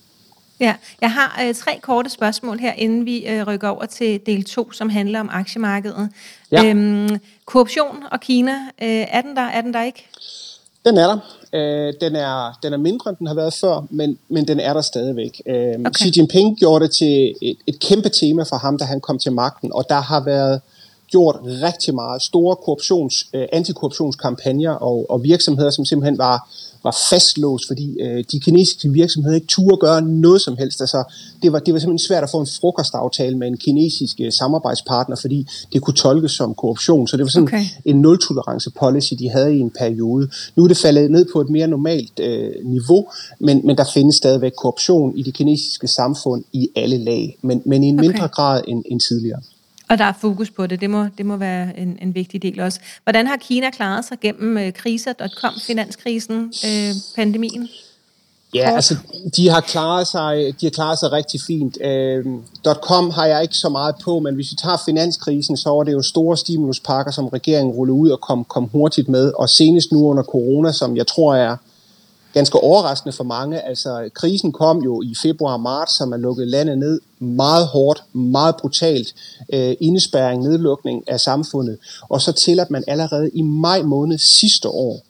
Ja, 0.61 0.75
jeg 1.01 1.13
har 1.13 1.43
øh, 1.45 1.55
tre 1.55 1.79
korte 1.83 2.11
spørgsmål 2.11 2.59
her, 2.59 2.73
inden 2.73 3.05
vi 3.05 3.27
øh, 3.27 3.47
rykker 3.47 3.69
over 3.69 3.87
til 3.87 4.21
del 4.27 4.45
2, 4.45 4.73
som 4.73 4.89
handler 4.89 5.21
om 5.21 5.29
aktiemarkedet. 5.33 6.09
Ja. 6.53 6.65
Øhm, 6.65 7.19
korruption 7.45 7.97
og 8.13 8.21
Kina, 8.21 8.53
øh, 8.83 9.07
er 9.11 9.21
den 9.21 9.37
der, 9.37 9.43
er 9.43 9.61
den 9.61 9.75
der 9.75 9.83
ikke? 9.83 10.07
Den 10.85 10.97
er 10.97 11.07
der. 11.07 11.19
Øh, 11.57 11.93
den, 12.01 12.17
er, 12.17 12.59
den 12.63 12.73
er 12.73 12.77
mindre, 12.77 13.11
end 13.11 13.17
den 13.19 13.27
har 13.27 13.35
været 13.35 13.55
før, 13.55 13.87
men, 13.91 14.19
men 14.29 14.49
den 14.49 14.61
er 14.61 14.73
der 14.73 14.81
stadigvæk. 14.81 15.43
Øh, 15.47 15.55
okay. 15.57 15.91
Xi 15.99 16.13
Jinping 16.17 16.59
gjorde 16.59 16.85
det 16.85 16.95
til 16.95 17.35
et, 17.43 17.57
et 17.67 17.81
kæmpe 17.81 18.09
tema 18.09 18.43
for 18.43 18.57
ham, 18.57 18.79
da 18.79 18.85
han 18.85 19.01
kom 19.01 19.19
til 19.19 19.33
magten, 19.33 19.73
og 19.73 19.85
der 19.89 20.01
har 20.01 20.25
været 20.25 20.61
gjort 21.11 21.37
rigtig 21.43 21.95
meget 21.95 22.23
store 22.23 22.57
korruptions, 22.57 23.27
øh, 23.35 23.47
antikorruptionskampagner 23.53 24.71
og, 24.71 25.07
og 25.11 25.23
virksomheder, 25.23 25.71
som 25.71 25.85
simpelthen 25.85 26.19
var 26.19 26.49
var 26.85 26.97
fastlåst, 27.11 27.67
fordi 27.67 28.01
øh, 28.01 28.25
de 28.33 28.41
kinesiske 28.41 28.89
virksomheder 28.89 29.35
ikke 29.35 29.47
turde 29.47 29.77
gøre 29.77 30.03
noget 30.03 30.41
som 30.41 30.57
helst. 30.57 30.81
Altså, 30.81 31.05
det, 31.43 31.53
var, 31.53 31.59
det 31.59 31.75
var 31.75 31.81
simpelthen 31.81 32.07
svært 32.07 32.23
at 32.23 32.31
få 32.31 32.41
en 32.41 32.47
frokostaftale 32.61 33.39
med 33.39 33.47
en 33.49 33.57
kinesisk 33.57 34.21
øh, 34.21 34.33
samarbejdspartner, 34.33 35.17
fordi 35.17 35.47
det 35.73 35.83
kunne 35.83 35.95
tolkes 35.95 36.33
som 36.33 36.55
korruption. 36.55 37.09
Så 37.09 37.17
det 37.17 37.25
var 37.25 37.31
sådan 37.31 37.49
okay. 37.49 37.65
en 37.85 38.01
nul-tolerance 38.01 38.71
policy, 38.71 39.15
de 39.19 39.29
havde 39.31 39.57
i 39.57 39.61
en 39.61 39.71
periode. 39.79 40.29
Nu 40.57 40.65
er 40.65 40.69
det 40.69 40.77
faldet 40.77 41.11
ned 41.11 41.27
på 41.33 41.41
et 41.41 41.51
mere 41.51 41.67
normalt 41.67 42.21
øh, 42.21 42.51
niveau, 42.65 43.07
men, 43.41 43.61
men 43.65 43.77
der 43.77 43.85
findes 43.95 44.17
stadigvæk 44.17 44.53
korruption 44.53 45.19
i 45.19 45.23
det 45.23 45.35
kinesiske 45.35 45.89
samfund 45.89 46.45
i 46.53 46.69
alle 46.77 46.99
lag, 46.99 47.39
men, 47.43 47.63
men 47.65 47.85
i 47.85 47.89
en 47.89 47.97
mindre 47.97 48.25
okay. 48.25 48.35
grad 48.35 48.63
end, 48.69 48.85
end 48.87 49.01
tidligere. 49.01 49.41
Og 49.89 49.99
der 49.99 50.05
er 50.05 50.13
fokus 50.21 50.51
på 50.51 50.67
det. 50.67 50.81
Det 50.81 50.91
må, 50.91 51.07
det 51.19 51.27
må 51.27 51.37
være 51.37 51.79
en, 51.79 51.99
en 52.03 52.15
vigtig 52.15 52.43
del 52.43 52.61
også. 52.61 52.81
Hvordan 53.03 53.27
har 53.27 53.37
Kina 53.37 53.71
klaret 53.71 54.05
sig 54.05 54.21
gennem 54.21 54.59
øh, 54.59 54.73
kriser.com, 54.73 55.53
finanskrisen, 55.67 56.53
øh, 56.65 56.95
pandemien? 57.17 57.69
Ja, 58.55 58.75
altså, 58.75 58.97
de 59.37 59.49
har 59.49 59.61
klaret 59.61 60.07
sig, 60.07 60.55
de 60.61 60.67
har 60.67 60.71
klaret 60.71 60.99
sig 60.99 61.13
rigtig 61.13 61.41
fint. 61.41 61.79
Øh, 61.81 62.25
.com 62.83 63.11
har 63.11 63.27
jeg 63.27 63.43
ikke 63.43 63.55
så 63.55 63.69
meget 63.69 63.95
på, 64.05 64.21
men 64.21 64.35
hvis 64.35 64.51
vi 64.51 64.57
tager 64.57 64.77
finanskrisen, 64.85 65.57
så 65.57 65.71
var 65.71 65.83
det 65.83 65.93
jo 65.93 66.03
store 66.03 66.37
stimuluspakker, 66.37 67.13
som 67.13 67.29
regeringen 67.29 67.75
rullede 67.75 67.99
ud 67.99 68.11
og 68.11 68.21
kom, 68.21 68.45
kom 68.45 68.65
hurtigt 68.65 69.09
med. 69.09 69.33
Og 69.33 69.49
senest 69.49 69.93
nu 69.93 70.07
under 70.07 70.23
corona, 70.23 70.73
som 70.73 70.97
jeg 70.97 71.07
tror 71.07 71.35
er 71.35 71.57
ganske 72.37 72.61
overraskende 72.61 73.17
for 73.17 73.25
mange. 73.25 73.61
Altså, 73.61 74.11
krisen 74.15 74.53
kom 74.53 74.83
jo 74.83 75.03
i 75.03 75.15
februar-marts, 75.23 75.97
så 75.97 76.07
man 76.07 76.21
lukkede 76.21 76.51
landet 76.51 76.79
ned 76.79 77.01
meget 77.19 77.67
hårdt, 77.67 78.03
meget 78.13 78.57
brutalt. 78.57 79.15
Øh, 79.53 79.75
indespærring, 79.81 80.43
nedlukning 80.43 81.03
af 81.09 81.21
samfundet. 81.21 81.79
Og 82.09 82.21
så 82.21 82.33
til, 82.33 82.61
at 82.61 82.71
man 82.71 82.85
allerede 82.87 83.31
i 83.35 83.43
maj 83.43 83.83
måned 83.83 84.19
sidste 84.19 84.69
år 84.69 85.03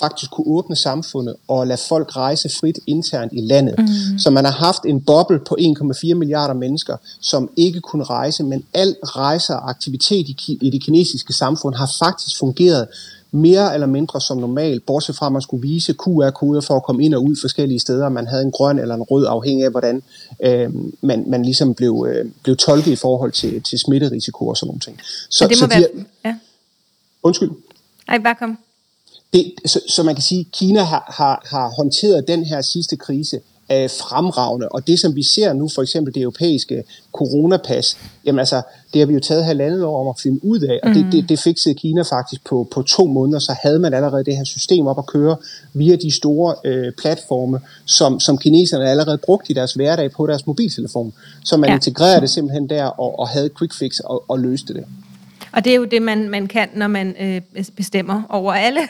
faktisk 0.00 0.30
kunne 0.30 0.46
åbne 0.46 0.76
samfundet 0.76 1.34
og 1.48 1.66
lade 1.66 1.80
folk 1.88 2.16
rejse 2.16 2.48
frit 2.60 2.78
internt 2.86 3.32
i 3.32 3.40
landet. 3.40 3.74
Mm. 3.78 4.18
Så 4.18 4.30
man 4.30 4.44
har 4.44 4.52
haft 4.52 4.82
en 4.86 5.00
boble 5.00 5.38
på 5.48 5.56
1,4 5.60 6.14
milliarder 6.14 6.54
mennesker, 6.54 6.96
som 7.20 7.50
ikke 7.56 7.80
kunne 7.80 8.04
rejse, 8.04 8.44
men 8.44 8.64
al 8.74 8.96
rejse 9.02 9.54
og 9.54 9.70
aktivitet 9.70 10.28
i, 10.28 10.58
i 10.60 10.70
det 10.70 10.84
kinesiske 10.84 11.32
samfund 11.32 11.74
har 11.74 11.90
faktisk 11.98 12.38
fungeret 12.38 12.88
mere 13.32 13.74
eller 13.74 13.86
mindre 13.86 14.20
som 14.20 14.38
normalt, 14.38 14.86
bortset 14.86 15.16
fra 15.16 15.26
at 15.26 15.32
man 15.32 15.42
skulle 15.42 15.68
vise 15.68 15.92
QR-koder 15.92 16.60
for 16.60 16.76
at 16.76 16.82
komme 16.82 17.04
ind 17.04 17.14
og 17.14 17.24
ud 17.24 17.36
forskellige 17.40 17.80
steder. 17.80 18.08
Man 18.08 18.26
havde 18.26 18.42
en 18.42 18.50
grøn 18.50 18.78
eller 18.78 18.94
en 18.94 19.02
rød, 19.02 19.26
afhængig 19.28 19.64
af 19.64 19.70
hvordan 19.70 20.02
øh, 20.42 20.70
man, 21.00 21.24
man 21.26 21.44
ligesom 21.44 21.74
blev, 21.74 22.06
øh, 22.08 22.30
blev 22.42 22.56
tolket 22.56 22.92
i 22.92 22.96
forhold 22.96 23.32
til, 23.32 23.62
til 23.62 23.78
smitterisiko 23.78 24.48
og 24.48 24.56
sådan 24.56 24.68
nogle 24.68 24.80
ting. 24.80 25.00
Så, 25.30 25.48
det 25.48 25.56
må 25.60 25.66
så 25.66 25.66
være... 25.66 25.80
de, 25.80 26.04
ja. 26.24 26.36
Undskyld. 27.22 27.50
Nej, 28.08 28.18
bare 28.18 28.34
kom 28.34 28.58
det, 29.32 29.54
så, 29.66 29.80
så 29.88 30.02
man 30.02 30.14
kan 30.14 30.22
sige, 30.22 30.40
at 30.40 30.46
Kina 30.52 30.82
har, 30.82 31.14
har, 31.16 31.42
har 31.46 31.68
håndteret 31.68 32.28
den 32.28 32.44
her 32.44 32.62
sidste 32.62 32.96
krise 32.96 33.40
øh, 33.72 33.90
fremragende, 33.90 34.68
og 34.68 34.86
det 34.86 35.00
som 35.00 35.16
vi 35.16 35.22
ser 35.22 35.52
nu, 35.52 35.68
for 35.74 35.82
eksempel 35.82 36.14
det 36.14 36.22
europæiske 36.22 36.84
coronapas, 37.12 37.96
jamen 38.26 38.38
altså, 38.38 38.62
det 38.92 39.00
har 39.00 39.06
vi 39.06 39.14
jo 39.14 39.20
taget 39.20 39.44
halvandet 39.44 39.84
år 39.84 40.00
om 40.00 40.08
at 40.08 40.20
finde 40.22 40.44
ud 40.44 40.60
af, 40.60 40.80
og 40.82 40.88
mm. 40.88 40.94
det, 40.94 41.12
det, 41.12 41.28
det 41.28 41.38
fikset 41.38 41.76
Kina 41.76 42.02
faktisk 42.02 42.44
på, 42.44 42.68
på 42.70 42.82
to 42.82 43.06
måneder, 43.06 43.38
så 43.38 43.56
havde 43.62 43.78
man 43.78 43.94
allerede 43.94 44.24
det 44.24 44.36
her 44.36 44.44
system 44.44 44.86
op 44.86 44.98
at 44.98 45.06
køre 45.06 45.36
via 45.72 45.96
de 45.96 46.16
store 46.16 46.54
øh, 46.64 46.92
platforme, 46.92 47.60
som, 47.84 48.20
som 48.20 48.38
kineserne 48.38 48.90
allerede 48.90 49.18
brugt 49.18 49.50
i 49.50 49.52
deres 49.52 49.72
hverdag 49.72 50.10
på 50.10 50.26
deres 50.26 50.46
mobiltelefon. 50.46 51.12
Så 51.44 51.56
man 51.56 51.70
ja. 51.70 51.74
integrerede 51.74 52.20
det 52.20 52.30
simpelthen 52.30 52.70
der 52.70 52.84
og, 52.84 53.18
og 53.18 53.28
havde 53.28 53.50
quick 53.58 53.74
fix 53.74 53.98
og, 53.98 54.24
og 54.28 54.38
løste 54.38 54.74
det. 54.74 54.84
Og 55.52 55.64
det 55.64 55.72
er 55.72 55.76
jo 55.76 55.84
det, 55.84 56.02
man, 56.02 56.28
man 56.28 56.46
kan, 56.46 56.68
når 56.74 56.86
man 56.86 57.16
øh, 57.20 57.64
bestemmer 57.76 58.22
over 58.28 58.52
alle, 58.52 58.80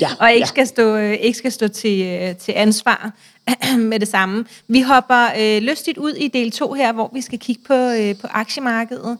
ja, 0.00 0.08
og 0.20 0.32
ikke, 0.32 0.44
ja. 0.44 0.46
skal 0.46 0.66
stå, 0.66 0.96
øh, 0.96 1.12
ikke 1.12 1.38
skal 1.38 1.52
stå 1.52 1.68
til, 1.68 2.02
øh, 2.02 2.36
til 2.36 2.52
ansvar 2.56 3.12
med 3.90 4.00
det 4.00 4.08
samme. 4.08 4.44
Vi 4.68 4.80
hopper 4.80 5.28
øh, 5.38 5.62
lystigt 5.62 5.98
ud 5.98 6.12
i 6.12 6.28
del 6.28 6.50
2 6.50 6.72
her, 6.72 6.92
hvor 6.92 7.10
vi 7.14 7.20
skal 7.20 7.38
kigge 7.38 7.62
på, 7.66 7.74
øh, 7.74 8.16
på 8.16 8.26
aktiemarkedet. 8.30 9.18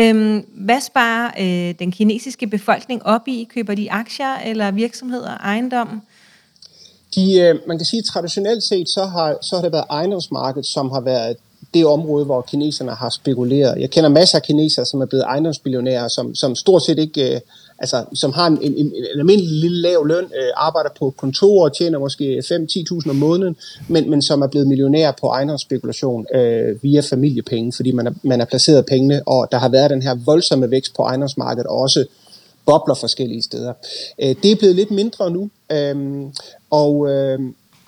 Øhm, 0.00 0.46
hvad 0.54 0.80
sparer 0.80 1.30
øh, 1.40 1.74
den 1.78 1.92
kinesiske 1.92 2.46
befolkning 2.46 3.06
op 3.06 3.28
i? 3.28 3.48
Køber 3.54 3.74
de 3.74 3.92
aktier 3.92 4.34
eller 4.44 4.70
virksomheder 4.70 5.36
ejendom? 5.36 6.02
De, 7.14 7.40
øh, 7.40 7.54
man 7.66 7.78
kan 7.78 7.84
sige, 7.84 7.98
at 7.98 8.04
traditionelt 8.04 8.62
set, 8.62 8.88
så 8.88 9.04
har, 9.04 9.38
så 9.42 9.56
har 9.56 9.62
det 9.62 9.72
været 9.72 9.84
ejendomsmarkedet, 9.90 10.66
som 10.66 10.90
har 10.90 11.00
været 11.00 11.36
det 11.74 11.86
område, 11.86 12.24
hvor 12.24 12.40
kineserne 12.40 12.90
har 12.90 13.10
spekuleret. 13.10 13.80
Jeg 13.80 13.90
kender 13.90 14.10
masser 14.10 14.38
af 14.38 14.42
kinesere, 14.42 14.84
som 14.84 15.00
er 15.00 15.06
blevet 15.06 15.24
ejendomsbillionærer, 15.24 16.08
som, 16.08 16.34
som 16.34 16.54
stort 16.54 16.82
set 16.82 16.98
ikke, 16.98 17.34
øh, 17.34 17.40
altså 17.78 18.04
som 18.14 18.32
har 18.32 18.46
en, 18.46 18.58
en, 18.62 18.74
en, 18.76 18.86
en 18.86 19.18
almindelig 19.18 19.50
lille 19.50 19.80
lav 19.80 20.06
løn, 20.06 20.24
øh, 20.24 20.50
arbejder 20.56 20.90
på 20.98 21.14
kontor 21.16 21.64
og 21.64 21.76
tjener 21.76 21.98
måske 21.98 22.38
5-10.000 22.38 23.10
om 23.10 23.16
måneden, 23.16 23.56
men, 23.88 24.10
men 24.10 24.22
som 24.22 24.42
er 24.42 24.46
blevet 24.46 24.68
millionærer 24.68 25.12
på 25.20 25.26
ejendomsspekulation 25.26 26.26
øh, 26.34 26.82
via 26.82 27.00
familiepenge, 27.00 27.72
fordi 27.72 27.92
man 27.92 28.06
har, 28.06 28.14
man 28.22 28.40
er 28.40 28.44
placeret 28.44 28.86
pengene, 28.86 29.22
og 29.26 29.48
der 29.52 29.58
har 29.58 29.68
været 29.68 29.90
den 29.90 30.02
her 30.02 30.14
voldsomme 30.14 30.70
vækst 30.70 30.96
på 30.96 31.02
ejendomsmarkedet, 31.02 31.66
og 31.66 31.76
også 31.76 32.04
bobler 32.66 32.94
forskellige 32.94 33.42
steder. 33.42 33.72
Øh, 34.22 34.34
det 34.42 34.52
er 34.52 34.56
blevet 34.56 34.76
lidt 34.76 34.90
mindre 34.90 35.30
nu, 35.30 35.50
øh, 35.72 36.22
og, 36.70 37.10
øh, 37.10 37.38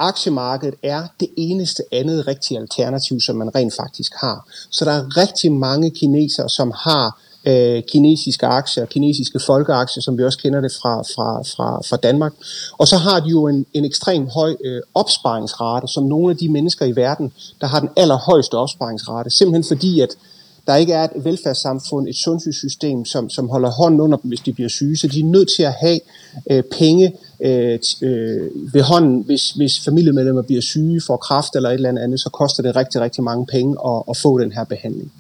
aktiemarkedet 0.09 0.75
er 0.83 1.03
det 1.21 1.29
eneste 1.37 1.83
andet 1.93 2.27
rigtige 2.27 2.59
alternativ, 2.59 3.21
som 3.21 3.37
man 3.37 3.55
rent 3.55 3.75
faktisk 3.75 4.13
har. 4.21 4.49
Så 4.71 4.85
der 4.85 4.91
er 4.91 5.17
rigtig 5.17 5.53
mange 5.53 5.91
kinesere, 5.91 6.49
som 6.49 6.73
har 6.77 7.21
øh, 7.47 7.83
kinesiske 7.83 8.47
aktier, 8.47 8.85
kinesiske 8.87 9.41
folkeaktier, 9.47 10.03
som 10.03 10.19
vi 10.19 10.25
også 10.25 10.39
kender 10.39 10.61
det 10.61 10.73
fra, 10.73 11.03
fra, 11.03 11.43
fra, 11.43 11.81
fra 11.89 11.97
Danmark. 11.97 12.33
Og 12.79 12.89
så 12.89 12.97
har 12.97 13.21
de 13.21 13.29
jo 13.29 13.47
en, 13.49 13.67
en 13.75 13.85
ekstrem 13.85 14.29
høj 14.29 14.57
øh, 14.65 14.83
opsparingsrate, 14.95 15.89
som 15.89 16.05
nogle 16.05 16.31
af 16.31 16.37
de 16.37 16.49
mennesker 16.49 16.87
i 16.87 16.97
verden, 16.97 17.33
der 17.61 17.67
har 17.67 17.81
den 17.81 17.89
allerhøjeste 17.97 18.55
opsparingsrate, 18.55 19.31
simpelthen 19.31 19.65
fordi, 19.77 20.01
at 20.01 20.11
der 20.67 20.77
ikke 20.77 20.93
er 20.93 21.05
et 21.05 21.25
velfærdssamfund, 21.25 22.09
et 22.09 22.17
sundhedssystem, 22.17 23.05
som, 23.05 23.31
som 23.31 23.49
holder 23.49 23.71
hånden 23.71 24.01
under 24.01 24.19
dem, 24.19 24.29
hvis 24.29 24.41
de 24.41 24.53
bliver 24.53 24.69
syge. 24.69 24.97
Så 24.97 25.07
de 25.09 25.21
er 25.21 25.25
nødt 25.25 25.49
til 25.57 25.63
at 25.63 25.73
have 25.73 26.01
øh, 26.51 26.63
penge 26.63 27.17
øh, 27.41 27.79
øh, 28.03 28.75
ved 28.75 28.83
hånden, 28.83 29.23
hvis, 29.23 29.51
hvis 29.51 29.85
familiemedlemmer 29.85 30.43
bliver 30.43 30.63
syge, 30.63 31.01
for 31.07 31.17
kræft 31.17 31.57
eller 31.57 31.69
et 31.69 31.75
eller 31.75 32.03
andet, 32.03 32.21
så 32.21 32.31
koster 32.31 32.63
det 32.63 32.77
rigtig, 32.77 33.01
rigtig 33.01 33.25
mange 33.25 33.47
penge 33.47 33.77
at, 33.87 34.03
at 34.11 34.17
få 34.17 34.39
den 34.39 34.53
her 34.53 34.65
behandling. 34.65 35.13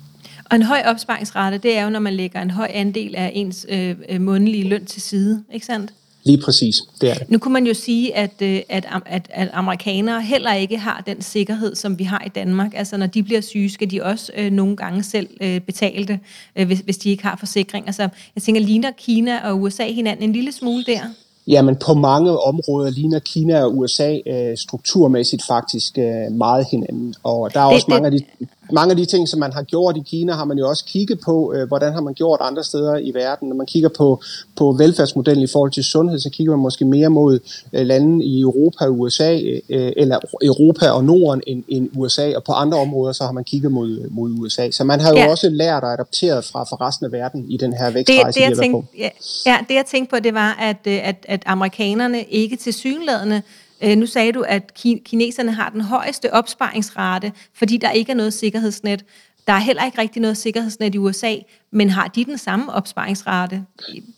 Og 0.50 0.56
en 0.56 0.62
høj 0.62 0.82
opsparingsrate, 0.84 1.58
det 1.58 1.76
er 1.76 1.84
jo, 1.84 1.90
når 1.90 2.00
man 2.00 2.14
lægger 2.14 2.42
en 2.42 2.50
høj 2.50 2.68
andel 2.70 3.14
af 3.16 3.32
ens 3.34 3.66
øh, 3.68 4.20
månedlige 4.20 4.68
løn 4.68 4.84
til 4.84 5.02
side, 5.02 5.42
ikke 5.52 5.66
sandt? 5.66 5.92
Lige 6.24 6.38
præcis, 6.38 6.76
det 7.00 7.10
er 7.10 7.14
det. 7.14 7.30
Nu 7.30 7.38
kunne 7.38 7.52
man 7.52 7.66
jo 7.66 7.74
sige, 7.74 8.16
at, 8.16 8.42
øh, 8.42 8.60
at, 8.68 8.86
at, 9.06 9.28
at 9.30 9.48
amerikanere 9.52 10.22
heller 10.22 10.54
ikke 10.54 10.78
har 10.78 11.02
den 11.06 11.22
sikkerhed, 11.22 11.74
som 11.74 11.98
vi 11.98 12.04
har 12.04 12.22
i 12.26 12.28
Danmark. 12.28 12.72
Altså 12.74 12.96
når 12.96 13.06
de 13.06 13.22
bliver 13.22 13.40
syge, 13.40 13.70
skal 13.70 13.90
de 13.90 14.02
også 14.02 14.32
øh, 14.36 14.52
nogle 14.52 14.76
gange 14.76 15.02
selv 15.02 15.28
øh, 15.40 15.60
betale 15.60 16.06
det, 16.06 16.18
øh, 16.56 16.66
hvis, 16.66 16.78
hvis 16.78 16.98
de 16.98 17.10
ikke 17.10 17.22
har 17.22 17.36
forsikring. 17.36 17.86
Altså 17.86 18.08
jeg 18.34 18.42
tænker, 18.42 18.60
ligner 18.60 18.90
Kina 18.98 19.50
og 19.50 19.60
USA 19.60 19.86
hinanden 19.86 20.24
en 20.24 20.32
lille 20.32 20.52
smule 20.52 20.84
der? 20.84 21.00
Jamen 21.46 21.76
på 21.76 21.94
mange 21.94 22.38
områder 22.38 22.90
ligner 22.90 23.18
Kina 23.18 23.62
og 23.62 23.78
USA 23.78 24.18
øh, 24.26 24.56
strukturmæssigt 24.56 25.42
faktisk 25.46 25.98
øh, 25.98 26.32
meget 26.32 26.66
hinanden. 26.70 27.14
Og 27.22 27.54
der 27.54 27.60
er 27.60 27.64
det, 27.64 27.74
også 27.74 27.86
det, 27.86 27.94
mange 27.94 28.06
af 28.06 28.12
de 28.12 28.46
mange 28.74 28.90
af 28.90 28.96
de 28.96 29.04
ting, 29.04 29.28
som 29.28 29.40
man 29.40 29.52
har 29.52 29.62
gjort 29.62 29.96
i 29.96 30.02
Kina, 30.06 30.32
har 30.32 30.44
man 30.44 30.58
jo 30.58 30.68
også 30.68 30.84
kigget 30.84 31.20
på, 31.20 31.52
øh, 31.54 31.68
hvordan 31.68 31.92
har 31.92 32.00
man 32.00 32.14
gjort 32.14 32.40
andre 32.42 32.64
steder 32.64 32.96
i 32.96 33.14
verden. 33.14 33.48
Når 33.48 33.56
man 33.56 33.66
kigger 33.66 33.88
på, 33.88 34.22
på 34.56 34.72
velfærdsmodellen 34.72 35.44
i 35.44 35.46
forhold 35.46 35.70
til 35.72 35.84
sundhed, 35.84 36.18
så 36.18 36.30
kigger 36.30 36.52
man 36.52 36.62
måske 36.62 36.84
mere 36.84 37.08
mod 37.08 37.38
øh, 37.72 37.86
lande 37.86 38.24
i 38.24 38.40
Europa 38.40 38.84
og 38.84 39.00
USA, 39.00 39.32
øh, 39.68 39.92
eller 39.96 40.18
Europa 40.42 40.90
og 40.90 41.04
Norden 41.04 41.42
end, 41.46 41.62
end 41.68 41.90
USA, 41.96 42.36
og 42.36 42.44
på 42.44 42.52
andre 42.52 42.78
områder, 42.78 43.12
så 43.12 43.24
har 43.24 43.32
man 43.32 43.44
kigget 43.44 43.72
mod, 43.72 44.08
mod 44.10 44.30
USA. 44.30 44.70
Så 44.70 44.84
man 44.84 45.00
har 45.00 45.10
jo 45.10 45.16
ja. 45.16 45.30
også 45.30 45.48
lært 45.48 45.84
og 45.84 45.92
adapteret 45.92 46.44
fra, 46.44 46.64
fra 46.64 46.88
resten 46.88 47.06
af 47.06 47.12
verden 47.12 47.50
i 47.50 47.56
den 47.56 47.72
her 47.72 47.90
vækstrejse, 47.90 48.26
det, 48.26 48.34
det, 48.34 48.40
jeg 48.40 48.58
tænkte, 48.58 48.98
ja, 48.98 49.10
ja, 49.46 49.58
det 49.68 49.74
jeg 49.74 49.84
tænkte 49.86 50.10
på, 50.10 50.20
det 50.20 50.34
var, 50.34 50.56
at, 50.60 50.76
øh, 50.86 51.08
at, 51.08 51.16
at 51.28 51.42
amerikanerne 51.46 52.22
ikke 52.22 52.56
til 52.56 52.72
synlædende 52.72 53.42
Øh, 53.82 53.96
nu 53.96 54.06
sagde 54.06 54.32
du, 54.32 54.44
at 54.48 54.74
kineserne 55.04 55.52
har 55.52 55.70
den 55.70 55.80
højeste 55.80 56.34
opsparingsrate, 56.34 57.32
fordi 57.54 57.76
der 57.76 57.90
ikke 57.90 58.12
er 58.12 58.16
noget 58.16 58.34
sikkerhedsnet. 58.34 59.04
Der 59.46 59.52
er 59.52 59.58
heller 59.58 59.84
ikke 59.84 59.98
rigtig 59.98 60.22
noget 60.22 60.36
sikkerhedsnet 60.36 60.94
i 60.94 60.98
USA, 60.98 61.36
men 61.70 61.90
har 61.90 62.08
de 62.08 62.24
den 62.24 62.38
samme 62.38 62.72
opsparingsrate? 62.72 63.64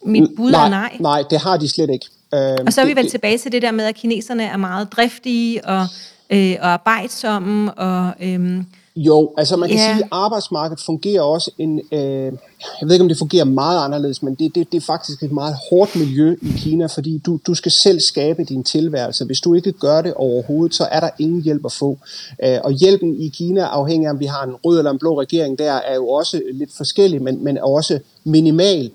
Mit 0.05 0.31
bud 0.37 0.51
nej, 0.51 0.65
er 0.65 0.69
nej. 0.69 0.97
Nej, 1.01 1.23
det 1.31 1.41
har 1.41 1.57
de 1.57 1.69
slet 1.69 1.91
ikke. 1.91 2.07
Øhm, 2.35 2.67
og 2.67 2.73
så 2.73 2.81
er 2.81 2.85
vi 2.87 2.97
vel 2.97 3.05
det, 3.05 3.11
tilbage 3.11 3.39
til 3.39 3.53
det 3.53 3.63
der 3.63 3.71
med, 3.71 3.85
at 3.85 3.95
kineserne 3.95 4.45
er 4.45 4.57
meget 4.57 4.93
driftige 4.93 5.65
og, 5.65 5.87
øh, 6.31 6.57
og 6.61 6.69
arbejdsomme 6.69 7.75
og... 7.75 8.13
Øh, 8.21 8.63
jo, 8.97 9.33
altså 9.37 9.57
man 9.57 9.69
kan 9.69 9.79
yeah. 9.79 9.97
sige, 9.97 10.05
at 10.05 10.09
arbejdsmarkedet 10.11 10.85
fungerer 10.87 11.23
også 11.23 11.51
en, 11.59 11.81
øh, 11.93 12.33
jeg 12.81 12.83
ved 12.83 12.93
ikke 12.93 13.03
om 13.03 13.09
det 13.09 13.19
fungerer 13.19 13.45
meget 13.45 13.85
anderledes, 13.85 14.23
men 14.23 14.35
det, 14.35 14.55
det, 14.55 14.73
det 14.73 14.79
er 14.79 14.87
faktisk 14.87 15.23
et 15.23 15.33
meget 15.33 15.57
hårdt 15.71 15.97
miljø 15.97 16.37
i 16.43 16.53
Kina, 16.57 16.87
fordi 16.87 17.19
du, 17.19 17.39
du 17.47 17.55
skal 17.55 17.73
selv 17.73 18.01
skabe 18.01 18.45
din 18.45 18.65
tilværelse. 18.65 19.25
Hvis 19.25 19.41
du 19.41 19.55
ikke 19.55 19.73
gør 19.73 20.03
det 20.03 20.15
overhovedet, 20.15 20.75
så 20.75 20.85
er 20.91 21.01
der 21.01 21.11
ingen 21.19 21.43
hjælp 21.43 21.65
at 21.65 21.73
få. 21.73 21.99
Øh, 22.45 22.59
og 22.65 22.73
hjælpen 22.73 23.21
i 23.21 23.29
Kina, 23.29 23.61
afhængig 23.61 24.07
af 24.07 24.11
om 24.11 24.21
vi 24.21 24.27
har 24.27 24.45
en 24.45 24.55
rød 24.65 24.79
eller 24.79 24.91
en 24.91 24.99
blå 24.99 25.21
regering, 25.21 25.59
der 25.59 25.73
er 25.73 25.95
jo 25.95 26.09
også 26.09 26.43
lidt 26.53 26.71
forskellig, 26.77 27.23
men, 27.23 27.45
men 27.45 27.59
også 27.59 27.99
minimal 28.25 28.91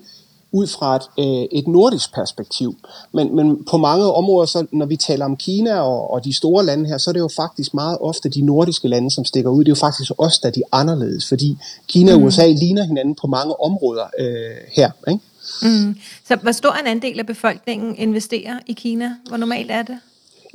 ud 0.52 0.66
fra 0.66 0.96
et, 0.96 1.02
øh, 1.18 1.58
et 1.58 1.68
nordisk 1.68 2.14
perspektiv. 2.14 2.76
Men, 3.12 3.36
men 3.36 3.64
på 3.64 3.76
mange 3.76 4.12
områder, 4.12 4.46
så 4.46 4.66
når 4.72 4.86
vi 4.86 4.96
taler 4.96 5.24
om 5.24 5.36
Kina 5.36 5.80
og, 5.80 6.10
og 6.10 6.24
de 6.24 6.34
store 6.34 6.64
lande 6.64 6.88
her, 6.88 6.98
så 6.98 7.10
er 7.10 7.12
det 7.12 7.20
jo 7.20 7.28
faktisk 7.36 7.74
meget 7.74 7.98
ofte 8.00 8.28
de 8.28 8.40
nordiske 8.40 8.88
lande, 8.88 9.10
som 9.10 9.24
stikker 9.24 9.50
ud. 9.50 9.64
Det 9.64 9.68
er 9.68 9.76
jo 9.76 9.80
faktisk 9.80 10.12
os, 10.18 10.38
der 10.38 10.48
er 10.48 10.52
de 10.52 10.62
anderledes, 10.72 11.28
fordi 11.28 11.58
Kina 11.88 12.12
og 12.12 12.18
mm. 12.18 12.24
USA 12.24 12.46
ligner 12.46 12.82
hinanden 12.82 13.14
på 13.14 13.26
mange 13.26 13.60
områder 13.60 14.04
øh, 14.18 14.56
her. 14.72 14.90
Ikke? 15.08 15.20
Mm. 15.62 15.96
Så 16.28 16.36
hvor 16.36 16.52
stor 16.52 16.72
en 16.72 16.86
andel 16.86 17.18
af 17.18 17.26
befolkningen 17.26 17.96
investerer 17.96 18.58
i 18.66 18.72
Kina? 18.72 19.10
Hvor 19.28 19.36
normalt 19.36 19.70
er 19.70 19.82
det? 19.82 19.98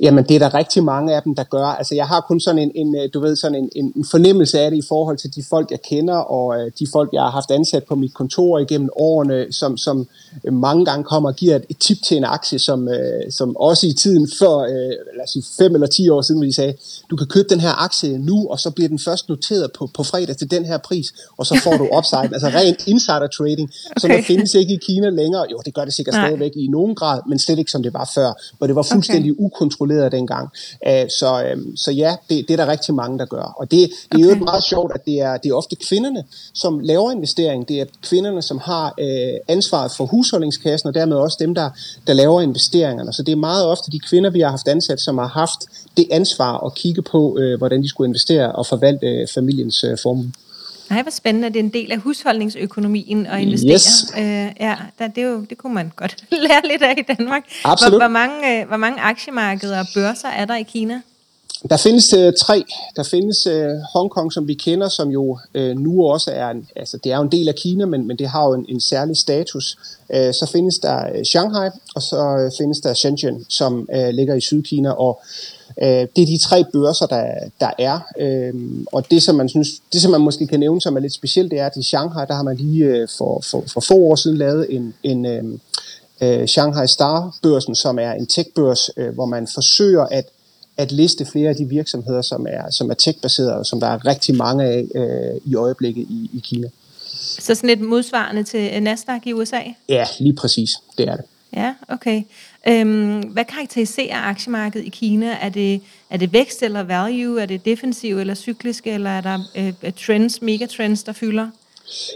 Jamen, 0.00 0.24
det 0.24 0.34
er 0.34 0.38
der 0.38 0.54
rigtig 0.54 0.84
mange 0.84 1.14
af 1.16 1.22
dem, 1.22 1.34
der 1.34 1.44
gør. 1.44 1.64
Altså, 1.64 1.94
jeg 1.94 2.06
har 2.06 2.20
kun 2.20 2.40
sådan 2.40 2.58
en, 2.58 2.72
en 2.74 2.96
øh, 2.96 3.08
du 3.14 3.20
ved, 3.20 3.36
sådan 3.36 3.70
en, 3.76 3.92
en 3.96 4.04
fornemmelse 4.10 4.60
af 4.60 4.70
det 4.70 4.76
i 4.76 4.86
forhold 4.88 5.16
til 5.16 5.34
de 5.34 5.42
folk, 5.50 5.70
jeg 5.70 5.82
kender, 5.82 6.16
og 6.16 6.60
øh, 6.60 6.72
de 6.78 6.86
folk, 6.92 7.10
jeg 7.12 7.22
har 7.22 7.30
haft 7.30 7.50
ansat 7.50 7.84
på 7.84 7.94
mit 7.94 8.14
kontor 8.14 8.58
igennem 8.58 8.90
årene, 8.96 9.52
som, 9.52 9.76
som 9.76 10.08
øh, 10.44 10.52
mange 10.52 10.84
gange 10.84 11.04
kommer 11.04 11.28
og 11.28 11.36
giver 11.36 11.56
et, 11.56 11.64
et 11.68 11.78
tip 11.78 11.96
til 12.04 12.16
en 12.16 12.24
aktie, 12.24 12.58
som, 12.58 12.88
øh, 12.88 13.32
som 13.32 13.56
også 13.56 13.86
i 13.86 13.92
tiden 13.92 14.28
før, 14.38 14.56
øh, 14.58 14.94
lad 15.16 15.24
os 15.24 15.30
sige, 15.30 15.44
fem 15.58 15.74
eller 15.74 15.86
ti 15.86 16.08
år 16.08 16.22
siden, 16.22 16.38
hvor 16.40 16.46
de 16.46 16.54
sagde, 16.54 16.74
du 17.10 17.16
kan 17.16 17.26
købe 17.26 17.48
den 17.48 17.60
her 17.60 17.84
aktie 17.84 18.18
nu, 18.18 18.48
og 18.50 18.60
så 18.60 18.70
bliver 18.70 18.88
den 18.88 18.98
først 18.98 19.28
noteret 19.28 19.70
på, 19.78 19.90
på 19.94 20.02
fredag 20.02 20.36
til 20.36 20.50
den 20.50 20.64
her 20.64 20.78
pris, 20.78 21.14
og 21.38 21.46
så 21.46 21.60
får 21.64 21.76
du 21.76 21.88
upside. 21.98 22.30
altså 22.32 22.48
rent 22.48 22.86
insider 22.86 23.26
trading, 23.26 23.70
okay. 23.70 24.00
som 24.00 24.10
der 24.10 24.22
findes 24.22 24.54
ikke 24.54 24.74
i 24.74 24.78
Kina 24.82 25.08
længere. 25.08 25.46
Jo, 25.50 25.58
det 25.64 25.74
gør 25.74 25.84
det 25.84 25.94
sikkert 25.94 26.14
Nej. 26.14 26.26
stadigvæk 26.26 26.52
i 26.56 26.68
nogen 26.68 26.94
grad, 26.94 27.20
men 27.28 27.38
slet 27.38 27.58
ikke 27.58 27.70
som 27.70 27.82
det 27.82 27.92
var 27.94 28.10
før, 28.14 28.32
hvor 28.58 28.66
det 28.66 28.76
var 28.76 28.82
fuldstændig 28.82 29.32
okay. 29.32 29.44
ukontrolleret 29.44 29.87
spekulerede 29.88 30.10
dengang. 30.10 30.48
Øh, 30.86 31.10
så, 31.10 31.42
øh, 31.44 31.56
så 31.76 31.90
ja, 31.90 32.16
det, 32.28 32.48
det 32.48 32.50
er 32.50 32.64
der 32.64 32.72
rigtig 32.72 32.94
mange, 32.94 33.18
der 33.18 33.26
gør. 33.26 33.54
Og 33.58 33.70
det, 33.70 33.90
det 34.12 34.20
er 34.20 34.26
okay. 34.26 34.38
jo 34.38 34.44
meget 34.44 34.64
sjovt, 34.64 34.92
at 34.94 35.04
det 35.04 35.20
er, 35.20 35.36
det 35.36 35.50
er 35.50 35.54
ofte 35.54 35.76
kvinderne, 35.76 36.24
som 36.54 36.78
laver 36.78 37.12
investering. 37.12 37.68
Det 37.68 37.80
er 37.80 37.84
kvinderne, 38.02 38.42
som 38.42 38.58
har 38.58 38.94
øh, 38.98 39.34
ansvaret 39.48 39.92
for 39.96 40.06
husholdningskassen, 40.06 40.88
og 40.88 40.94
dermed 40.94 41.16
også 41.16 41.36
dem, 41.40 41.54
der, 41.54 41.70
der 42.06 42.12
laver 42.12 42.40
investeringerne. 42.40 43.12
Så 43.12 43.22
det 43.22 43.32
er 43.32 43.36
meget 43.36 43.66
ofte 43.66 43.90
de 43.90 43.98
kvinder, 43.98 44.30
vi 44.30 44.40
har 44.40 44.50
haft 44.50 44.68
ansat, 44.68 45.00
som 45.00 45.18
har 45.18 45.28
haft 45.28 45.60
det 45.96 46.06
ansvar 46.10 46.66
at 46.66 46.74
kigge 46.74 47.02
på, 47.02 47.38
øh, 47.38 47.58
hvordan 47.58 47.82
de 47.82 47.88
skulle 47.88 48.08
investere 48.08 48.52
og 48.52 48.66
forvalte 48.66 49.06
øh, 49.06 49.28
familiens 49.34 49.84
øh, 49.84 49.98
formue. 50.02 50.32
Nej, 50.90 51.02
hvor 51.02 51.10
spændende. 51.10 51.48
Det 51.48 51.56
er 51.56 51.64
en 51.64 51.72
del 51.72 51.92
af 51.92 51.98
husholdningsøkonomien 51.98 53.26
at 53.26 53.40
investere. 53.40 53.72
Yes. 53.72 54.12
Øh, 54.18 54.22
ja, 54.60 54.76
der, 54.98 55.08
det, 55.08 55.22
er 55.22 55.28
jo, 55.28 55.40
det 55.50 55.58
kunne 55.58 55.74
man 55.74 55.92
godt 55.96 56.24
lære 56.48 56.60
lidt 56.70 56.82
af 56.82 56.94
i 56.98 57.14
Danmark. 57.16 57.42
Absolut. 57.64 57.92
Hvor, 57.92 57.98
hvor, 57.98 58.08
mange, 58.08 58.60
øh, 58.60 58.68
hvor 58.68 58.76
mange 58.76 59.00
aktiemarkeder 59.00 59.78
og 59.78 59.86
børser 59.94 60.28
er 60.28 60.44
der 60.44 60.56
i 60.56 60.62
Kina? 60.62 61.00
Der 61.70 61.76
findes 61.76 62.14
uh, 62.14 62.32
tre. 62.40 62.64
Der 62.96 63.02
findes 63.02 63.46
uh, 63.46 63.52
Hongkong, 63.94 64.32
som 64.32 64.48
vi 64.48 64.54
kender, 64.54 64.88
som 64.88 65.08
jo 65.08 65.38
uh, 65.58 65.70
nu 65.78 66.06
også 66.06 66.30
er 66.30 66.50
en, 66.50 66.68
altså 66.76 66.98
det 67.04 67.12
er 67.12 67.16
jo 67.16 67.22
en 67.22 67.32
del 67.32 67.48
af 67.48 67.54
Kina, 67.54 67.86
men, 67.86 68.06
men 68.06 68.18
det 68.18 68.28
har 68.28 68.44
jo 68.44 68.54
en, 68.54 68.66
en 68.68 68.80
særlig 68.80 69.16
status. 69.16 69.76
Uh, 70.08 70.16
så 70.16 70.48
findes 70.52 70.78
der 70.78 71.10
uh, 71.10 71.22
Shanghai, 71.24 71.68
og 71.94 72.02
så 72.02 72.46
uh, 72.46 72.58
findes 72.58 72.80
der 72.80 72.94
Shenzhen, 72.94 73.44
som 73.48 73.88
uh, 73.96 74.08
ligger 74.08 74.34
i 74.34 74.40
Sydkina, 74.40 74.90
og 74.90 75.20
uh, 75.82 75.88
det 75.88 76.22
er 76.22 76.26
de 76.26 76.38
tre 76.38 76.64
børser, 76.72 77.06
der, 77.06 77.24
der 77.60 77.70
er. 77.78 78.00
Uh, 78.20 78.84
og 78.92 79.10
det 79.10 79.22
som, 79.22 79.34
man 79.36 79.48
synes, 79.48 79.68
det, 79.92 80.02
som 80.02 80.10
man 80.10 80.20
måske 80.20 80.46
kan 80.46 80.60
nævne, 80.60 80.80
som 80.80 80.96
er 80.96 81.00
lidt 81.00 81.14
specielt, 81.14 81.50
det 81.50 81.58
er, 81.58 81.66
at 81.66 81.76
i 81.76 81.82
Shanghai, 81.82 82.26
der 82.28 82.34
har 82.34 82.42
man 82.42 82.56
lige 82.56 83.02
uh, 83.02 83.08
for, 83.18 83.40
for, 83.50 83.64
for 83.72 83.80
få 83.80 83.94
år 83.94 84.14
siden 84.14 84.36
lavet 84.36 84.66
en, 84.70 84.94
en 85.02 85.26
uh, 86.22 86.46
Shanghai 86.46 86.86
Star-børsen, 86.86 87.74
som 87.74 87.98
er 87.98 88.12
en 88.12 88.26
tech-børs, 88.26 88.90
uh, 88.96 89.14
hvor 89.14 89.26
man 89.26 89.48
forsøger 89.54 90.02
at 90.02 90.24
at 90.78 90.92
liste 90.92 91.26
flere 91.26 91.48
af 91.48 91.56
de 91.56 91.64
virksomheder, 91.64 92.22
som 92.22 92.46
er, 92.48 92.70
som 92.70 92.90
er 92.90 92.94
tech-baserede, 92.94 93.56
og 93.56 93.66
som 93.66 93.80
der 93.80 93.86
er 93.86 94.06
rigtig 94.06 94.34
mange 94.34 94.64
af 94.64 94.86
øh, 94.94 95.40
i 95.44 95.54
øjeblikket 95.54 96.02
i, 96.02 96.30
i 96.34 96.40
Kina. 96.44 96.68
Så 97.38 97.54
sådan 97.54 97.70
et 97.70 97.80
modsvarende 97.80 98.42
til 98.42 98.82
Nasdaq 98.82 99.26
i 99.26 99.32
USA? 99.32 99.60
Ja, 99.88 100.06
lige 100.20 100.34
præcis. 100.34 100.70
Det 100.98 101.08
er 101.08 101.16
det. 101.16 101.24
Ja, 101.56 101.74
okay. 101.88 102.22
Øhm, 102.66 103.20
hvad 103.20 103.44
karakteriserer 103.44 104.16
aktiemarkedet 104.16 104.86
i 104.86 104.88
Kina? 104.88 105.26
Er 105.26 105.48
det, 105.48 105.80
er 106.10 106.16
det 106.16 106.32
vækst 106.32 106.62
eller 106.62 106.82
value? 106.82 107.42
Er 107.42 107.46
det 107.46 107.64
defensiv 107.64 108.18
eller 108.18 108.34
cyklisk? 108.34 108.86
Eller 108.86 109.10
er 109.10 109.20
der 109.20 109.38
øh, 109.56 109.72
øh, 109.82 109.92
trends, 110.06 110.42
megatrends, 110.42 111.02
der 111.02 111.12
fylder? 111.12 111.48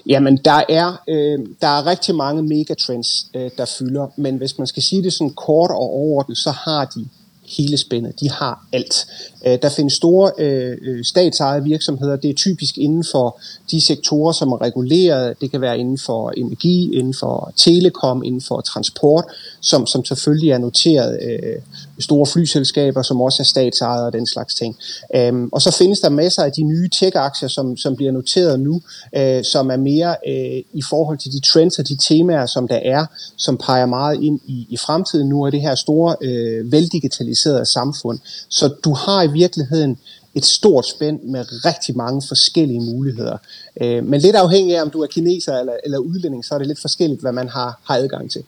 Jamen, 0.06 0.36
der 0.36 0.62
er, 0.68 1.02
øh, 1.08 1.38
der 1.60 1.68
er 1.68 1.86
rigtig 1.86 2.14
mange 2.14 2.42
megatrends, 2.42 3.26
øh, 3.34 3.50
der 3.58 3.64
fylder, 3.78 4.08
men 4.16 4.36
hvis 4.36 4.58
man 4.58 4.66
skal 4.66 4.82
sige 4.82 5.02
det 5.02 5.12
sådan 5.12 5.30
kort 5.30 5.70
og 5.70 5.76
overordnet, 5.76 6.38
så 6.38 6.50
har 6.50 6.84
de 6.84 7.08
hele 7.56 7.76
spændet. 7.76 8.20
De 8.20 8.30
har 8.30 8.66
alt. 8.72 9.06
Øh, 9.46 9.58
der 9.62 9.68
findes 9.68 9.92
store 9.92 10.32
øh, 10.38 10.76
øh, 10.82 11.04
statsejede 11.04 11.64
virksomheder. 11.64 12.16
Det 12.16 12.30
er 12.30 12.34
typisk 12.34 12.78
inden 12.78 13.04
for 13.12 13.40
de 13.70 13.80
sektorer, 13.80 14.32
som 14.32 14.52
er 14.52 14.60
reguleret. 14.60 15.40
Det 15.40 15.50
kan 15.50 15.60
være 15.60 15.78
inden 15.78 15.98
for 15.98 16.30
energi, 16.30 16.94
inden 16.94 17.14
for 17.14 17.52
telekom, 17.56 18.22
inden 18.24 18.40
for 18.40 18.60
transport, 18.60 19.24
som, 19.62 19.86
som 19.86 20.04
selvfølgelig 20.04 20.50
er 20.50 20.58
noteret 20.58 21.18
øh, 21.22 21.56
store 21.98 22.26
flyselskaber, 22.26 23.02
som 23.02 23.20
også 23.20 23.42
er 23.42 23.44
statsejede 23.44 24.06
og 24.06 24.12
den 24.12 24.26
slags 24.26 24.54
ting. 24.54 24.76
Øhm, 25.14 25.48
og 25.52 25.62
så 25.62 25.76
findes 25.78 26.00
der 26.00 26.08
masser 26.08 26.42
af 26.42 26.52
de 26.52 26.62
nye 26.62 26.88
tech-aktier, 26.88 27.48
som, 27.48 27.76
som 27.76 27.96
bliver 27.96 28.12
noteret 28.12 28.60
nu, 28.60 28.82
øh, 29.16 29.44
som 29.44 29.70
er 29.70 29.76
mere 29.76 30.16
øh, 30.28 30.62
i 30.72 30.82
forhold 30.82 31.18
til 31.18 31.32
de 31.32 31.40
trends 31.40 31.78
og 31.78 31.88
de 31.88 31.96
temaer, 31.96 32.46
som 32.46 32.68
der 32.68 32.80
er, 32.84 33.06
som 33.36 33.56
peger 33.56 33.86
meget 33.86 34.22
ind 34.22 34.40
i, 34.46 34.66
i 34.70 34.76
fremtiden 34.76 35.28
nu, 35.28 35.46
af 35.46 35.52
det 35.52 35.60
her 35.60 35.74
store, 35.74 36.16
øh, 36.20 36.72
veldigitaliserede 36.72 37.66
samfund. 37.66 38.18
Så 38.48 38.68
du 38.84 38.92
har 38.92 39.22
i 39.22 39.32
virkeligheden 39.32 39.98
et 40.34 40.44
stort 40.44 40.86
spænd 40.86 41.20
med 41.22 41.64
rigtig 41.64 41.96
mange 41.96 42.22
forskellige 42.28 42.80
muligheder. 42.80 43.36
Øh, 43.80 44.04
men 44.04 44.20
lidt 44.20 44.36
afhængig 44.36 44.76
af, 44.76 44.82
om 44.82 44.90
du 44.90 45.02
er 45.02 45.06
kineser 45.06 45.58
eller, 45.58 45.72
eller 45.84 45.98
udlænding, 45.98 46.44
så 46.44 46.54
er 46.54 46.58
det 46.58 46.66
lidt 46.66 46.80
forskelligt, 46.80 47.20
hvad 47.20 47.32
man 47.32 47.48
har, 47.48 47.80
har 47.84 47.96
adgang 47.96 48.30
til. 48.30 48.44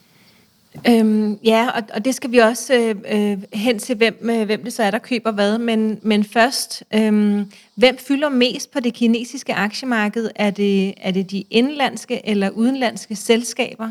Øhm, 0.88 1.38
ja, 1.44 1.68
og, 1.74 1.82
og 1.94 2.04
det 2.04 2.14
skal 2.14 2.32
vi 2.32 2.38
også 2.38 2.74
øh, 2.74 2.96
øh, 3.08 3.42
hen 3.52 3.78
til, 3.78 3.96
hvem, 3.96 4.30
øh, 4.30 4.44
hvem 4.44 4.64
det 4.64 4.72
så 4.72 4.82
er, 4.82 4.90
der 4.90 4.98
køber 4.98 5.30
hvad. 5.30 5.58
Men, 5.58 5.98
men 6.02 6.24
først, 6.24 6.82
øh, 6.94 7.40
hvem 7.74 7.98
fylder 7.98 8.28
mest 8.28 8.70
på 8.70 8.80
det 8.80 8.94
kinesiske 8.94 9.54
aktiemarked? 9.54 10.30
Er 10.34 10.50
det, 10.50 10.94
er 10.96 11.10
det 11.10 11.30
de 11.30 11.44
indlandske 11.50 12.28
eller 12.28 12.50
udenlandske 12.50 13.16
selskaber? 13.16 13.90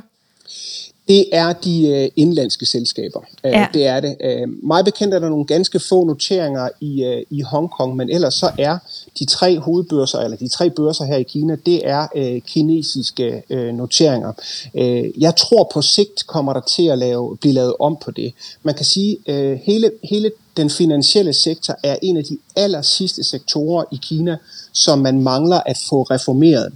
Det 1.08 1.26
er 1.32 1.54
de 1.54 1.88
øh, 1.88 2.10
indlandske 2.16 2.66
selskaber. 2.66 3.20
Øh, 3.46 3.52
ja. 3.52 3.68
Det 3.74 3.86
er 3.86 4.00
det. 4.00 4.16
Øh, 4.24 4.48
mig 4.64 4.86
bekendt 4.86 5.14
er 5.14 5.20
der 5.20 5.30
nogle 5.30 5.46
ganske 5.46 5.80
få 5.80 6.04
noteringer 6.04 6.70
i, 6.82 7.24
i 7.30 7.42
Hongkong, 7.42 7.96
men 7.96 8.10
ellers 8.10 8.34
så 8.34 8.52
er 8.58 8.78
de 9.20 9.26
tre 9.26 9.60
hovedbørser, 9.60 10.20
eller 10.20 10.38
de 10.38 10.48
tre 10.48 10.70
børser 10.70 11.06
her 11.06 11.18
i 11.18 11.24
Kina, 11.24 11.56
det 11.66 11.88
er 11.90 12.08
øh, 12.16 12.42
kinesiske 12.42 13.44
øh, 13.50 13.74
noteringer. 13.74 14.32
Øh, 14.76 15.22
jeg 15.22 15.36
tror 15.36 15.70
på 15.74 15.82
sigt 15.82 16.28
kommer 16.28 16.54
der 16.54 16.62
til 16.62 16.88
at 16.88 16.98
lave, 16.98 17.38
blive 17.38 17.54
lavet 17.54 17.74
om 17.80 17.98
på 18.06 18.12
det. 18.12 18.34
Man 18.64 18.76
kan 18.76 18.86
sige, 18.86 19.18
øh, 19.28 19.60
hele, 19.64 19.92
hele 20.04 20.32
den 20.58 20.70
finansielle 20.70 21.34
sektor 21.34 21.76
er 21.84 21.96
en 22.02 22.18
af 22.18 22.24
de 22.24 22.38
aller 22.56 22.82
sidste 22.82 23.24
sektorer 23.24 23.84
i 23.92 24.00
Kina, 24.02 24.38
som 24.74 25.00
man 25.00 25.22
mangler 25.22 25.60
at 25.66 25.78
få 25.90 26.04
reformeret. 26.04 26.72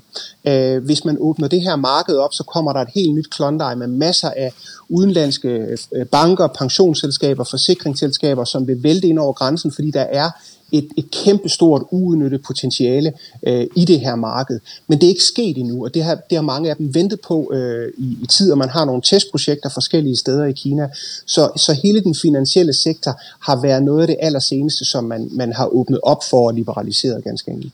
Øh, 0.48 0.84
hvis 0.84 1.06
man 1.06 1.18
åbner 1.20 1.48
det 1.48 1.62
her 1.62 1.76
marked 1.76 2.16
op, 2.16 2.34
så 2.34 2.44
kommer 2.44 2.74
der 2.74 2.80
et 2.80 2.90
helt 2.96 3.14
nyt 3.14 3.30
Klondike 3.30 3.76
med 3.76 3.88
masser 3.88 4.30
af 4.30 4.54
udenlandske 4.90 5.78
øh, 5.96 6.06
banker, 6.06 6.48
pensionsselskaber, 6.48 7.44
forsikringsselskaber, 7.44 8.44
som 8.44 8.68
vil 8.68 8.84
vælte 8.84 9.08
ind 9.08 9.20
over 9.20 9.34
grænsen, 9.34 9.72
fordi 9.72 9.92
der 9.92 10.02
er 10.02 10.30
et, 10.72 10.88
et 10.98 11.12
kæmpestort 11.12 11.84
uudnyttet 11.92 12.42
potentiale 12.48 13.14
øh, 13.48 13.68
i 13.76 13.86
det 13.86 14.00
her 14.00 14.16
marked. 14.16 14.60
Men 14.88 14.98
det 14.98 15.06
er 15.06 15.10
ikke 15.10 15.24
sket 15.24 15.58
endnu, 15.58 15.86
og 15.86 15.94
det 15.94 16.04
har, 16.04 16.16
det 16.30 16.36
har 16.36 16.42
mange 16.42 16.70
af 16.70 16.76
dem 16.76 16.96
ventet 16.96 17.22
på 17.22 17.52
øh, 17.54 17.94
i, 17.98 18.18
i 18.22 18.26
tid, 18.26 18.52
og 18.52 18.58
man 18.58 18.70
har 18.70 18.86
nogle 18.86 19.02
testprojekter 19.02 19.70
forskellige 19.70 20.18
steder 20.18 20.46
i 20.46 20.52
Kina. 20.52 20.90
Så, 21.26 21.52
så 21.58 21.74
hele 21.84 22.02
den 22.04 22.16
finansielle 22.16 22.74
sektor 22.74 23.22
har 23.40 23.62
været 23.62 23.84
noget 23.84 24.02
af 24.02 24.08
det 24.08 24.18
allerseneste, 24.20 24.86
som 24.86 25.04
man, 25.04 25.30
man 25.32 25.54
har 25.54 25.68
åbnet 25.68 26.00
op 26.04 26.24
for 26.30 26.48
og 26.48 26.54
liberaliseret 26.54 27.24
ganske 27.24 27.52
enkelt. 27.52 27.74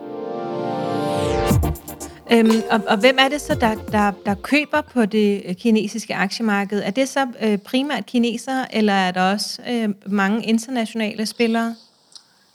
Øhm, 2.33 2.51
og, 2.71 2.81
og 2.87 2.97
hvem 2.97 3.17
er 3.19 3.27
det 3.27 3.41
så, 3.41 3.55
der, 3.55 3.75
der, 3.91 4.11
der 4.25 4.35
køber 4.35 4.81
på 4.81 5.05
det 5.05 5.41
øh, 5.45 5.55
kinesiske 5.55 6.15
aktiemarked? 6.15 6.81
Er 6.85 6.91
det 6.91 7.09
så 7.09 7.27
øh, 7.41 7.57
primært 7.57 8.05
kinesere, 8.05 8.75
eller 8.75 8.93
er 8.93 9.11
der 9.11 9.21
også 9.21 9.61
øh, 9.69 9.89
mange 10.05 10.45
internationale 10.45 11.25
spillere? 11.25 11.75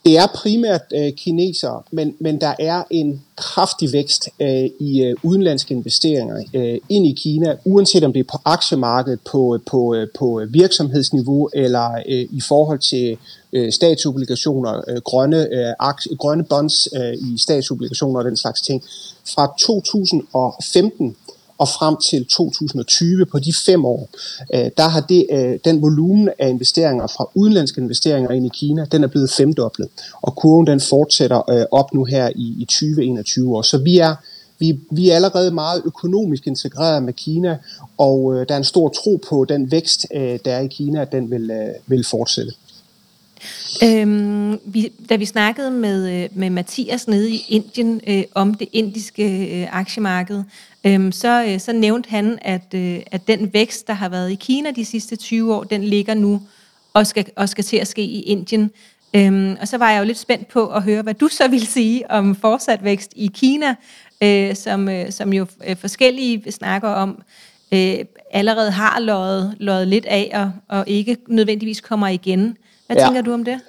Det 0.07 0.17
er 0.17 0.27
primært 0.27 0.81
øh, 0.95 1.13
kinesere, 1.13 1.81
men, 1.91 2.15
men 2.19 2.41
der 2.41 2.53
er 2.59 2.83
en 2.91 3.21
kraftig 3.35 3.93
vækst 3.93 4.29
øh, 4.39 4.69
i 4.79 5.03
øh, 5.03 5.15
udenlandske 5.23 5.73
investeringer 5.73 6.43
øh, 6.53 6.77
ind 6.89 7.07
i 7.07 7.13
Kina, 7.17 7.55
uanset 7.65 8.03
om 8.03 8.13
det 8.13 8.19
er 8.19 8.31
på 8.31 8.37
aktiemarkedet, 8.45 9.19
på, 9.31 9.55
øh, 9.55 9.61
på, 9.69 9.95
øh, 9.95 10.07
på 10.19 10.41
virksomhedsniveau 10.49 11.49
eller 11.53 11.91
øh, 11.91 12.25
i 12.31 12.41
forhold 12.47 12.79
til 12.79 13.17
øh, 13.53 13.71
statsobligationer, 13.71 14.81
øh, 14.87 15.01
grønne, 15.01 15.47
øh, 15.53 15.73
aktie, 15.79 16.15
grønne 16.15 16.43
bonds 16.43 16.87
øh, 16.95 17.13
i 17.13 17.37
statsobligationer 17.37 18.19
og 18.19 18.25
den 18.25 18.37
slags 18.37 18.61
ting. 18.61 18.83
Fra 19.35 19.53
2015 19.59 21.15
og 21.57 21.67
frem 21.67 21.95
til 22.09 22.25
2020 22.25 23.25
på 23.25 23.39
de 23.39 23.53
fem 23.65 23.85
år, 23.85 24.09
øh, 24.53 24.71
der 24.77 24.87
har 24.87 25.01
det, 25.01 25.25
øh, 25.31 25.59
den 25.65 25.81
volumen 25.81 26.29
af 26.39 26.49
investeringer 26.49 27.07
fra 27.07 27.29
udenlandske 27.33 27.81
investeringer 27.81 28.31
ind 28.31 28.45
i 28.45 28.49
Kina, 28.53 28.85
den 28.91 29.03
er 29.03 29.07
blevet 29.07 29.31
femdoblet. 29.31 29.87
Og 30.21 30.35
kurven 30.35 30.67
den 30.67 30.79
fortsætter 30.79 31.49
øh, 31.49 31.65
op 31.71 31.93
nu 31.93 32.03
her 32.03 32.29
i, 32.35 32.55
i 32.59 32.65
2021 32.65 33.55
år. 33.55 33.61
Så 33.61 33.77
vi 33.77 33.97
er, 33.97 34.15
vi, 34.59 34.79
vi 34.91 35.09
er 35.09 35.15
allerede 35.15 35.51
meget 35.51 35.81
økonomisk 35.85 36.47
integreret 36.47 37.03
med 37.03 37.13
Kina, 37.13 37.57
og 37.97 38.35
øh, 38.35 38.47
der 38.47 38.53
er 38.53 38.57
en 38.57 38.63
stor 38.63 38.89
tro 38.89 39.19
på 39.29 39.45
den 39.45 39.71
vækst, 39.71 40.05
øh, 40.13 40.39
der 40.45 40.53
er 40.53 40.59
i 40.59 40.67
Kina, 40.67 41.01
at 41.01 41.11
den 41.11 41.31
vil, 41.31 41.51
øh, 41.51 41.73
vil 41.87 42.05
fortsætte. 42.05 42.51
Øhm, 43.83 44.59
vi, 44.65 44.91
da 45.09 45.15
vi 45.15 45.25
snakkede 45.25 45.71
med, 45.71 46.23
øh, 46.23 46.29
med 46.35 46.49
Mathias 46.49 47.07
nede 47.07 47.31
i 47.31 47.45
Indien 47.49 48.01
øh, 48.07 48.23
om 48.35 48.53
det 48.53 48.67
indiske 48.73 49.61
øh, 49.61 49.67
aktiemarked, 49.71 50.43
øh, 50.83 51.13
så, 51.13 51.45
øh, 51.47 51.59
så 51.59 51.73
nævnte 51.73 52.09
han, 52.09 52.39
at, 52.41 52.73
øh, 52.73 52.99
at 53.11 53.27
den 53.27 53.53
vækst, 53.53 53.87
der 53.87 53.93
har 53.93 54.09
været 54.09 54.31
i 54.31 54.35
Kina 54.35 54.71
de 54.71 54.85
sidste 54.85 55.15
20 55.15 55.55
år, 55.55 55.63
den 55.63 55.83
ligger 55.83 56.13
nu 56.13 56.41
og 56.93 57.07
skal, 57.07 57.25
og 57.35 57.49
skal 57.49 57.63
til 57.63 57.77
at 57.77 57.87
ske 57.87 58.01
i 58.01 58.21
Indien. 58.21 58.71
Øhm, 59.13 59.57
og 59.61 59.67
så 59.67 59.77
var 59.77 59.91
jeg 59.91 59.99
jo 59.99 60.05
lidt 60.05 60.17
spændt 60.17 60.47
på 60.47 60.67
at 60.67 60.83
høre, 60.83 61.01
hvad 61.01 61.13
du 61.13 61.27
så 61.27 61.47
vil 61.47 61.67
sige 61.67 62.11
om 62.11 62.35
fortsat 62.35 62.83
vækst 62.83 63.13
i 63.15 63.31
Kina, 63.33 63.75
øh, 64.21 64.55
som, 64.55 64.89
øh, 64.89 65.11
som 65.11 65.33
jo 65.33 65.45
øh, 65.67 65.75
forskellige 65.75 66.51
snakker 66.51 66.89
om, 66.89 67.21
øh, 67.71 67.97
allerede 68.31 68.71
har 68.71 68.99
løjet, 68.99 69.55
løjet 69.59 69.87
lidt 69.87 70.05
af 70.05 70.31
og, 70.33 70.77
og 70.77 70.83
ikke 70.87 71.17
nødvendigvis 71.27 71.81
kommer 71.81 72.07
igen. 72.07 72.57
Hvad 72.87 72.97
ja. 72.97 73.05
tænker 73.05 73.21
du 73.21 73.33
om 73.33 73.45
det? 73.45 73.59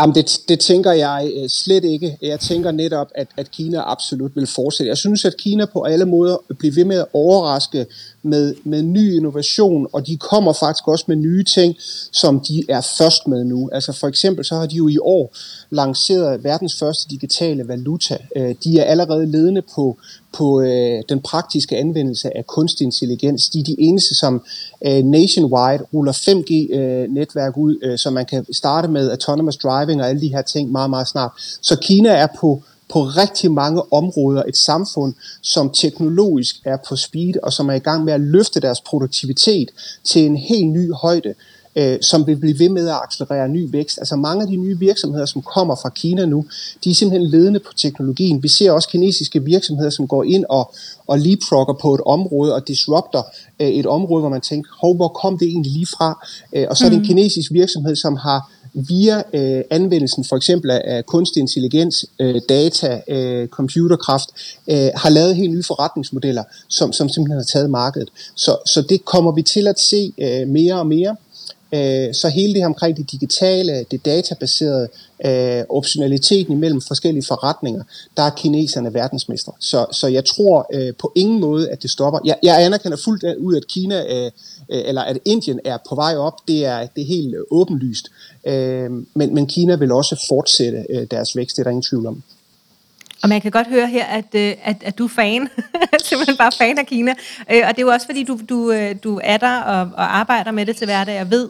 Jamen 0.00 0.14
det, 0.14 0.40
det 0.48 0.60
tænker 0.60 0.92
jeg 0.92 1.32
øh, 1.36 1.48
slet 1.48 1.84
ikke. 1.84 2.18
Jeg 2.22 2.40
tænker 2.40 2.70
netop, 2.70 3.08
at, 3.14 3.28
at 3.36 3.50
Kina 3.50 3.90
absolut 3.90 4.36
vil 4.36 4.46
fortsætte. 4.46 4.88
Jeg 4.88 4.96
synes, 4.96 5.24
at 5.24 5.36
Kina 5.36 5.64
på 5.64 5.82
alle 5.82 6.04
måder 6.04 6.36
bliver 6.58 6.74
ved 6.74 6.84
med 6.84 6.96
at 6.96 7.06
overraske 7.12 7.86
med, 8.26 8.54
med 8.64 8.82
ny 8.82 9.16
innovation, 9.16 9.86
og 9.92 10.06
de 10.06 10.16
kommer 10.16 10.52
faktisk 10.52 10.88
også 10.88 11.04
med 11.08 11.16
nye 11.16 11.44
ting, 11.44 11.74
som 12.12 12.40
de 12.40 12.64
er 12.68 12.80
først 12.98 13.28
med 13.28 13.44
nu. 13.44 13.70
Altså 13.72 13.92
for 13.92 14.08
eksempel 14.08 14.44
så 14.44 14.54
har 14.54 14.66
de 14.66 14.76
jo 14.76 14.88
i 14.88 14.98
år 14.98 15.34
lanceret 15.70 16.44
verdens 16.44 16.78
første 16.78 17.08
digitale 17.10 17.68
valuta. 17.68 18.18
Øh, 18.36 18.54
de 18.64 18.78
er 18.78 18.84
allerede 18.84 19.26
ledende 19.26 19.62
på, 19.74 19.98
på 20.32 20.60
øh, 20.60 21.02
den 21.08 21.20
praktiske 21.20 21.76
anvendelse 21.76 22.36
af 22.36 22.46
kunstig 22.46 22.84
intelligens. 22.84 23.48
De 23.48 23.60
er 23.60 23.64
de 23.64 23.76
eneste, 23.78 24.14
som 24.14 24.42
øh, 24.86 25.04
nationwide 25.04 25.82
ruller 25.94 26.12
5G-netværk 26.12 27.52
øh, 27.56 27.62
ud, 27.62 27.78
øh, 27.82 27.98
så 27.98 28.10
man 28.10 28.26
kan 28.26 28.46
starte 28.52 28.88
med 28.88 29.10
autonomous 29.10 29.56
driving 29.56 30.00
og 30.00 30.08
alle 30.08 30.20
de 30.20 30.28
her 30.28 30.42
ting 30.42 30.72
meget, 30.72 30.90
meget 30.90 31.08
snart. 31.08 31.30
Så 31.62 31.76
Kina 31.76 32.08
er 32.08 32.26
på 32.40 32.62
på 32.88 33.02
rigtig 33.02 33.52
mange 33.52 33.92
områder 33.92 34.42
et 34.48 34.56
samfund, 34.56 35.14
som 35.42 35.70
teknologisk 35.70 36.56
er 36.64 36.76
på 36.88 36.96
speed, 36.96 37.34
og 37.42 37.52
som 37.52 37.68
er 37.68 37.74
i 37.74 37.78
gang 37.78 38.04
med 38.04 38.12
at 38.12 38.20
løfte 38.20 38.60
deres 38.60 38.80
produktivitet 38.80 39.70
til 40.04 40.26
en 40.26 40.36
helt 40.36 40.68
ny 40.68 40.92
højde 40.92 41.34
øh, 41.76 41.98
som 42.00 42.26
vil 42.26 42.36
blive 42.36 42.58
ved 42.58 42.68
med 42.68 42.88
at 42.88 43.00
accelerere 43.04 43.48
ny 43.48 43.68
vækst. 43.70 43.98
Altså 43.98 44.16
mange 44.16 44.42
af 44.42 44.48
de 44.48 44.56
nye 44.56 44.78
virksomheder, 44.78 45.26
som 45.26 45.42
kommer 45.42 45.74
fra 45.74 45.88
Kina 45.88 46.24
nu, 46.24 46.44
de 46.84 46.90
er 46.90 46.94
simpelthen 46.94 47.30
ledende 47.30 47.60
på 47.60 47.72
teknologien. 47.76 48.42
Vi 48.42 48.48
ser 48.48 48.70
også 48.70 48.88
kinesiske 48.88 49.44
virksomheder, 49.44 49.90
som 49.90 50.08
går 50.08 50.24
ind 50.24 50.44
og, 50.48 50.74
og 51.06 51.18
leapfrogger 51.18 51.74
på 51.74 51.94
et 51.94 52.00
område 52.06 52.54
og 52.54 52.68
disrupter 52.68 53.22
øh, 53.60 53.68
et 53.68 53.86
område, 53.86 54.20
hvor 54.20 54.30
man 54.30 54.40
tænker, 54.40 54.70
hov, 54.80 54.96
hvor 54.96 55.08
kom 55.08 55.38
det 55.38 55.48
egentlig 55.48 55.72
lige 55.72 55.86
fra? 55.86 56.26
Øh, 56.52 56.66
og 56.70 56.76
så 56.76 56.84
er 56.84 56.88
det 56.88 56.96
en 56.96 57.02
mm. 57.02 57.08
kinesisk 57.08 57.52
virksomhed, 57.52 57.96
som 57.96 58.16
har 58.16 58.50
via 58.76 59.22
øh, 59.32 59.64
anvendelsen 59.70 60.24
for 60.24 60.36
eksempel 60.36 60.70
af, 60.70 60.82
af 60.84 61.06
kunstig 61.06 61.40
intelligens, 61.40 62.06
øh, 62.20 62.40
data, 62.48 63.00
øh, 63.08 63.48
computerkraft, 63.48 64.28
øh, 64.70 64.90
har 64.94 65.10
lavet 65.10 65.36
helt 65.36 65.52
nye 65.52 65.62
forretningsmodeller, 65.62 66.44
som, 66.68 66.92
som 66.92 67.08
simpelthen 67.08 67.38
har 67.38 67.44
taget 67.44 67.70
markedet. 67.70 68.08
Så, 68.34 68.56
så 68.66 68.82
det 68.82 69.04
kommer 69.04 69.32
vi 69.32 69.42
til 69.42 69.66
at 69.66 69.80
se 69.80 70.12
øh, 70.18 70.48
mere 70.48 70.74
og 70.74 70.86
mere. 70.86 71.16
Øh, 71.72 72.14
så 72.14 72.28
hele 72.28 72.52
det 72.52 72.60
her 72.60 72.66
omkring 72.66 72.96
det 72.96 73.10
digitale, 73.10 73.84
det 73.90 74.04
databaserede, 74.04 74.88
øh, 75.24 75.64
optionaliteten 75.68 76.52
imellem 76.52 76.80
forskellige 76.80 77.24
forretninger, 77.24 77.82
der 78.16 78.22
er 78.22 78.30
kineserne 78.30 78.94
verdensmestre. 78.94 79.52
Så, 79.60 79.86
så 79.92 80.06
jeg 80.06 80.24
tror 80.24 80.66
øh, 80.72 80.94
på 80.98 81.12
ingen 81.14 81.40
måde, 81.40 81.70
at 81.70 81.82
det 81.82 81.90
stopper. 81.90 82.18
Jeg, 82.24 82.36
jeg 82.42 82.64
anerkender 82.64 82.98
fuldt 83.04 83.24
ud, 83.38 83.56
at 83.56 83.66
Kina 83.66 84.24
øh, 84.24 84.30
eller 84.68 85.02
at 85.02 85.18
Indien 85.24 85.60
er 85.64 85.78
på 85.88 85.94
vej 85.94 86.16
op, 86.16 86.48
det 86.48 86.64
er, 86.64 86.86
det 86.86 87.02
er 87.02 87.06
helt 87.06 87.34
åbenlyst. 87.50 88.08
men, 89.14 89.34
men 89.34 89.46
Kina 89.46 89.74
vil 89.76 89.92
også 89.92 90.24
fortsætte 90.28 91.06
deres 91.10 91.36
vækst, 91.36 91.56
det 91.56 91.60
er 91.60 91.64
der 91.64 91.70
ingen 91.70 91.82
tvivl 91.82 92.06
om. 92.06 92.22
Og 93.22 93.28
man 93.28 93.40
kan 93.40 93.50
godt 93.50 93.66
høre 93.66 93.86
her, 93.86 94.04
at, 94.04 94.34
øh, 94.34 94.54
at, 94.64 94.76
at 94.80 94.98
du 94.98 95.04
er 95.04 95.08
fan, 95.08 95.48
simpelthen 96.04 96.36
bare 96.36 96.52
fan 96.52 96.78
af 96.78 96.86
Kina. 96.86 97.14
Øh, 97.50 97.62
og 97.68 97.76
det 97.76 97.78
er 97.78 97.82
jo 97.82 97.88
også 97.88 98.06
fordi, 98.06 98.24
du, 98.24 98.38
du, 98.48 98.72
øh, 98.72 98.96
du 99.04 99.20
er 99.24 99.36
der 99.36 99.60
og, 99.60 99.80
og 99.80 100.16
arbejder 100.16 100.50
med 100.50 100.66
det 100.66 100.76
til 100.76 100.84
hverdag 100.84 101.20
og 101.20 101.30
ved, 101.30 101.48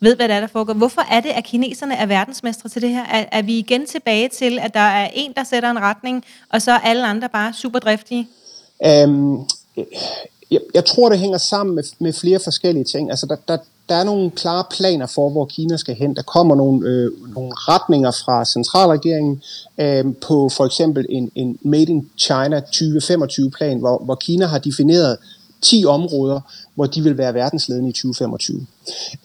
ved, 0.00 0.16
hvad 0.16 0.28
der 0.28 0.34
er, 0.34 0.40
der 0.40 0.46
foregår. 0.46 0.72
Hvorfor 0.72 1.02
er 1.10 1.20
det, 1.20 1.28
at 1.28 1.44
kineserne 1.44 1.94
er 1.94 2.06
verdensmestre 2.06 2.68
til 2.68 2.82
det 2.82 2.90
her? 2.90 3.04
Er, 3.04 3.24
er 3.32 3.42
vi 3.42 3.58
igen 3.58 3.86
tilbage 3.86 4.28
til, 4.28 4.58
at 4.58 4.74
der 4.74 4.80
er 4.80 5.10
en, 5.14 5.32
der 5.36 5.44
sætter 5.44 5.70
en 5.70 5.80
retning, 5.80 6.24
og 6.52 6.62
så 6.62 6.72
er 6.72 6.78
alle 6.78 7.06
andre 7.06 7.28
bare 7.28 7.52
super 7.52 7.78
driftige? 7.78 8.28
Um, 9.04 9.48
jeg, 10.52 10.60
jeg 10.74 10.84
tror, 10.84 11.08
det 11.08 11.18
hænger 11.18 11.38
sammen 11.38 11.74
med, 11.74 11.84
med 11.98 12.12
flere 12.12 12.38
forskellige 12.44 12.84
ting. 12.84 13.10
Altså, 13.10 13.26
der, 13.26 13.36
der, 13.48 13.56
der 13.88 13.94
er 13.94 14.04
nogle 14.04 14.30
klare 14.30 14.64
planer 14.70 15.06
for, 15.06 15.30
hvor 15.30 15.44
Kina 15.44 15.76
skal 15.76 15.94
hen. 15.94 16.16
Der 16.16 16.22
kommer 16.22 16.54
nogle, 16.54 16.88
øh, 16.88 17.10
nogle 17.34 17.52
retninger 17.54 18.10
fra 18.10 18.44
centralregeringen 18.44 19.42
øh, 19.78 20.04
på 20.26 20.48
for 20.48 20.64
eksempel 20.64 21.06
en, 21.08 21.30
en 21.34 21.58
Made 21.62 21.82
in 21.82 22.10
China 22.18 22.60
2025-plan, 22.60 23.78
hvor, 23.78 24.04
hvor 24.04 24.14
Kina 24.14 24.46
har 24.46 24.58
defineret 24.58 25.16
10 25.62 25.84
områder, 25.84 26.40
hvor 26.74 26.86
de 26.86 27.02
vil 27.02 27.18
være 27.18 27.34
verdensledende 27.34 27.88
i 27.88 27.92
2025. 27.92 28.66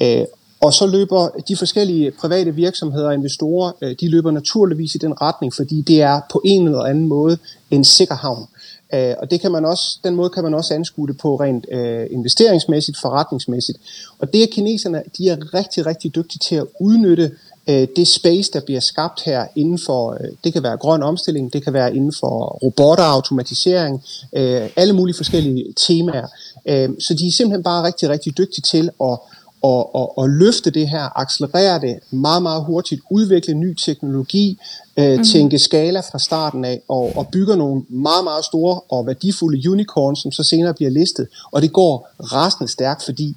Øh, 0.01 0.25
og 0.61 0.73
så 0.73 0.87
løber 0.87 1.29
de 1.47 1.55
forskellige 1.55 2.11
private 2.11 2.55
virksomheder 2.55 3.07
og 3.07 3.13
investorer, 3.13 3.71
øh, 3.81 3.95
de 4.01 4.09
løber 4.09 4.31
naturligvis 4.31 4.95
i 4.95 4.97
den 4.97 5.21
retning, 5.21 5.53
fordi 5.53 5.81
det 5.81 6.01
er 6.01 6.21
på 6.31 6.41
en 6.45 6.65
eller 6.65 6.83
anden 6.83 7.07
måde 7.07 7.37
en 7.71 7.83
sikker 7.83 8.15
havn. 8.15 8.47
Øh, 8.93 9.13
og 9.19 9.31
det 9.31 9.41
kan 9.41 9.51
man 9.51 9.65
også, 9.65 9.99
den 10.03 10.15
måde 10.15 10.29
kan 10.29 10.43
man 10.43 10.53
også 10.53 10.73
anskue 10.73 11.07
det 11.07 11.17
på 11.17 11.35
rent 11.35 11.65
øh, 11.71 12.07
investeringsmæssigt, 12.11 12.97
forretningsmæssigt. 13.01 13.77
Og 14.19 14.33
det 14.33 14.43
er 14.43 14.47
kineserne, 14.51 15.03
de 15.17 15.29
er 15.29 15.53
rigtig, 15.53 15.85
rigtig 15.85 16.15
dygtige 16.15 16.39
til 16.39 16.55
at 16.55 16.65
udnytte 16.79 17.31
øh, 17.69 17.87
det 17.95 18.07
space, 18.07 18.51
der 18.53 18.59
bliver 18.65 18.79
skabt 18.79 19.23
her 19.23 19.45
inden 19.55 19.79
for, 19.85 20.11
øh, 20.11 20.29
det 20.43 20.53
kan 20.53 20.63
være 20.63 20.77
grøn 20.77 21.03
omstilling, 21.03 21.53
det 21.53 21.63
kan 21.63 21.73
være 21.73 21.95
inden 21.95 22.13
for 22.19 22.59
robotter, 22.63 23.03
automatisering, 23.03 24.03
øh, 24.33 24.69
alle 24.75 24.93
mulige 24.93 25.15
forskellige 25.15 25.73
temaer. 25.87 26.27
Øh, 26.65 26.89
så 26.99 27.13
de 27.13 27.27
er 27.27 27.31
simpelthen 27.31 27.63
bare 27.63 27.83
rigtig, 27.83 28.09
rigtig 28.09 28.37
dygtige 28.37 28.61
til 28.61 28.89
at 29.01 29.19
og, 29.61 29.95
og, 29.95 30.17
og 30.17 30.29
løfte 30.29 30.69
det 30.69 30.89
her, 30.89 31.19
accelerere 31.19 31.81
det 31.81 31.99
meget, 32.11 32.43
meget 32.43 32.63
hurtigt, 32.63 33.01
udvikle 33.09 33.53
ny 33.53 33.73
teknologi, 33.73 34.59
øh, 34.97 35.17
mm. 35.17 35.23
tænke 35.23 35.59
skala 35.59 35.99
fra 35.99 36.19
starten 36.19 36.65
af, 36.65 36.81
og, 36.87 37.11
og 37.15 37.27
bygger 37.27 37.55
nogle 37.55 37.83
meget, 37.89 38.23
meget 38.23 38.45
store 38.45 38.79
og 38.89 39.07
værdifulde 39.07 39.69
unicorns, 39.69 40.19
som 40.19 40.31
så 40.31 40.43
senere 40.43 40.73
bliver 40.73 40.91
listet. 40.91 41.27
Og 41.51 41.61
det 41.61 41.73
går 41.73 42.09
rasende 42.19 42.71
stærkt, 42.71 43.03
fordi 43.03 43.35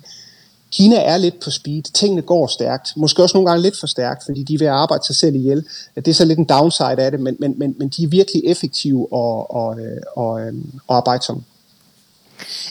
Kina 0.70 0.96
er 0.96 1.16
lidt 1.16 1.40
på 1.40 1.50
speed. 1.50 1.82
Tingene 1.82 2.22
går 2.22 2.46
stærkt. 2.46 2.92
Måske 2.96 3.22
også 3.22 3.36
nogle 3.36 3.50
gange 3.50 3.62
lidt 3.62 3.80
for 3.80 3.86
stærkt, 3.86 4.24
fordi 4.24 4.42
de 4.42 4.54
er 4.54 4.58
ved 4.58 4.66
at 4.66 4.72
arbejde 4.72 5.06
sig 5.06 5.16
selv 5.16 5.34
ihjel. 5.34 5.64
Det 5.96 6.08
er 6.08 6.14
så 6.14 6.24
lidt 6.24 6.38
en 6.38 6.44
downside 6.44 7.02
af 7.02 7.10
det, 7.10 7.20
men, 7.20 7.36
men, 7.38 7.54
men, 7.58 7.74
men 7.78 7.88
de 7.88 8.02
er 8.02 8.08
virkelig 8.08 8.42
effektive 8.46 9.12
og, 9.12 9.54
og, 9.54 9.78
og, 10.16 10.40
øh, 10.40 10.54
og 10.86 10.96
arbejdsomme. 10.96 11.42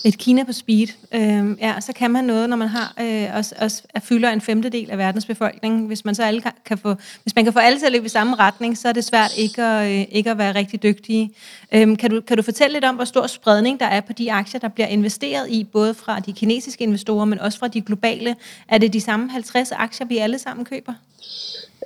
Et 0.03 0.17
Kina 0.17 0.43
på 0.43 0.53
speed. 0.53 0.87
Øh, 1.11 1.57
ja, 1.59 1.79
så 1.79 1.93
kan 1.93 2.11
man 2.11 2.23
noget, 2.23 2.49
når 2.49 2.55
man 2.55 2.67
har 2.67 2.93
øh, 3.01 3.27
også, 3.33 3.55
også 3.57 3.83
fylder 4.03 4.29
en 4.29 4.41
femtedel 4.41 4.91
af 4.91 4.97
verdens 4.97 5.25
befolkning. 5.25 5.87
Hvis 5.87 6.05
man 6.05 6.15
så 6.15 6.23
alle 6.23 6.41
kan, 6.41 6.51
kan 6.65 6.77
få, 6.77 6.95
hvis 7.23 7.35
man 7.35 7.43
kan 7.45 7.53
få 7.53 7.59
alle 7.59 7.79
til 7.79 7.85
at 7.85 7.91
løbe 7.91 8.05
i 8.05 8.09
samme 8.09 8.35
retning, 8.35 8.77
så 8.77 8.87
er 8.87 8.93
det 8.93 9.03
svært 9.03 9.37
ikke 9.37 9.63
at, 9.63 9.99
øh, 9.99 10.05
ikke 10.11 10.31
at 10.31 10.37
være 10.37 10.55
rigtig 10.55 10.83
dygtige. 10.83 11.31
Øh, 11.71 11.97
kan, 11.97 12.09
du, 12.11 12.21
kan 12.21 12.37
du 12.37 12.43
fortælle 12.43 12.73
lidt 12.73 12.85
om, 12.85 12.95
hvor 12.95 13.05
stor 13.05 13.27
spredning 13.27 13.79
der 13.79 13.85
er 13.85 14.01
på 14.01 14.13
de 14.13 14.31
aktier, 14.31 14.59
der 14.59 14.67
bliver 14.67 14.87
investeret 14.87 15.49
i, 15.49 15.63
både 15.63 15.93
fra 15.93 16.19
de 16.19 16.33
kinesiske 16.33 16.83
investorer, 16.83 17.25
men 17.25 17.39
også 17.39 17.59
fra 17.59 17.67
de 17.67 17.81
globale? 17.81 18.35
Er 18.67 18.77
det 18.77 18.93
de 18.93 19.01
samme 19.01 19.31
50 19.31 19.71
aktier, 19.71 20.07
vi 20.07 20.17
alle 20.17 20.39
sammen 20.39 20.65
køber? 20.65 20.93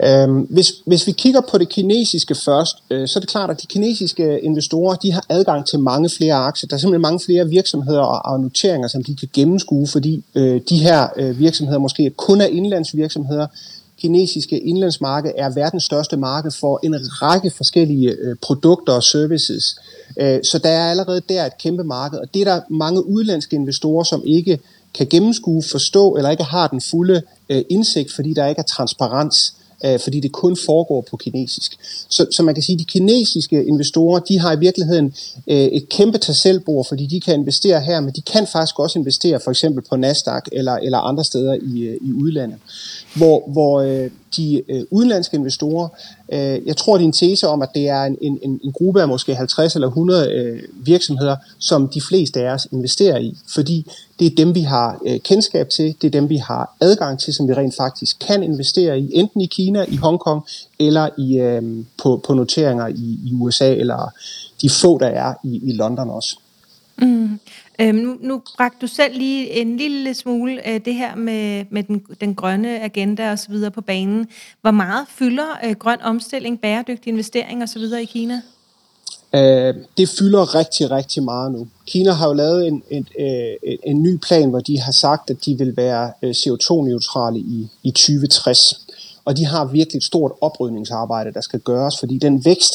Øhm, 0.01 0.39
hvis, 0.41 0.73
hvis 0.85 1.07
vi 1.07 1.11
kigger 1.11 1.41
på 1.51 1.57
det 1.57 1.69
kinesiske 1.69 2.35
først, 2.35 2.77
øh, 2.89 3.07
så 3.07 3.19
er 3.19 3.21
det 3.21 3.29
klart, 3.29 3.49
at 3.49 3.61
de 3.61 3.67
kinesiske 3.67 4.39
investorer 4.39 4.95
de 4.95 5.11
har 5.11 5.25
adgang 5.29 5.65
til 5.67 5.79
mange 5.79 6.09
flere 6.09 6.33
aktier. 6.33 6.67
Der 6.67 6.75
er 6.75 6.79
simpelthen 6.79 7.01
mange 7.01 7.19
flere 7.19 7.49
virksomheder 7.49 8.01
og, 8.01 8.31
og 8.33 8.39
noteringer, 8.39 8.87
som 8.87 9.03
de 9.03 9.15
kan 9.15 9.29
gennemskue, 9.33 9.87
fordi 9.87 10.23
øh, 10.35 10.61
de 10.69 10.77
her 10.77 11.07
øh, 11.17 11.39
virksomheder 11.39 11.79
måske 11.79 12.09
kun 12.09 12.41
er 12.41 12.45
indlandsvirksomheder. 12.45 13.47
Kinesiske 13.97 14.59
indlandsmarked 14.59 15.31
er 15.37 15.49
verdens 15.49 15.83
største 15.83 16.17
marked 16.17 16.51
for 16.51 16.79
en 16.83 16.95
række 17.21 17.51
forskellige 17.57 18.09
øh, 18.09 18.35
produkter 18.41 18.93
og 18.93 19.03
services. 19.03 19.75
Øh, 20.19 20.39
så 20.43 20.57
der 20.57 20.69
er 20.69 20.89
allerede 20.89 21.21
der 21.29 21.45
et 21.45 21.57
kæmpe 21.57 21.83
marked, 21.83 22.19
og 22.19 22.33
det 22.33 22.41
er 22.41 22.45
der 22.45 22.61
mange 22.69 23.07
udlandske 23.07 23.55
investorer, 23.55 24.03
som 24.03 24.23
ikke 24.25 24.59
kan 24.93 25.07
gennemskue, 25.07 25.63
forstå 25.71 26.15
eller 26.15 26.29
ikke 26.29 26.43
har 26.43 26.67
den 26.67 26.81
fulde 26.81 27.21
øh, 27.49 27.61
indsigt, 27.69 28.11
fordi 28.11 28.33
der 28.33 28.47
ikke 28.47 28.59
er 28.59 28.63
transparens 28.63 29.53
øh, 29.83 29.99
fordi 29.99 30.19
det 30.19 30.31
kun 30.31 30.57
foregår 30.65 31.01
på 31.09 31.17
kinesisk. 31.17 31.77
Så, 32.09 32.27
så 32.31 32.43
man 32.43 32.53
kan 32.55 32.63
sige, 32.63 32.73
at 32.73 32.79
de 32.79 32.85
kinesiske 32.85 33.65
investorer, 33.65 34.19
de 34.19 34.39
har 34.39 34.55
i 34.55 34.59
virkeligheden 34.59 35.13
øh, 35.47 35.57
et 35.57 35.89
kæmpe 35.89 36.17
tasselbord, 36.17 36.85
fordi 36.87 37.05
de 37.05 37.21
kan 37.21 37.33
investere 37.33 37.81
her, 37.81 37.99
men 37.99 38.13
de 38.13 38.21
kan 38.21 38.47
faktisk 38.47 38.79
også 38.79 38.99
investere 38.99 39.39
for 39.39 39.51
eksempel 39.51 39.83
på 39.89 39.95
Nasdaq 39.95 40.43
eller, 40.51 40.73
eller 40.73 40.97
andre 40.97 41.23
steder 41.23 41.53
i, 41.53 41.81
øh, 41.81 41.97
i 42.01 42.11
udlandet. 42.13 42.57
Hvor, 43.15 43.43
hvor 43.47 43.81
øh, 43.81 44.09
de 44.37 44.61
øh, 44.69 44.83
udenlandske 44.91 45.37
investorer, 45.37 45.87
Øh, 46.33 46.67
jeg 46.67 46.77
tror, 46.77 46.97
din 46.97 47.11
tese 47.11 47.47
om, 47.47 47.61
at 47.61 47.69
det 47.75 47.89
er 47.89 48.03
en, 48.03 48.17
en, 48.21 48.59
en 48.63 48.71
gruppe 48.71 49.01
af 49.01 49.07
måske 49.07 49.35
50 49.35 49.75
eller 49.75 49.87
100 49.87 50.31
øh, 50.31 50.59
virksomheder, 50.73 51.35
som 51.59 51.87
de 51.87 52.01
fleste 52.01 52.39
af 52.39 52.53
os 52.53 52.67
investerer 52.71 53.17
i, 53.17 53.37
fordi 53.53 53.91
det 54.19 54.27
er 54.27 54.35
dem, 54.37 54.55
vi 54.55 54.61
har 54.61 54.99
øh, 55.05 55.19
kendskab 55.19 55.69
til, 55.69 55.95
det 56.01 56.07
er 56.07 56.11
dem, 56.11 56.29
vi 56.29 56.37
har 56.37 56.75
adgang 56.81 57.19
til, 57.19 57.33
som 57.33 57.47
vi 57.47 57.53
rent 57.53 57.75
faktisk 57.75 58.17
kan 58.27 58.43
investere 58.43 58.99
i, 58.99 59.09
enten 59.13 59.41
i 59.41 59.45
Kina, 59.45 59.85
i 59.87 59.95
Hongkong 59.95 60.41
eller 60.79 61.09
i, 61.17 61.37
øh, 61.39 61.85
på, 62.03 62.21
på 62.27 62.33
noteringer 62.33 62.87
i, 62.87 63.19
i 63.25 63.33
USA, 63.33 63.75
eller 63.75 64.11
de 64.61 64.69
få, 64.69 64.97
der 64.97 65.07
er 65.07 65.33
i, 65.43 65.61
i 65.63 65.71
London 65.71 66.09
også. 66.09 66.37
Mm. 66.97 67.39
Øhm, 67.79 67.95
nu, 67.95 68.17
nu 68.21 68.41
bragte 68.57 68.77
du 68.81 68.87
selv 68.87 69.17
lige 69.17 69.61
en 69.61 69.77
lille 69.77 70.13
smule 70.13 70.69
øh, 70.69 70.85
det 70.85 70.95
her 70.95 71.15
med, 71.15 71.65
med 71.69 71.83
den, 71.83 72.03
den 72.21 72.35
grønne 72.35 72.81
agenda 72.81 73.31
og 73.31 73.39
så 73.39 73.47
videre 73.49 73.71
på 73.71 73.81
banen. 73.81 74.27
Hvor 74.61 74.71
meget 74.71 75.05
fylder 75.09 75.45
øh, 75.65 75.71
grøn 75.71 76.01
omstilling, 76.01 76.61
bæredygtig 76.61 77.11
investering 77.11 77.63
og 77.63 77.69
så 77.69 77.79
videre 77.79 78.01
i 78.01 78.05
Kina? 78.05 78.41
Øh, 79.35 79.75
det 79.97 80.09
fylder 80.09 80.55
rigtig, 80.55 80.91
rigtig 80.91 81.23
meget 81.23 81.51
nu. 81.51 81.67
Kina 81.87 82.11
har 82.11 82.27
jo 82.27 82.33
lavet 82.33 82.67
en, 82.67 82.83
en, 82.89 83.07
en, 83.19 83.77
en 83.83 84.03
ny 84.03 84.17
plan, 84.17 84.49
hvor 84.49 84.59
de 84.59 84.79
har 84.79 84.91
sagt, 84.91 85.29
at 85.29 85.45
de 85.45 85.57
vil 85.57 85.77
være 85.77 86.11
øh, 86.21 86.31
CO2-neutrale 86.31 87.39
i, 87.39 87.67
i 87.83 87.91
2060. 87.91 88.79
Og 89.25 89.37
de 89.37 89.45
har 89.45 89.65
virkelig 89.65 89.97
et 89.97 90.03
stort 90.03 90.31
oprydningsarbejde, 90.41 91.33
der 91.33 91.41
skal 91.41 91.59
gøres, 91.59 91.99
fordi 91.99 92.17
den 92.17 92.45
vækst, 92.45 92.73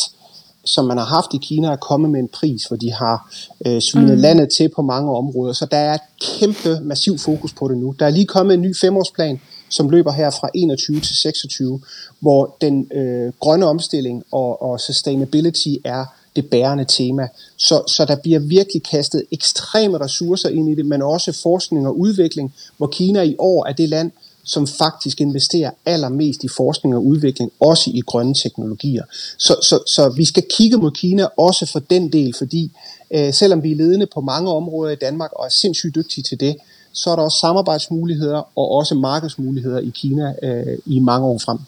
som 0.69 0.85
man 0.85 0.99
har 0.99 1.05
haft 1.05 1.35
i 1.35 1.39
Kina, 1.43 1.69
er 1.69 1.77
kommet 1.77 2.11
med 2.11 2.21
en 2.21 2.29
pris, 2.29 2.65
hvor 2.65 2.77
de 2.77 2.93
har 2.93 3.35
øh, 3.67 3.83
svinet 3.83 4.15
mm. 4.15 4.21
landet 4.21 4.49
til 4.57 4.69
på 4.69 4.83
mange 4.83 5.17
områder. 5.17 5.53
Så 5.53 5.67
der 5.67 5.77
er 5.77 5.95
et 5.95 6.01
kæmpe, 6.21 6.81
massiv 6.83 7.19
fokus 7.19 7.53
på 7.53 7.69
det 7.69 7.79
nu. 7.79 7.95
Der 7.99 8.07
er 8.07 8.11
lige 8.11 8.27
kommet 8.27 8.55
en 8.55 8.63
ny 8.63 8.77
femårsplan, 8.77 9.41
som 9.69 9.89
løber 9.89 10.13
her 10.13 10.31
fra 10.31 10.49
21 10.55 11.01
til 11.01 11.17
26, 11.17 11.81
hvor 12.21 12.57
den 12.61 12.93
øh, 12.93 13.33
grønne 13.41 13.67
omstilling 13.67 14.25
og, 14.33 14.63
og 14.63 14.81
sustainability 14.81 15.75
er 15.85 16.05
det 16.37 16.51
bærende 16.51 16.85
tema. 16.85 17.29
Så, 17.57 17.83
så 17.87 18.05
der 18.05 18.17
bliver 18.17 18.39
virkelig 18.39 18.83
kastet 18.83 19.25
ekstreme 19.33 20.01
ressourcer 20.01 20.49
ind 20.49 20.69
i 20.69 20.75
det, 20.75 20.87
men 20.87 21.03
også 21.03 21.33
forskning 21.43 21.87
og 21.87 21.99
udvikling, 21.99 22.55
hvor 22.77 22.87
Kina 22.87 23.23
i 23.23 23.37
år 23.39 23.67
er 23.67 23.73
det 23.73 23.89
land, 23.89 24.11
som 24.49 24.67
faktisk 24.67 25.21
investerer 25.21 25.71
allermest 25.87 26.45
i 26.45 26.49
forskning 26.49 26.95
og 26.95 27.07
udvikling, 27.07 27.53
også 27.61 27.91
i 27.95 28.01
grønne 28.01 28.35
teknologier. 28.35 29.05
Så, 29.39 29.57
så, 29.63 29.79
så 29.87 30.09
vi 30.09 30.25
skal 30.25 30.45
kigge 30.51 30.77
mod 30.77 30.91
Kina 30.91 31.27
også 31.37 31.67
for 31.73 31.79
den 31.79 32.13
del, 32.13 32.35
fordi 32.39 32.73
øh, 33.11 33.35
selvom 33.35 33.63
vi 33.63 33.73
er 33.73 33.77
ledende 33.77 34.07
på 34.15 34.21
mange 34.21 34.51
områder 34.51 34.93
i 34.93 34.97
Danmark 34.97 35.33
og 35.33 35.45
er 35.45 35.51
sindssygt 35.51 35.95
dygtige 35.95 36.25
til 36.25 36.41
det, 36.41 36.57
så 36.93 37.11
er 37.11 37.17
der 37.17 37.23
også 37.23 37.39
samarbejdsmuligheder 37.39 38.59
og 38.59 38.71
også 38.71 38.95
markedsmuligheder 38.95 39.79
i 39.79 39.93
Kina 39.95 40.35
øh, 40.43 40.79
i 40.87 40.99
mange 40.99 41.27
år 41.27 41.39
frem. 41.39 41.59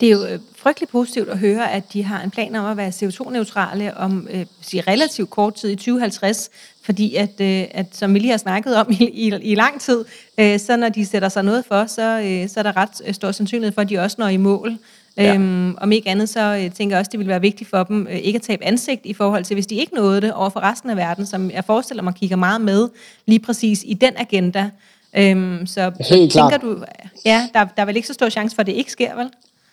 Det 0.00 0.06
er 0.06 0.10
jo 0.10 0.24
øh, 0.24 0.38
frygtelig 0.56 0.88
positivt 0.88 1.28
at 1.28 1.38
høre, 1.38 1.72
at 1.72 1.92
de 1.92 2.02
har 2.02 2.22
en 2.22 2.30
plan 2.30 2.54
om 2.54 2.64
at 2.64 2.76
være 2.76 2.88
CO2-neutrale 2.88 3.96
om 3.96 4.28
øh, 4.30 4.46
sige, 4.60 4.82
relativt 4.88 5.30
kort 5.30 5.54
tid 5.54 5.70
i 5.70 5.76
2050, 5.76 6.50
fordi 6.82 7.14
at, 7.14 7.40
øh, 7.40 7.64
at 7.70 7.86
som 7.92 8.14
vi 8.14 8.18
lige 8.18 8.30
har 8.30 8.38
snakket 8.38 8.76
om 8.76 8.90
i, 9.00 9.04
i, 9.04 9.34
i 9.42 9.54
lang 9.54 9.80
tid, 9.80 10.04
øh, 10.38 10.60
så 10.60 10.76
når 10.76 10.88
de 10.88 11.06
sætter 11.06 11.28
sig 11.28 11.44
noget 11.44 11.64
for, 11.64 11.86
så, 11.86 12.20
øh, 12.20 12.48
så 12.48 12.60
er 12.60 12.62
der 12.62 12.76
ret 12.76 12.90
øh, 13.06 13.14
stor 13.14 13.32
sandsynlighed 13.32 13.74
for, 13.74 13.80
at 13.80 13.88
de 13.88 13.98
også 13.98 14.16
når 14.18 14.28
i 14.28 14.36
mål. 14.36 14.78
Ja. 15.16 15.34
Øhm, 15.34 15.76
om 15.80 15.92
ikke 15.92 16.08
andet, 16.08 16.28
så 16.28 16.40
øh, 16.40 16.70
tænker 16.72 16.96
jeg 16.96 17.00
også, 17.00 17.10
det 17.12 17.20
vil 17.20 17.28
være 17.28 17.40
vigtigt 17.40 17.70
for 17.70 17.82
dem 17.82 18.06
øh, 18.10 18.16
ikke 18.16 18.36
at 18.36 18.42
tabe 18.42 18.64
ansigt 18.64 19.00
i 19.06 19.14
forhold 19.14 19.44
til, 19.44 19.54
hvis 19.54 19.66
de 19.66 19.74
ikke 19.74 19.94
nåede 19.94 20.20
det 20.20 20.32
over 20.32 20.50
for 20.50 20.60
resten 20.60 20.90
af 20.90 20.96
verden, 20.96 21.26
som 21.26 21.50
jeg 21.50 21.64
forestiller 21.64 22.02
mig 22.02 22.14
kigger 22.14 22.36
meget 22.36 22.60
med 22.60 22.88
lige 23.26 23.38
præcis 23.38 23.84
i 23.86 23.94
den 23.94 24.12
agenda. 24.16 24.70
Øhm, 25.16 25.66
så 25.66 25.92
Helt 26.10 26.32
tænker 26.32 26.48
klart. 26.48 26.62
du, 26.62 26.84
ja, 27.24 27.48
der, 27.54 27.64
der 27.64 27.82
er 27.82 27.84
vel 27.84 27.96
ikke 27.96 28.08
så 28.08 28.14
stor 28.14 28.28
chance 28.28 28.54
for, 28.54 28.60
at 28.60 28.66
det 28.66 28.72
ikke 28.72 28.92
sker, 28.92 29.16
vel? 29.16 29.30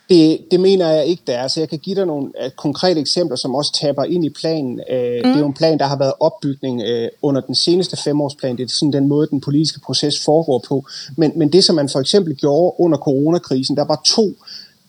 Det, 0.10 0.40
det 0.52 0.60
mener 0.60 0.90
jeg 0.90 1.06
ikke, 1.06 1.24
der 1.28 1.34
er. 1.34 1.48
Så 1.48 1.60
jeg 1.60 1.70
kan 1.70 1.80
give 1.80 1.96
dig 1.96 2.06
nogle 2.06 2.26
uh, 2.26 2.52
konkrete 2.56 3.00
eksempler, 3.00 3.38
som 3.38 3.56
også 3.56 3.80
taber 3.82 4.04
ind 4.04 4.26
i 4.26 4.30
planen. 4.30 4.72
Uh, 4.72 4.96
mm. 4.96 5.24
Det 5.24 5.36
er 5.36 5.40
jo 5.40 5.46
en 5.46 5.54
plan, 5.54 5.80
der 5.80 5.86
har 5.86 5.98
været 5.98 6.14
opbygning 6.20 6.82
uh, 6.82 7.08
under 7.22 7.42
den 7.42 7.56
seneste 7.56 7.98
femårsplan. 7.98 8.58
Det 8.58 8.64
er 8.64 8.70
sådan 8.70 8.94
den 8.94 9.08
måde, 9.08 9.28
den 9.28 9.42
politiske 9.42 9.80
proces 9.80 10.26
foregår 10.26 10.66
på. 10.68 10.86
Men, 11.18 11.32
men 11.36 11.52
det, 11.54 11.64
som 11.64 11.76
man 11.76 11.90
for 11.90 12.00
eksempel 12.00 12.36
gjorde 12.36 12.76
under 12.80 12.98
coronakrisen, 12.98 13.78
der 13.78 13.86
var 13.86 14.02
to 14.06 14.34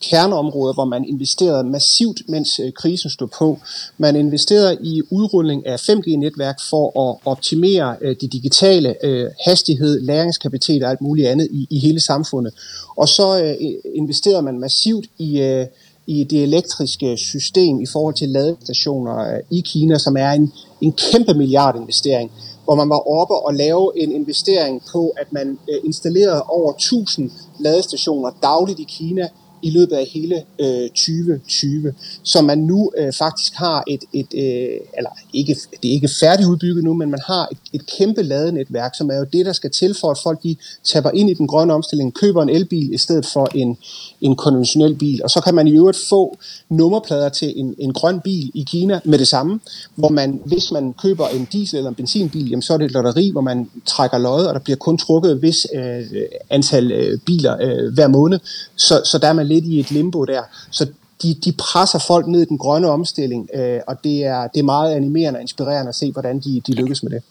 kerneområder, 0.00 0.74
hvor 0.74 0.84
man 0.84 1.04
investerede 1.04 1.64
massivt, 1.64 2.22
mens 2.28 2.60
øh, 2.60 2.72
krisen 2.72 3.10
stod 3.10 3.28
på. 3.38 3.58
Man 3.98 4.16
investerede 4.16 4.78
i 4.82 5.02
udrulling 5.10 5.66
af 5.66 5.76
5G-netværk 5.76 6.60
for 6.70 7.10
at 7.10 7.18
optimere 7.24 7.96
øh, 8.00 8.16
det 8.20 8.32
digitale 8.32 9.06
øh, 9.06 9.30
hastighed, 9.44 10.00
læringskapacitet 10.00 10.82
og 10.82 10.90
alt 10.90 11.00
muligt 11.00 11.28
andet 11.28 11.48
i, 11.50 11.66
i 11.70 11.78
hele 11.78 12.00
samfundet. 12.00 12.54
Og 12.96 13.08
så 13.08 13.56
investerede 13.94 14.42
man 14.42 14.60
massivt 14.60 15.06
i 15.18 15.64
i 16.06 16.24
det 16.24 16.42
elektriske 16.42 17.16
system 17.16 17.80
i 17.80 17.86
forhold 17.86 18.14
til 18.14 18.28
ladestationer 18.28 19.40
i 19.50 19.60
Kina, 19.60 19.98
som 19.98 20.16
er 20.16 20.30
en, 20.30 20.52
en 20.80 20.92
kæmpe 20.92 21.34
milliardinvestering, 21.34 22.32
hvor 22.64 22.74
man 22.74 22.88
var 22.88 23.18
oppe 23.20 23.34
og 23.34 23.54
lave 23.54 23.92
en 24.02 24.12
investering 24.12 24.82
på, 24.92 25.12
at 25.16 25.32
man 25.32 25.58
installerede 25.84 26.42
over 26.42 26.72
1000 26.72 27.30
ladestationer 27.60 28.30
dagligt 28.42 28.80
i 28.80 28.86
Kina 28.88 29.28
i 29.64 29.70
løbet 29.70 29.96
af 29.96 30.06
hele 30.06 30.42
øh, 30.58 30.88
2020, 30.88 31.94
så 32.22 32.42
man 32.42 32.58
nu 32.58 32.92
øh, 32.98 33.12
faktisk 33.12 33.54
har 33.54 33.84
et, 33.86 34.04
et 34.12 34.34
øh, 34.34 34.80
eller 34.96 35.10
ikke, 35.32 35.56
det 35.82 35.88
er 35.88 35.92
ikke 35.92 36.08
færdigudbygget 36.20 36.84
nu, 36.84 36.94
men 36.94 37.10
man 37.10 37.20
har 37.26 37.48
et, 37.52 37.58
et 37.72 37.86
kæmpe 37.98 38.22
ladenetværk, 38.22 38.94
som 38.94 39.10
er 39.10 39.16
jo 39.16 39.26
det, 39.32 39.46
der 39.46 39.52
skal 39.52 39.70
til 39.70 39.94
for, 40.00 40.10
at 40.10 40.18
folk 40.22 40.42
de 40.42 40.56
tapper 40.84 41.10
ind 41.10 41.30
i 41.30 41.34
den 41.34 41.46
grønne 41.46 41.74
omstilling, 41.74 42.14
køber 42.14 42.42
en 42.42 42.48
elbil 42.48 42.94
i 42.94 42.98
stedet 42.98 43.26
for 43.26 43.48
en, 43.54 43.76
en 44.24 44.36
konventionel 44.36 44.94
bil, 44.94 45.20
og 45.24 45.30
så 45.30 45.40
kan 45.40 45.54
man 45.54 45.66
i 45.66 45.72
øvrigt 45.72 45.98
få 46.08 46.38
nummerplader 46.68 47.28
til 47.28 47.52
en, 47.56 47.74
en 47.78 47.92
grøn 47.92 48.20
bil 48.20 48.50
i 48.54 48.64
Kina 48.70 49.00
med 49.04 49.18
det 49.18 49.28
samme, 49.28 49.60
hvor 49.94 50.08
man, 50.08 50.40
hvis 50.44 50.72
man 50.72 50.92
køber 50.92 51.28
en 51.28 51.48
diesel 51.52 51.76
eller 51.76 51.88
en 51.88 51.94
benzinbil, 51.94 52.50
jamen, 52.50 52.62
så 52.62 52.72
er 52.74 52.78
det 52.78 52.84
et 52.84 52.92
lotteri, 52.92 53.30
hvor 53.30 53.40
man 53.40 53.70
trækker 53.86 54.18
løjet, 54.18 54.48
og 54.48 54.54
der 54.54 54.60
bliver 54.60 54.76
kun 54.76 54.98
trukket 54.98 55.32
et 55.32 55.42
vis 55.42 55.66
øh, 55.74 56.02
antal 56.50 56.92
øh, 56.92 57.18
biler 57.26 57.56
øh, 57.60 57.94
hver 57.94 58.08
måned, 58.08 58.38
så, 58.76 59.02
så 59.04 59.18
der 59.18 59.28
er 59.28 59.32
man 59.32 59.46
lidt 59.46 59.64
i 59.64 59.80
et 59.80 59.90
limbo 59.90 60.24
der. 60.24 60.42
Så 60.70 60.86
de, 61.22 61.34
de 61.34 61.52
presser 61.52 61.98
folk 61.98 62.26
ned 62.26 62.42
i 62.42 62.44
den 62.44 62.58
grønne 62.58 62.88
omstilling, 62.88 63.48
øh, 63.54 63.80
og 63.86 64.04
det 64.04 64.24
er, 64.24 64.46
det 64.46 64.60
er 64.60 64.64
meget 64.64 64.94
animerende 64.94 65.38
og 65.38 65.40
inspirerende 65.40 65.88
at 65.88 65.94
se, 65.94 66.12
hvordan 66.12 66.40
de, 66.40 66.62
de 66.66 66.72
lykkes 66.72 67.02
med 67.02 67.10
det. 67.10 67.22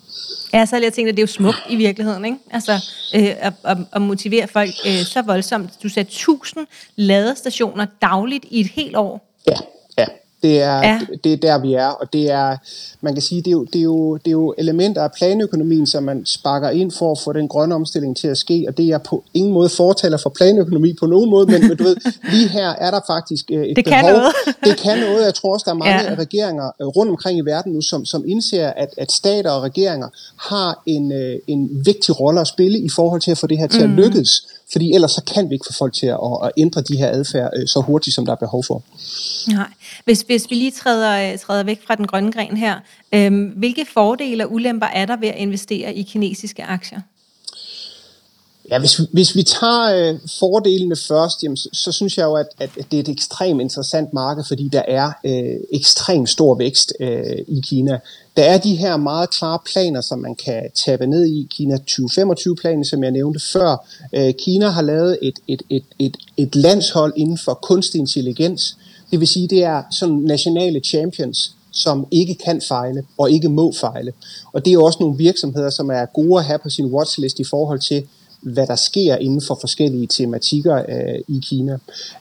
Ja, 0.53 0.65
så 0.65 0.75
har 0.75 0.83
jeg 0.83 0.93
tænkt, 0.93 1.09
at 1.09 1.15
det 1.15 1.21
er 1.21 1.23
jo 1.23 1.27
smukt 1.27 1.63
i 1.69 1.75
virkeligheden, 1.75 2.25
ikke? 2.25 2.37
Altså, 2.51 2.71
øh, 3.15 3.35
at, 3.39 3.53
at, 3.63 3.77
at 3.91 4.01
motivere 4.01 4.47
folk 4.47 4.69
øh, 4.85 5.03
så 5.05 5.21
voldsomt. 5.21 5.69
Du 5.83 5.89
sagde 5.89 6.07
1000 6.07 6.67
ladestationer 6.95 7.85
dagligt 8.01 8.45
i 8.49 8.61
et 8.61 8.67
helt 8.67 8.95
år. 8.95 9.33
Ja. 9.47 9.55
Det 10.43 10.61
er, 10.61 10.77
ja. 10.77 10.99
det, 11.09 11.23
det 11.23 11.33
er 11.33 11.37
der, 11.37 11.57
vi 11.57 11.73
er, 11.73 11.87
og 11.87 12.13
det 12.13 12.31
er, 12.31 12.57
man 13.01 13.13
kan 13.13 13.21
sige, 13.21 13.41
det 13.41 13.47
er, 13.47 13.51
jo, 13.51 13.63
det, 13.63 13.79
er 13.79 13.83
jo, 13.83 14.17
det 14.17 14.27
er 14.27 14.31
jo 14.31 14.53
elementer 14.57 15.03
af 15.03 15.11
planøkonomien, 15.11 15.87
som 15.87 16.03
man 16.03 16.25
sparker 16.25 16.69
ind 16.69 16.91
for 16.91 17.11
at 17.11 17.19
få 17.23 17.33
den 17.33 17.47
grønne 17.47 17.75
omstilling 17.75 18.17
til 18.17 18.27
at 18.27 18.37
ske, 18.37 18.65
og 18.67 18.77
det 18.77 18.89
er 18.89 18.97
på 18.97 19.23
ingen 19.33 19.53
måde 19.53 19.69
fortaler 19.69 20.17
for 20.17 20.29
planøkonomi 20.29 20.93
på 20.99 21.05
nogen 21.05 21.29
måde, 21.29 21.51
men, 21.51 21.67
men 21.67 21.77
du 21.77 21.83
ved, 21.83 21.95
lige 22.33 22.47
her 22.47 22.69
er 22.69 22.91
der 22.91 22.99
faktisk 23.07 23.45
øh, 23.51 23.65
et 23.65 23.75
det 23.75 23.85
behov. 23.85 23.99
Kan 23.99 24.13
noget. 24.13 24.33
det 24.65 24.77
kan 24.77 24.99
noget. 24.99 25.25
Jeg 25.25 25.33
tror 25.33 25.53
også, 25.53 25.63
der 25.63 25.71
er 25.71 25.75
mange 25.75 26.09
ja. 26.09 26.15
regeringer 26.15 26.71
øh, 26.81 26.87
rundt 26.87 27.09
omkring 27.09 27.39
i 27.39 27.41
verden 27.41 27.73
nu, 27.73 27.81
som, 27.81 28.05
som 28.05 28.23
indser, 28.27 28.67
at, 28.67 28.89
at 28.97 29.11
stater 29.11 29.51
og 29.51 29.63
regeringer 29.63 30.07
har 30.37 30.81
en, 30.85 31.11
øh, 31.11 31.35
en 31.47 31.85
vigtig 31.85 32.19
rolle 32.19 32.41
at 32.41 32.47
spille 32.47 32.79
i 32.79 32.89
forhold 32.89 33.21
til 33.21 33.31
at 33.31 33.37
få 33.37 33.47
det 33.47 33.57
her 33.57 33.67
til 33.67 33.87
mm. 33.87 33.93
at 33.93 34.05
lykkes. 34.05 34.47
Fordi 34.73 34.93
ellers 34.93 35.11
så 35.11 35.23
kan 35.35 35.49
vi 35.49 35.55
ikke 35.55 35.65
få 35.69 35.73
folk 35.73 35.93
til 35.93 36.07
at, 36.07 36.19
at 36.43 36.51
ændre 36.57 36.81
de 36.81 36.97
her 36.97 37.09
adfærd 37.09 37.49
øh, 37.55 37.67
så 37.67 37.79
hurtigt, 37.79 38.15
som 38.15 38.25
der 38.25 38.31
er 38.31 38.35
behov 38.35 38.63
for. 38.63 38.83
Nej. 39.51 39.67
Hvis, 40.05 40.21
hvis 40.21 40.49
vi 40.49 40.55
lige 40.55 40.71
træder, 40.71 41.33
øh, 41.33 41.39
træder 41.39 41.63
væk 41.63 41.81
fra 41.87 41.95
den 41.95 42.07
grønne 42.07 42.31
gren 42.31 42.57
her, 42.57 42.79
øh, 43.13 43.57
hvilke 43.57 43.85
fordele 43.93 44.45
og 44.45 44.53
ulemper 44.53 44.87
er 44.87 45.05
der 45.05 45.17
ved 45.17 45.27
at 45.27 45.37
investere 45.37 45.93
i 45.93 46.01
kinesiske 46.01 46.63
aktier? 46.63 46.99
Ja, 48.69 48.79
hvis, 48.79 48.93
hvis 49.11 49.35
vi 49.35 49.43
tager 49.43 50.11
øh, 50.13 50.19
fordelene 50.39 50.95
først, 50.95 51.43
jamen, 51.43 51.57
så, 51.57 51.69
så 51.73 51.91
synes 51.91 52.17
jeg 52.17 52.23
jo, 52.23 52.35
at, 52.35 52.47
at 52.59 52.69
det 52.91 52.97
er 52.97 52.99
et 52.99 53.09
ekstremt 53.09 53.61
interessant 53.61 54.13
marked, 54.13 54.43
fordi 54.47 54.67
der 54.67 54.81
er 54.87 55.11
øh, 55.25 55.59
ekstremt 55.71 56.29
stor 56.29 56.55
vækst 56.55 56.93
øh, 56.99 57.37
i 57.47 57.61
Kina. 57.63 57.99
Der 58.37 58.43
er 58.43 58.57
de 58.57 58.75
her 58.75 58.97
meget 58.97 59.29
klare 59.29 59.59
planer, 59.73 60.01
som 60.01 60.19
man 60.19 60.35
kan 60.35 60.63
tabe 60.85 61.07
ned 61.07 61.25
i. 61.25 61.47
Kina 61.51 61.77
2025-planen, 61.91 62.85
som 62.85 63.03
jeg 63.03 63.11
nævnte 63.11 63.39
før. 63.39 63.87
Øh, 64.13 64.33
Kina 64.33 64.69
har 64.69 64.81
lavet 64.81 65.17
et, 65.21 65.39
et, 65.47 65.61
et, 65.69 65.85
et, 65.99 66.17
et 66.37 66.55
landshold 66.55 67.13
inden 67.15 67.37
for 67.37 67.53
kunstig 67.53 67.99
intelligens. 67.99 68.77
Det 69.11 69.19
vil 69.19 69.27
sige, 69.27 69.47
det 69.47 69.63
er 69.63 69.83
sådan 69.91 70.15
nationale 70.15 70.79
champions, 70.79 71.55
som 71.71 72.07
ikke 72.11 72.35
kan 72.35 72.61
fejle 72.67 73.03
og 73.17 73.31
ikke 73.31 73.49
må 73.49 73.73
fejle. 73.79 74.13
Og 74.53 74.65
det 74.65 74.71
er 74.71 74.73
jo 74.73 74.83
også 74.83 74.97
nogle 75.01 75.17
virksomheder, 75.17 75.69
som 75.69 75.89
er 75.89 76.05
gode 76.05 76.39
at 76.39 76.45
have 76.45 76.59
på 76.59 76.69
sin 76.69 76.85
watchlist 76.85 77.39
i 77.39 77.43
forhold 77.43 77.79
til, 77.79 78.03
hvad 78.43 78.67
der 78.67 78.75
sker 78.75 79.15
inden 79.15 79.41
for 79.47 79.57
forskellige 79.61 80.07
tematikker 80.07 80.75
øh, 80.75 81.19
i 81.27 81.41
Kina. 81.49 81.77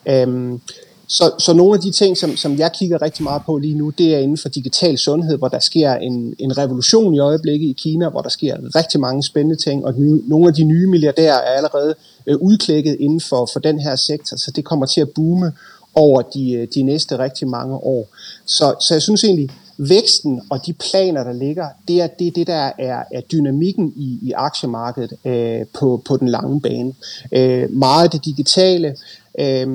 Øhm, 0.06 0.60
så, 1.06 1.32
så 1.38 1.52
nogle 1.52 1.74
af 1.74 1.80
de 1.80 1.90
ting, 1.90 2.16
som, 2.16 2.36
som 2.36 2.58
jeg 2.58 2.72
kigger 2.72 3.02
rigtig 3.02 3.22
meget 3.22 3.42
på 3.46 3.58
lige 3.58 3.74
nu, 3.74 3.90
det 3.90 4.14
er 4.14 4.18
inden 4.18 4.38
for 4.38 4.48
digital 4.48 4.98
sundhed, 4.98 5.38
hvor 5.38 5.48
der 5.48 5.58
sker 5.58 5.94
en, 5.94 6.34
en 6.38 6.58
revolution 6.58 7.14
i 7.14 7.18
øjeblikket 7.18 7.68
i 7.68 7.72
Kina, 7.72 8.08
hvor 8.08 8.20
der 8.20 8.28
sker 8.28 8.56
rigtig 8.76 9.00
mange 9.00 9.22
spændende 9.22 9.62
ting, 9.62 9.84
og 9.86 9.94
nye, 9.98 10.22
nogle 10.26 10.48
af 10.48 10.54
de 10.54 10.64
nye 10.64 10.86
milliardærer 10.86 11.38
er 11.38 11.56
allerede 11.56 11.94
øh, 12.26 12.36
udklækket 12.40 12.96
inden 13.00 13.20
for, 13.20 13.48
for 13.52 13.60
den 13.60 13.78
her 13.80 13.96
sektor, 13.96 14.36
så 14.36 14.50
det 14.50 14.64
kommer 14.64 14.86
til 14.86 15.00
at 15.00 15.10
boome. 15.10 15.52
over 15.94 16.22
de, 16.22 16.52
øh, 16.52 16.68
de 16.74 16.82
næste 16.82 17.18
rigtig 17.18 17.48
mange 17.48 17.76
år. 17.76 18.08
Så, 18.46 18.74
så 18.80 18.94
jeg 18.94 19.02
synes 19.02 19.24
egentlig, 19.24 19.50
væksten 19.88 20.42
og 20.50 20.66
de 20.66 20.72
planer, 20.72 21.24
der 21.24 21.32
ligger, 21.32 21.68
det 21.88 22.02
er 22.02 22.06
det, 22.06 22.36
det 22.36 22.46
der 22.46 22.70
er, 22.78 23.02
er 23.12 23.20
dynamikken 23.20 23.92
i, 23.96 24.18
i 24.22 24.32
aktiemarkedet 24.32 25.12
øh, 25.24 25.66
på, 25.78 26.02
på 26.04 26.16
den 26.16 26.28
lange 26.28 26.60
bane. 26.60 26.94
Øh, 27.32 27.70
meget 27.70 28.12
det 28.12 28.24
digitale. 28.24 28.96
Øh, 29.38 29.68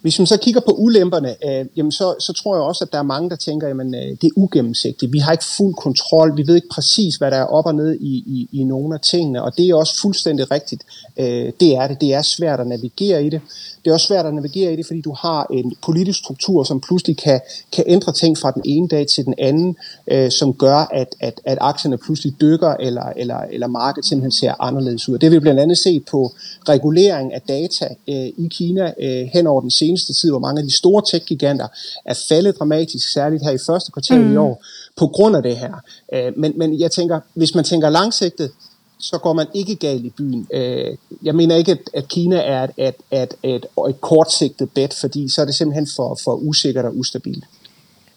hvis 0.00 0.18
man 0.18 0.26
så 0.26 0.36
kigger 0.36 0.60
på 0.60 0.70
ulemperne, 0.70 1.28
øh, 1.46 1.66
jamen 1.76 1.92
så, 1.92 2.14
så 2.20 2.32
tror 2.32 2.56
jeg 2.56 2.62
også, 2.62 2.84
at 2.84 2.92
der 2.92 2.98
er 2.98 3.02
mange, 3.02 3.30
der 3.30 3.36
tænker, 3.36 3.68
at 3.68 3.86
øh, 3.86 4.16
det 4.20 4.24
er 4.24 4.30
ugennemsigtigt. 4.36 5.12
Vi 5.12 5.18
har 5.18 5.32
ikke 5.32 5.44
fuld 5.44 5.74
kontrol. 5.74 6.36
Vi 6.36 6.46
ved 6.46 6.54
ikke 6.54 6.68
præcis, 6.68 7.16
hvad 7.16 7.30
der 7.30 7.36
er 7.36 7.44
op 7.44 7.66
og 7.66 7.74
ned 7.74 7.94
i, 8.00 8.14
i, 8.26 8.48
i 8.52 8.64
nogle 8.64 8.94
af 8.94 9.00
tingene. 9.00 9.42
Og 9.42 9.56
det 9.56 9.68
er 9.68 9.74
også 9.74 10.00
fuldstændig 10.00 10.50
rigtigt. 10.50 10.82
Øh, 11.16 11.52
det 11.60 11.74
er 11.74 11.86
det. 11.86 12.00
Det 12.00 12.14
er 12.14 12.22
svært 12.22 12.60
at 12.60 12.66
navigere 12.66 13.24
i 13.24 13.28
det. 13.28 13.40
Det 13.84 13.90
er 13.90 13.94
også 13.94 14.06
svært 14.06 14.26
at 14.26 14.34
navigere 14.34 14.72
i 14.72 14.76
det, 14.76 14.86
fordi 14.86 15.00
du 15.00 15.12
har 15.12 15.46
en 15.52 15.76
politisk 15.84 16.18
struktur, 16.18 16.64
som 16.64 16.80
pludselig 16.80 17.16
kan, 17.16 17.40
kan 17.72 17.84
ændre 17.86 18.12
ting 18.12 18.38
fra 18.38 18.50
den 18.50 18.62
ene 18.64 18.88
dag 18.88 19.06
til 19.06 19.24
den 19.24 19.34
anden, 19.38 19.76
øh, 20.10 20.30
som 20.30 20.54
gør, 20.54 20.76
at, 20.76 21.14
at, 21.20 21.40
at 21.44 21.58
aktierne 21.60 21.98
pludselig 21.98 22.40
dykker, 22.40 22.74
eller, 22.80 23.12
eller, 23.16 23.38
eller 23.50 23.66
markedet 23.66 24.08
simpelthen 24.08 24.32
ser 24.32 24.54
anderledes 24.60 25.08
ud. 25.08 25.14
Og 25.14 25.20
det 25.20 25.30
vil 25.30 25.36
vi 25.36 25.40
blandt 25.40 25.60
andet 25.60 25.78
se 25.78 26.00
på 26.00 26.32
regulering 26.68 27.34
af 27.34 27.42
data 27.48 27.94
øh, 28.08 28.26
i 28.44 28.48
Kina 28.50 28.92
øh, 29.00 29.28
hen 29.32 29.46
over 29.46 29.60
den 29.60 29.70
seneste 29.70 29.95
tid, 30.04 30.30
hvor 30.30 30.38
mange 30.38 30.60
af 30.60 30.64
de 30.64 30.76
store 30.76 31.02
tech-giganter 31.10 31.68
er 32.04 32.14
faldet 32.28 32.58
dramatisk, 32.58 33.12
særligt 33.12 33.44
her 33.44 33.50
i 33.50 33.58
første 33.66 33.92
kvartal 33.92 34.20
mm. 34.20 34.32
i 34.32 34.36
år, 34.36 34.64
på 34.96 35.06
grund 35.06 35.36
af 35.36 35.42
det 35.42 35.56
her. 35.56 35.74
Øh, 36.12 36.32
men, 36.36 36.52
men 36.56 36.80
jeg 36.80 36.90
tænker, 36.90 37.20
hvis 37.34 37.54
man 37.54 37.64
tænker 37.64 37.90
langsigtet, 37.90 38.50
så 38.98 39.18
går 39.18 39.32
man 39.32 39.46
ikke 39.54 39.74
galt 39.74 40.04
i 40.04 40.10
byen. 40.10 40.46
Øh, 40.52 40.96
jeg 41.22 41.34
mener 41.34 41.56
ikke, 41.56 41.78
at 41.94 42.08
Kina 42.08 42.36
er 42.36 42.64
et, 42.64 42.70
et, 42.78 42.94
et, 43.12 43.34
et, 43.42 43.66
et 43.88 44.00
kortsigtet 44.00 44.70
bet, 44.70 44.94
fordi 44.94 45.28
så 45.28 45.40
er 45.40 45.44
det 45.44 45.54
simpelthen 45.54 45.88
for, 45.96 46.18
for 46.24 46.34
usikkert 46.34 46.84
og 46.84 46.96
ustabilt. 46.96 47.44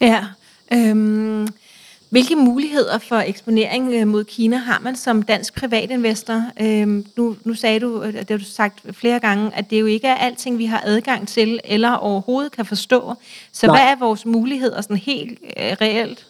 Ja. 0.01 0.25
Øhm, 0.73 1.47
hvilke 2.09 2.35
muligheder 2.35 2.97
for 2.97 3.15
eksponering 3.15 3.93
øh, 3.93 4.07
mod 4.07 4.23
Kina 4.23 4.57
har 4.57 4.79
man 4.79 4.95
som 4.95 5.21
dansk 5.21 5.55
privatinvestor? 5.59 6.43
Øhm, 6.61 7.05
nu, 7.17 7.35
nu 7.43 7.53
sagde 7.53 7.79
du, 7.79 8.03
det 8.03 8.29
har 8.29 8.37
du 8.37 8.43
sagt 8.43 8.79
flere 8.91 9.19
gange, 9.19 9.51
at 9.55 9.69
det 9.69 9.79
jo 9.79 9.85
ikke 9.85 10.07
er 10.07 10.15
alting, 10.15 10.57
vi 10.57 10.65
har 10.65 10.81
adgang 10.85 11.27
til 11.27 11.59
eller 11.63 11.91
overhovedet 11.91 12.51
kan 12.51 12.65
forstå. 12.65 13.13
Så 13.51 13.67
Nej. 13.67 13.75
hvad 13.75 13.91
er 13.91 13.95
vores 13.99 14.25
muligheder 14.25 14.81
sådan 14.81 14.97
helt 14.97 15.39
øh, 15.57 15.77
reelt? 15.81 16.25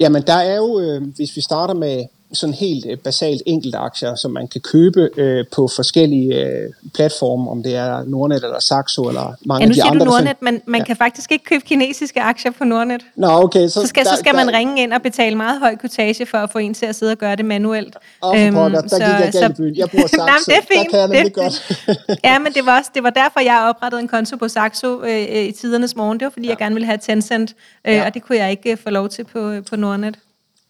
Jamen, 0.00 0.22
der 0.26 0.32
er 0.32 0.56
jo, 0.56 0.80
øh, 0.80 1.02
hvis 1.16 1.36
vi 1.36 1.40
starter 1.40 1.74
med, 1.74 2.04
sådan 2.32 2.54
helt 2.54 2.86
øh, 2.90 2.98
basalt 2.98 3.42
enkelt 3.46 3.74
aktier, 3.74 4.14
som 4.14 4.30
man 4.30 4.48
kan 4.48 4.60
købe 4.60 5.10
øh, 5.16 5.44
på 5.52 5.68
forskellige 5.76 6.44
øh, 6.44 6.68
platforme, 6.94 7.50
om 7.50 7.62
det 7.62 7.76
er 7.76 8.04
Nordnet 8.04 8.44
eller 8.44 8.60
Saxo 8.60 9.08
eller 9.08 9.34
mange 9.46 9.64
ja, 9.64 9.68
af 9.68 9.74
de 9.74 9.82
andre. 9.82 9.94
nu 9.94 9.98
siger 9.98 10.04
du 10.04 10.10
Nordnet, 10.10 10.42
men 10.42 10.60
man 10.66 10.80
ja. 10.80 10.84
kan 10.84 10.96
faktisk 10.96 11.32
ikke 11.32 11.44
købe 11.44 11.64
kinesiske 11.66 12.20
aktier 12.22 12.52
på 12.52 12.64
Nordnet. 12.64 13.02
Nå, 13.16 13.28
okay. 13.28 13.68
Så, 13.68 13.80
så 13.80 13.86
skal, 13.86 14.04
der, 14.04 14.10
så 14.10 14.16
skal 14.16 14.34
der, 14.34 14.44
man 14.44 14.54
ringe 14.54 14.82
ind 14.82 14.92
og 14.92 15.02
betale 15.02 15.36
meget 15.36 15.60
høj 15.60 15.76
kortage 15.76 16.26
for 16.26 16.38
at 16.38 16.50
få 16.50 16.58
en 16.58 16.74
til 16.74 16.86
at 16.86 16.94
sidde 16.94 17.12
og 17.12 17.18
gøre 17.18 17.36
det 17.36 17.44
manuelt. 17.44 17.96
Åh, 18.22 18.30
oh, 18.30 18.46
øhm, 18.46 18.54
der, 18.54 18.68
der 18.68 18.88
så, 18.88 18.96
gik 18.96 19.02
jeg 19.02 19.30
galt 19.32 19.56
så, 19.56 19.72
Jeg 19.76 19.90
bruger 19.90 20.06
Saxo, 20.16 20.26
nej, 20.26 20.36
det 20.46 20.56
er 20.56 20.74
fint, 20.74 20.92
der 20.92 21.06
kan 21.06 21.16
jeg 21.16 21.24
det 21.24 21.32
godt. 21.32 21.84
ja, 22.24 22.38
men 22.38 22.52
det 22.52 22.66
var, 22.66 22.78
også, 22.78 22.90
det 22.94 23.02
var 23.02 23.10
derfor, 23.10 23.40
jeg 23.40 23.66
oprettede 23.68 24.02
en 24.02 24.08
konto 24.08 24.36
på 24.36 24.48
Saxo 24.48 25.02
øh, 25.02 25.46
i 25.48 25.52
tidernes 25.52 25.96
morgen. 25.96 26.20
Det 26.20 26.24
var, 26.24 26.30
fordi 26.30 26.46
ja. 26.46 26.50
jeg 26.50 26.58
gerne 26.58 26.74
ville 26.74 26.86
have 26.86 26.98
Tencent, 27.02 27.54
øh, 27.84 27.94
ja. 27.94 28.06
og 28.06 28.14
det 28.14 28.22
kunne 28.22 28.38
jeg 28.38 28.50
ikke 28.50 28.70
øh, 28.70 28.78
få 28.78 28.90
lov 28.90 29.08
til 29.08 29.24
på, 29.24 29.52
på 29.70 29.76
Nordnet. 29.76 30.18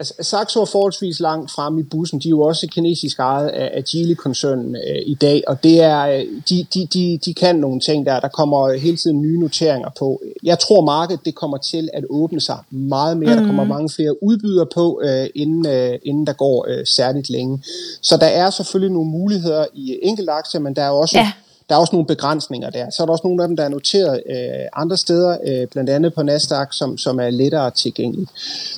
Altså, 0.00 0.14
Saxo 0.20 0.60
er 0.60 0.64
forholdsvis 0.64 1.20
langt 1.20 1.50
frem 1.50 1.78
i 1.78 1.82
bussen. 1.82 2.18
De 2.18 2.28
er 2.28 2.30
jo 2.30 2.42
også 2.42 2.66
kinesisk 2.66 3.18
ejet 3.18 3.48
af, 3.48 3.70
af 3.74 3.84
Geely-koncernen 3.84 4.76
øh, 4.76 5.02
i 5.06 5.14
dag, 5.14 5.42
og 5.46 5.62
det 5.62 5.80
er, 5.82 6.00
øh, 6.00 6.24
de, 6.48 6.66
de, 6.74 6.86
de, 6.86 7.18
de 7.24 7.34
kan 7.34 7.56
nogle 7.56 7.80
ting 7.80 8.06
der. 8.06 8.20
Der 8.20 8.28
kommer 8.28 8.72
hele 8.72 8.96
tiden 8.96 9.22
nye 9.22 9.38
noteringer 9.38 9.88
på. 9.98 10.22
Jeg 10.42 10.58
tror, 10.58 10.84
markedet 10.84 11.24
det 11.24 11.34
kommer 11.34 11.56
til 11.56 11.88
at 11.92 12.04
åbne 12.10 12.40
sig 12.40 12.58
meget 12.70 13.16
mere. 13.16 13.30
Mm. 13.30 13.36
Der 13.36 13.46
kommer 13.46 13.64
mhm. 13.64 13.72
mange 13.72 13.90
flere 13.90 14.22
udbydere 14.22 14.66
på, 14.74 15.00
øh, 15.04 15.26
inden, 15.34 15.66
øh, 15.66 15.98
inden 16.02 16.26
der 16.26 16.32
går 16.32 16.66
øh, 16.68 16.86
særligt 16.86 17.30
længe. 17.30 17.62
Så 18.02 18.16
der 18.16 18.26
er 18.26 18.50
selvfølgelig 18.50 18.92
nogle 18.92 19.10
muligheder 19.10 19.66
i 19.74 19.98
enkelte 20.02 20.32
aktier, 20.32 20.60
men 20.60 20.76
der 20.76 20.82
er 20.82 20.90
også... 20.90 21.18
Ja 21.18 21.32
der 21.68 21.74
er 21.74 21.78
også 21.78 21.92
nogle 21.92 22.06
begrænsninger 22.06 22.70
der. 22.70 22.90
Så 22.90 23.02
er 23.02 23.06
der 23.06 23.12
også 23.12 23.26
nogle 23.26 23.42
af 23.42 23.48
dem, 23.48 23.56
der 23.56 23.64
er 23.64 23.68
noteret 23.68 24.22
øh, 24.30 24.36
andre 24.72 24.96
steder, 24.96 25.38
øh, 25.46 25.66
blandt 25.66 25.90
andet 25.90 26.14
på 26.14 26.22
Nasdaq, 26.22 26.68
som, 26.72 26.98
som 26.98 27.20
er 27.20 27.30
lettere 27.30 27.70
tilgængelige. 27.70 28.26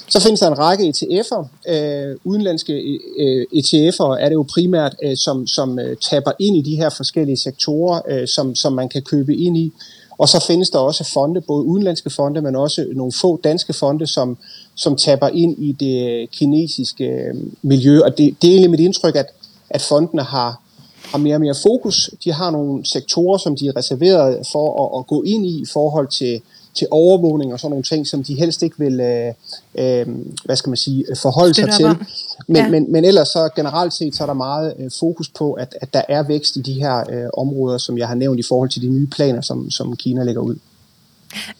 Så 0.08 0.20
findes 0.22 0.40
der 0.40 0.46
en 0.46 0.58
række 0.58 0.84
ETF'er. 0.84 1.46
Øh, 1.68 2.16
udenlandske 2.24 2.72
øh, 3.18 3.46
ETF'er 3.54 4.16
er 4.20 4.28
det 4.28 4.34
jo 4.34 4.44
primært, 4.54 4.96
øh, 5.02 5.16
som, 5.16 5.46
som 5.46 5.78
øh, 5.78 5.96
taber 5.96 6.32
ind 6.38 6.56
i 6.56 6.62
de 6.70 6.76
her 6.76 6.90
forskellige 6.90 7.36
sektorer, 7.36 8.00
øh, 8.08 8.28
som, 8.28 8.54
som 8.54 8.72
man 8.72 8.88
kan 8.88 9.02
købe 9.02 9.36
ind 9.36 9.56
i. 9.56 9.72
Og 10.18 10.28
så 10.28 10.44
findes 10.46 10.70
der 10.70 10.78
også 10.78 11.10
fonde, 11.12 11.40
både 11.40 11.64
udenlandske 11.64 12.10
fonde, 12.10 12.42
men 12.42 12.56
også 12.56 12.86
nogle 12.92 13.12
få 13.12 13.40
danske 13.44 13.72
fonde, 13.72 14.06
som, 14.06 14.38
som 14.74 14.96
taber 14.96 15.28
ind 15.28 15.58
i 15.58 15.72
det 15.72 16.30
kinesiske 16.30 17.04
øh, 17.04 17.34
miljø. 17.62 18.00
Og 18.00 18.18
det, 18.18 18.36
det 18.42 18.48
er 18.48 18.52
egentlig 18.52 18.70
mit 18.70 18.80
indtryk, 18.80 19.16
at, 19.16 19.26
at 19.70 19.82
fondene 19.82 20.22
har, 20.22 20.60
har 21.10 21.18
mere 21.18 21.34
og 21.34 21.40
mere 21.40 21.54
fokus. 21.62 22.10
De 22.24 22.32
har 22.32 22.50
nogle 22.50 22.86
sektorer, 22.86 23.38
som 23.38 23.56
de 23.56 23.68
er 23.68 23.76
reserveret 23.76 24.46
for 24.52 24.66
at, 24.84 25.00
at 25.00 25.06
gå 25.06 25.22
ind 25.22 25.46
i 25.46 25.62
i 25.62 25.66
forhold 25.72 26.08
til, 26.08 26.40
til 26.74 26.86
overvågning 26.90 27.52
og 27.52 27.60
sådan 27.60 27.70
nogle 27.70 27.84
ting, 27.84 28.06
som 28.06 28.24
de 28.24 28.34
helst 28.34 28.62
ikke 28.62 28.78
vil 28.78 29.00
øh, 29.00 29.32
øh, 29.74 30.06
hvad 30.44 30.56
skal 30.56 30.70
man 30.70 30.76
sige, 30.76 31.04
forholde 31.22 31.54
sig 31.54 31.68
til. 31.72 31.86
Men, 32.46 32.56
ja. 32.56 32.68
men, 32.68 32.92
men 32.92 33.04
ellers 33.04 33.28
så 33.28 33.48
generelt 33.56 33.94
set, 33.94 34.14
så 34.14 34.22
er 34.22 34.26
der 34.26 34.34
meget 34.34 34.74
øh, 34.78 34.90
fokus 35.00 35.28
på, 35.28 35.52
at, 35.52 35.76
at 35.80 35.94
der 35.94 36.02
er 36.08 36.22
vækst 36.22 36.56
i 36.56 36.60
de 36.60 36.72
her 36.72 37.04
øh, 37.10 37.28
områder, 37.34 37.78
som 37.78 37.98
jeg 37.98 38.08
har 38.08 38.14
nævnt 38.14 38.40
i 38.40 38.42
forhold 38.48 38.68
til 38.68 38.82
de 38.82 38.88
nye 38.88 39.06
planer, 39.06 39.40
som, 39.40 39.70
som 39.70 39.96
Kina 39.96 40.24
lægger 40.24 40.42
ud. 40.42 40.56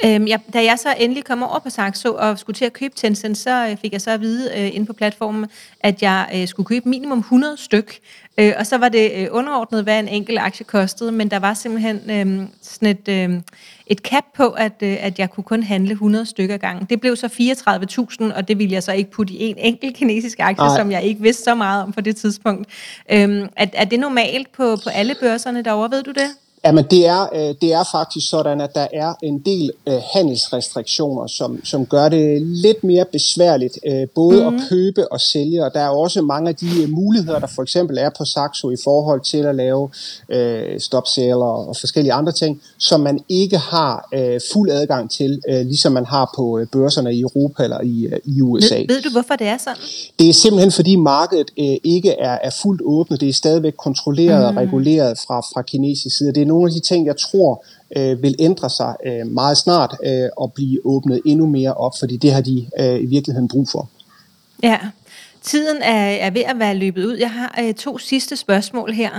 Øhm, 0.05 0.27
ja, 0.27 0.37
da 0.53 0.65
jeg 0.65 0.79
så 0.79 0.95
endelig 0.99 1.25
kom 1.25 1.43
over 1.43 1.59
på 1.59 1.71
Saxo 1.71 2.15
og 2.15 2.39
skulle 2.39 2.57
til 2.57 2.65
at 2.65 2.73
købe 2.73 2.95
Tencent, 2.97 3.39
så 3.39 3.69
øh, 3.71 3.77
fik 3.77 3.93
jeg 3.93 4.01
så 4.01 4.11
at 4.11 4.21
vide 4.21 4.51
øh, 4.57 4.77
inde 4.77 4.87
på 4.87 4.93
platformen, 4.93 5.47
at 5.81 6.03
jeg 6.03 6.29
øh, 6.35 6.49
skulle 6.49 6.67
købe 6.67 6.89
minimum 6.89 7.19
100 7.19 7.57
styk. 7.57 7.99
Øh, 8.39 8.53
og 8.59 8.67
så 8.67 8.79
var 8.79 8.89
det 8.89 9.13
øh, 9.15 9.29
underordnet, 9.31 9.83
hvad 9.83 9.99
en 9.99 10.09
enkelt 10.09 10.39
aktie 10.39 10.65
kostede, 10.65 11.13
men 11.13 11.31
der 11.31 11.39
var 11.39 11.55
simpelthen 11.55 11.97
øh, 11.97 12.49
sådan 12.63 12.89
et, 12.89 13.09
øh, 13.09 13.41
et 13.87 13.99
cap 13.99 14.25
på, 14.37 14.49
at, 14.49 14.73
øh, 14.83 14.97
at 15.01 15.19
jeg 15.19 15.31
kunne 15.31 15.45
kun 15.45 15.63
handle 15.63 15.93
100 15.93 16.27
stykker 16.27 16.57
gangen. 16.57 16.87
Det 16.91 17.01
blev 17.01 17.17
så 17.17 17.27
34.000, 17.27 18.37
og 18.37 18.49
det 18.49 18.59
ville 18.59 18.73
jeg 18.73 18.83
så 18.83 18.93
ikke 18.93 19.11
putte 19.11 19.35
i 19.35 19.43
en 19.43 19.59
enkelt 19.59 19.97
kinesisk 19.97 20.41
aktie, 20.41 20.67
Ej. 20.67 20.77
som 20.77 20.91
jeg 20.91 21.03
ikke 21.03 21.23
vidste 21.23 21.43
så 21.43 21.55
meget 21.55 21.83
om 21.83 21.93
på 21.93 22.01
det 22.01 22.17
tidspunkt. 22.17 22.69
Øh, 23.13 23.49
er, 23.57 23.67
er 23.73 23.85
det 23.85 24.01
normalt 24.01 24.53
på, 24.53 24.77
på 24.85 24.91
alle 24.91 25.15
børserne 25.21 25.63
derovre, 25.63 25.91
ved 25.91 26.03
du 26.03 26.11
det? 26.11 26.29
Jamen 26.65 26.85
det 26.91 27.07
er, 27.07 27.29
øh, 27.35 27.55
det 27.61 27.73
er 27.73 27.85
faktisk 27.93 28.29
sådan, 28.29 28.61
at 28.61 28.75
der 28.75 28.87
er 28.93 29.15
en 29.23 29.39
del 29.39 29.71
øh, 29.89 29.95
handelsrestriktioner, 30.15 31.27
som, 31.27 31.65
som 31.65 31.87
gør 31.87 32.09
det 32.09 32.43
lidt 32.43 32.85
mere 32.85 33.05
besværligt, 33.13 33.79
øh, 33.87 34.09
både 34.15 34.41
mm. 34.41 34.47
at 34.47 34.53
mhm. 34.53 34.63
købe 34.69 35.13
og 35.13 35.21
sælge. 35.21 35.65
Og 35.65 35.75
der 35.75 35.81
er 35.81 35.89
også 35.89 36.23
mange 36.23 36.49
af 36.49 36.57
de 36.57 36.87
muligheder, 36.89 37.39
der 37.39 37.47
for 37.47 37.63
eksempel 37.63 37.99
er 37.99 38.11
på 38.19 38.25
Saxo 38.25 38.71
i 38.71 38.77
forhold 38.85 39.21
til 39.21 39.47
at 39.47 39.55
lave 39.55 39.91
øh, 40.29 40.81
stop 40.81 41.07
sale 41.07 41.37
og, 41.37 41.77
forskellige 41.77 42.13
andre 42.13 42.33
ting, 42.33 42.63
som 42.79 43.01
man 43.01 43.21
ikke 43.29 43.59
har 43.59 44.09
øh, 44.15 44.41
fuld 44.53 44.71
adgang 44.71 45.11
til, 45.11 45.41
øh, 45.49 45.67
ligesom 45.67 45.93
man 45.93 46.05
har 46.05 46.33
på 46.37 46.65
børserne 46.73 47.15
i 47.15 47.21
Europa 47.21 47.63
eller 47.65 47.81
i, 47.81 48.09
i 48.25 48.41
USA. 48.41 48.75
Ved, 48.75 48.87
ved 48.87 49.03
du, 49.03 49.11
hvorfor 49.11 49.35
det 49.35 49.47
er 49.47 49.59
sådan? 49.59 49.83
Det 50.19 50.29
er 50.29 50.33
simpelthen 50.33 50.73
fordi 50.73 50.97
markedet 50.97 51.51
øh, 51.59 51.77
ikke 51.85 52.11
er, 52.11 52.39
er 52.43 52.51
fuldt 52.63 52.83
åbent. 52.85 53.21
Det 53.21 53.29
er 53.29 53.33
stadigvæk 53.33 53.75
kontrolleret 53.77 54.41
mm. 54.41 54.57
og 54.57 54.63
reguleret 54.63 55.19
fra, 55.27 55.41
fra 55.41 55.63
kinesisk 55.63 56.17
side. 56.17 56.33
Det 56.33 56.43
er 56.43 56.50
nogle 56.51 56.69
af 56.69 56.73
de 56.75 56.81
ting, 56.81 57.07
jeg 57.07 57.17
tror 57.17 57.65
øh, 57.97 58.23
vil 58.23 58.35
ændre 58.39 58.71
sig 58.71 58.93
øh, 59.07 59.27
meget 59.27 59.57
snart 59.57 59.93
øh, 60.05 60.29
og 60.37 60.53
blive 60.53 60.81
åbnet 60.85 61.21
endnu 61.25 61.47
mere 61.47 61.75
op, 61.75 61.93
fordi 61.99 62.17
det 62.17 62.33
har 62.33 62.41
de 62.41 62.67
øh, 62.81 63.03
i 63.05 63.07
virkeligheden 63.07 63.49
brug 63.49 63.69
for. 63.69 63.89
Ja, 64.63 64.79
tiden 65.43 65.83
er, 65.83 66.27
er 66.27 66.31
ved 66.31 66.43
at 66.43 66.59
være 66.59 66.75
løbet 66.75 67.05
ud. 67.05 67.17
Jeg 67.17 67.31
har 67.31 67.59
øh, 67.63 67.75
to 67.75 67.99
sidste 67.99 68.37
spørgsmål 68.37 68.93
her. 68.93 69.11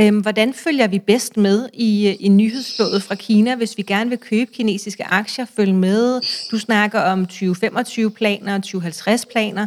Øhm, 0.00 0.18
hvordan 0.18 0.54
følger 0.54 0.86
vi 0.86 0.98
bedst 0.98 1.36
med 1.36 1.68
i, 1.72 2.08
øh, 2.08 2.16
i 2.20 2.28
nyhedsflådet 2.28 3.02
fra 3.02 3.14
Kina, 3.14 3.54
hvis 3.54 3.76
vi 3.76 3.82
gerne 3.82 4.10
vil 4.10 4.18
købe 4.18 4.52
kinesiske 4.52 5.04
aktier? 5.04 5.46
Følg 5.56 5.74
med. 5.74 6.20
Du 6.50 6.58
snakker 6.58 7.00
om 7.00 7.26
2025-planer 7.32 8.54
og 8.54 8.62
2050-planer. 8.66 9.66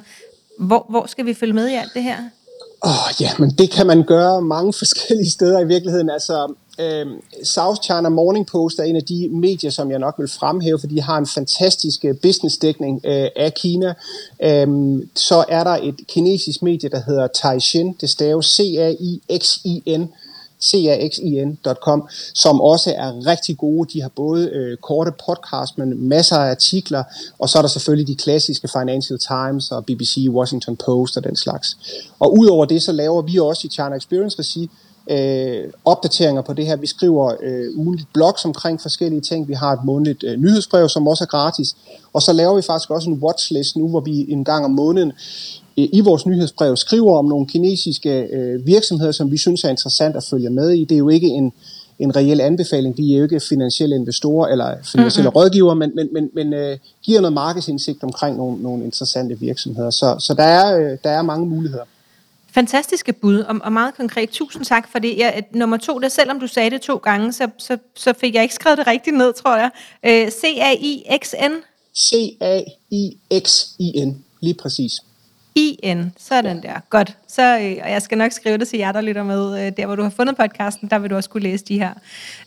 Hvor, 0.59 0.85
hvor 0.89 1.05
skal 1.07 1.25
vi 1.25 1.33
følge 1.33 1.53
med 1.53 1.67
i 1.69 1.75
alt 1.75 1.93
det 1.93 2.03
her? 2.03 2.17
Oh, 2.81 3.21
ja, 3.21 3.29
men 3.39 3.49
det 3.49 3.71
kan 3.71 3.87
man 3.87 4.03
gøre 4.03 4.41
mange 4.41 4.73
forskellige 4.81 5.29
steder 5.29 5.59
i 5.59 5.67
virkeligheden. 5.67 6.09
Altså, 6.09 6.53
øh, 6.79 7.05
South 7.43 7.81
China 7.81 8.09
Morning 8.09 8.47
Post 8.47 8.79
er 8.79 8.83
en 8.83 8.95
af 8.95 9.03
de 9.03 9.29
medier, 9.31 9.71
som 9.71 9.91
jeg 9.91 9.99
nok 9.99 10.15
vil 10.17 10.27
fremhæve, 10.27 10.79
fordi 10.79 10.95
de 10.95 11.01
har 11.01 11.17
en 11.17 11.27
fantastisk 11.27 12.05
øh, 12.05 12.15
businessdækning 12.21 13.01
øh, 13.03 13.27
af 13.35 13.53
Kina. 13.53 13.93
Øh, 14.43 14.67
så 15.15 15.45
er 15.49 15.63
der 15.63 15.77
et 15.83 15.95
kinesisk 16.07 16.61
medie, 16.61 16.89
der 16.89 17.01
hedder 17.05 17.27
Taixin, 17.27 17.95
det 18.01 18.09
staves 18.09 18.45
C-A-I-X-I-N, 18.45 20.09
caxin.com, 20.61 22.07
som 22.33 22.61
også 22.61 22.93
er 22.97 23.27
rigtig 23.27 23.57
gode. 23.57 23.93
De 23.93 24.01
har 24.01 24.09
både 24.15 24.49
øh, 24.49 24.77
korte 24.77 25.11
podcasts, 25.25 25.77
men 25.77 26.09
masser 26.09 26.35
af 26.35 26.49
artikler, 26.49 27.03
og 27.39 27.49
så 27.49 27.57
er 27.57 27.61
der 27.61 27.69
selvfølgelig 27.69 28.07
de 28.07 28.15
klassiske 28.15 28.67
Financial 28.67 29.19
Times 29.19 29.71
og 29.71 29.85
BBC, 29.85 30.27
Washington 30.29 30.77
Post 30.85 31.17
og 31.17 31.23
den 31.23 31.35
slags. 31.35 31.77
Og 32.19 32.37
udover 32.37 32.65
det, 32.65 32.83
så 32.83 32.91
laver 32.91 33.21
vi 33.21 33.39
også 33.39 33.67
i 33.67 33.69
China 33.69 33.95
Experience 33.95 34.39
Regi 34.39 34.69
øh, 35.09 35.63
opdateringer 35.85 36.41
på 36.41 36.53
det 36.53 36.65
her. 36.65 36.75
Vi 36.75 36.87
skriver 36.87 37.33
øh, 37.43 37.77
ugenligt 37.77 38.07
blogs 38.13 38.45
omkring 38.45 38.81
forskellige 38.81 39.21
ting. 39.21 39.47
Vi 39.47 39.53
har 39.53 39.71
et 39.73 39.83
månedligt 39.83 40.23
øh, 40.23 40.39
nyhedsbrev, 40.39 40.89
som 40.89 41.07
også 41.07 41.23
er 41.23 41.27
gratis. 41.27 41.75
Og 42.13 42.21
så 42.21 42.33
laver 42.33 42.55
vi 42.55 42.61
faktisk 42.61 42.89
også 42.89 43.09
en 43.09 43.19
watchlist 43.23 43.77
nu, 43.77 43.87
hvor 43.87 43.99
vi 43.99 44.25
en 44.31 44.43
gang 44.43 44.65
om 44.65 44.71
måneden 44.71 45.11
øh, 45.77 45.87
i 45.93 46.01
vores 46.01 46.25
nyhedsbrev 46.25 46.75
skriver 46.75 47.17
om 47.17 47.25
nogle 47.25 47.47
kinesiske 47.47 48.19
øh, 48.21 48.65
virksomheder, 48.65 49.11
som 49.11 49.31
vi 49.31 49.37
synes 49.37 49.63
er 49.63 49.69
interessant 49.69 50.15
at 50.15 50.23
følge 50.23 50.49
med 50.49 50.69
i. 50.69 50.83
Det 50.83 50.95
er 50.95 50.99
jo 50.99 51.09
ikke 51.09 51.27
en, 51.27 51.53
en 51.99 52.15
reel 52.15 52.41
anbefaling. 52.41 52.97
Vi 52.97 53.13
er 53.13 53.17
jo 53.17 53.23
ikke 53.23 53.39
finansielle 53.39 53.95
investorer 53.95 54.47
eller 54.47 54.75
finansielle 54.83 55.29
mm-hmm. 55.29 55.37
rådgiver, 55.37 55.73
men, 55.73 55.91
men, 55.95 56.09
men, 56.13 56.29
men 56.33 56.53
øh, 56.53 56.77
giver 57.03 57.21
noget 57.21 57.33
markedsindsigt 57.33 58.03
omkring 58.03 58.37
nogle, 58.37 58.61
nogle 58.61 58.83
interessante 58.83 59.39
virksomheder. 59.39 59.89
Så, 59.89 60.15
så 60.19 60.33
der, 60.33 60.43
er, 60.43 60.77
øh, 60.79 60.97
der 61.03 61.09
er 61.09 61.21
mange 61.21 61.45
muligheder. 61.45 61.83
Fantastiske 62.59 63.13
bud, 63.13 63.39
og, 63.39 63.55
og 63.63 63.71
meget 63.71 63.95
konkret. 63.95 64.29
Tusind 64.29 64.65
tak 64.65 64.91
for 64.91 64.99
det. 64.99 65.17
Jeg, 65.17 65.43
nummer 65.53 65.77
to, 65.77 65.99
der 65.99 66.09
selvom 66.09 66.39
du 66.39 66.47
sagde 66.47 66.69
det 66.69 66.81
to 66.81 66.95
gange, 66.97 67.33
så, 67.33 67.47
så, 67.57 67.77
så 67.95 68.13
fik 68.13 68.35
jeg 68.35 68.43
ikke 68.43 68.55
skrevet 68.55 68.77
det 68.77 68.87
rigtigt 68.87 69.17
ned, 69.17 69.33
tror 69.33 69.57
jeg. 69.57 69.69
Øh, 70.05 70.31
C-A-I-X-N? 70.31 71.51
C-A-I-X-I-N, 71.95 73.43
lige 74.41 74.53
præcis. 74.53 74.91
I-N, 75.55 76.13
sådan 76.17 76.63
der. 76.63 76.79
Godt. 76.89 77.17
Så, 77.27 77.59
øh, 77.59 77.77
og 77.83 77.91
jeg 77.91 78.01
skal 78.01 78.17
nok 78.17 78.31
skrive 78.31 78.57
det 78.57 78.67
til 78.67 78.79
jer, 78.79 78.91
der 78.91 79.01
lytter 79.01 79.23
med, 79.23 79.65
øh, 79.65 79.71
der 79.77 79.85
hvor 79.85 79.95
du 79.95 80.03
har 80.03 80.09
fundet 80.09 80.37
podcasten, 80.37 80.89
der 80.89 80.99
vil 80.99 81.09
du 81.09 81.15
også 81.15 81.29
kunne 81.29 81.43
læse 81.43 81.65
de 81.65 81.79
her. 81.79 81.93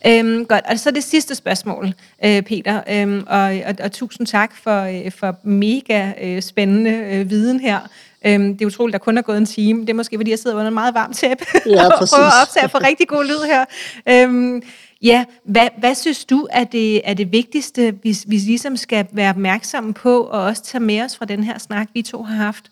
Øhm, 0.06 0.46
godt, 0.46 0.64
og 0.68 0.78
så 0.78 0.90
det 0.90 1.04
sidste 1.04 1.34
spørgsmål, 1.34 1.94
øh, 2.24 2.42
Peter, 2.42 2.82
øhm, 2.88 3.24
og, 3.26 3.40
og, 3.40 3.74
og 3.82 3.92
tusind 3.92 4.26
tak 4.26 4.56
for, 4.56 4.80
øh, 4.82 5.12
for 5.12 5.36
mega 5.42 6.12
øh, 6.22 6.42
spændende 6.42 6.90
øh, 6.90 7.30
viden 7.30 7.60
her. 7.60 7.80
Øhm, 8.26 8.56
det 8.56 8.62
er 8.62 8.66
utroligt, 8.66 8.92
der 8.92 8.98
kun 8.98 9.18
er 9.18 9.22
gået 9.22 9.38
en 9.38 9.46
time. 9.46 9.80
Det 9.80 9.90
er 9.90 9.94
måske, 9.94 10.18
fordi 10.18 10.30
jeg 10.30 10.38
sidder 10.38 10.56
under 10.56 10.68
en 10.68 10.74
meget 10.74 10.94
varm 10.94 11.12
tæppe 11.12 11.44
ja, 11.66 11.86
og 11.86 11.92
prøver 12.08 12.26
at 12.26 12.42
optage 12.42 12.68
for 12.68 12.86
rigtig 12.86 13.08
god 13.08 13.24
lyd 13.24 13.46
her. 13.46 13.64
Øhm, 14.08 14.62
ja, 15.02 15.24
hvad, 15.44 15.68
hvad 15.78 15.94
synes 15.94 16.24
du 16.24 16.48
er 16.50 16.64
det, 16.64 17.08
er 17.08 17.14
det 17.14 17.32
vigtigste, 17.32 17.94
vi, 18.02 18.16
vi 18.26 18.36
ligesom 18.36 18.76
skal 18.76 19.06
være 19.12 19.30
opmærksomme 19.30 19.94
på, 19.94 20.22
og 20.22 20.42
også 20.42 20.62
tage 20.62 20.84
med 20.84 21.02
os 21.02 21.16
fra 21.16 21.24
den 21.24 21.44
her 21.44 21.58
snak, 21.58 21.88
vi 21.94 22.02
to 22.02 22.22
har 22.22 22.36
haft? 22.36 22.64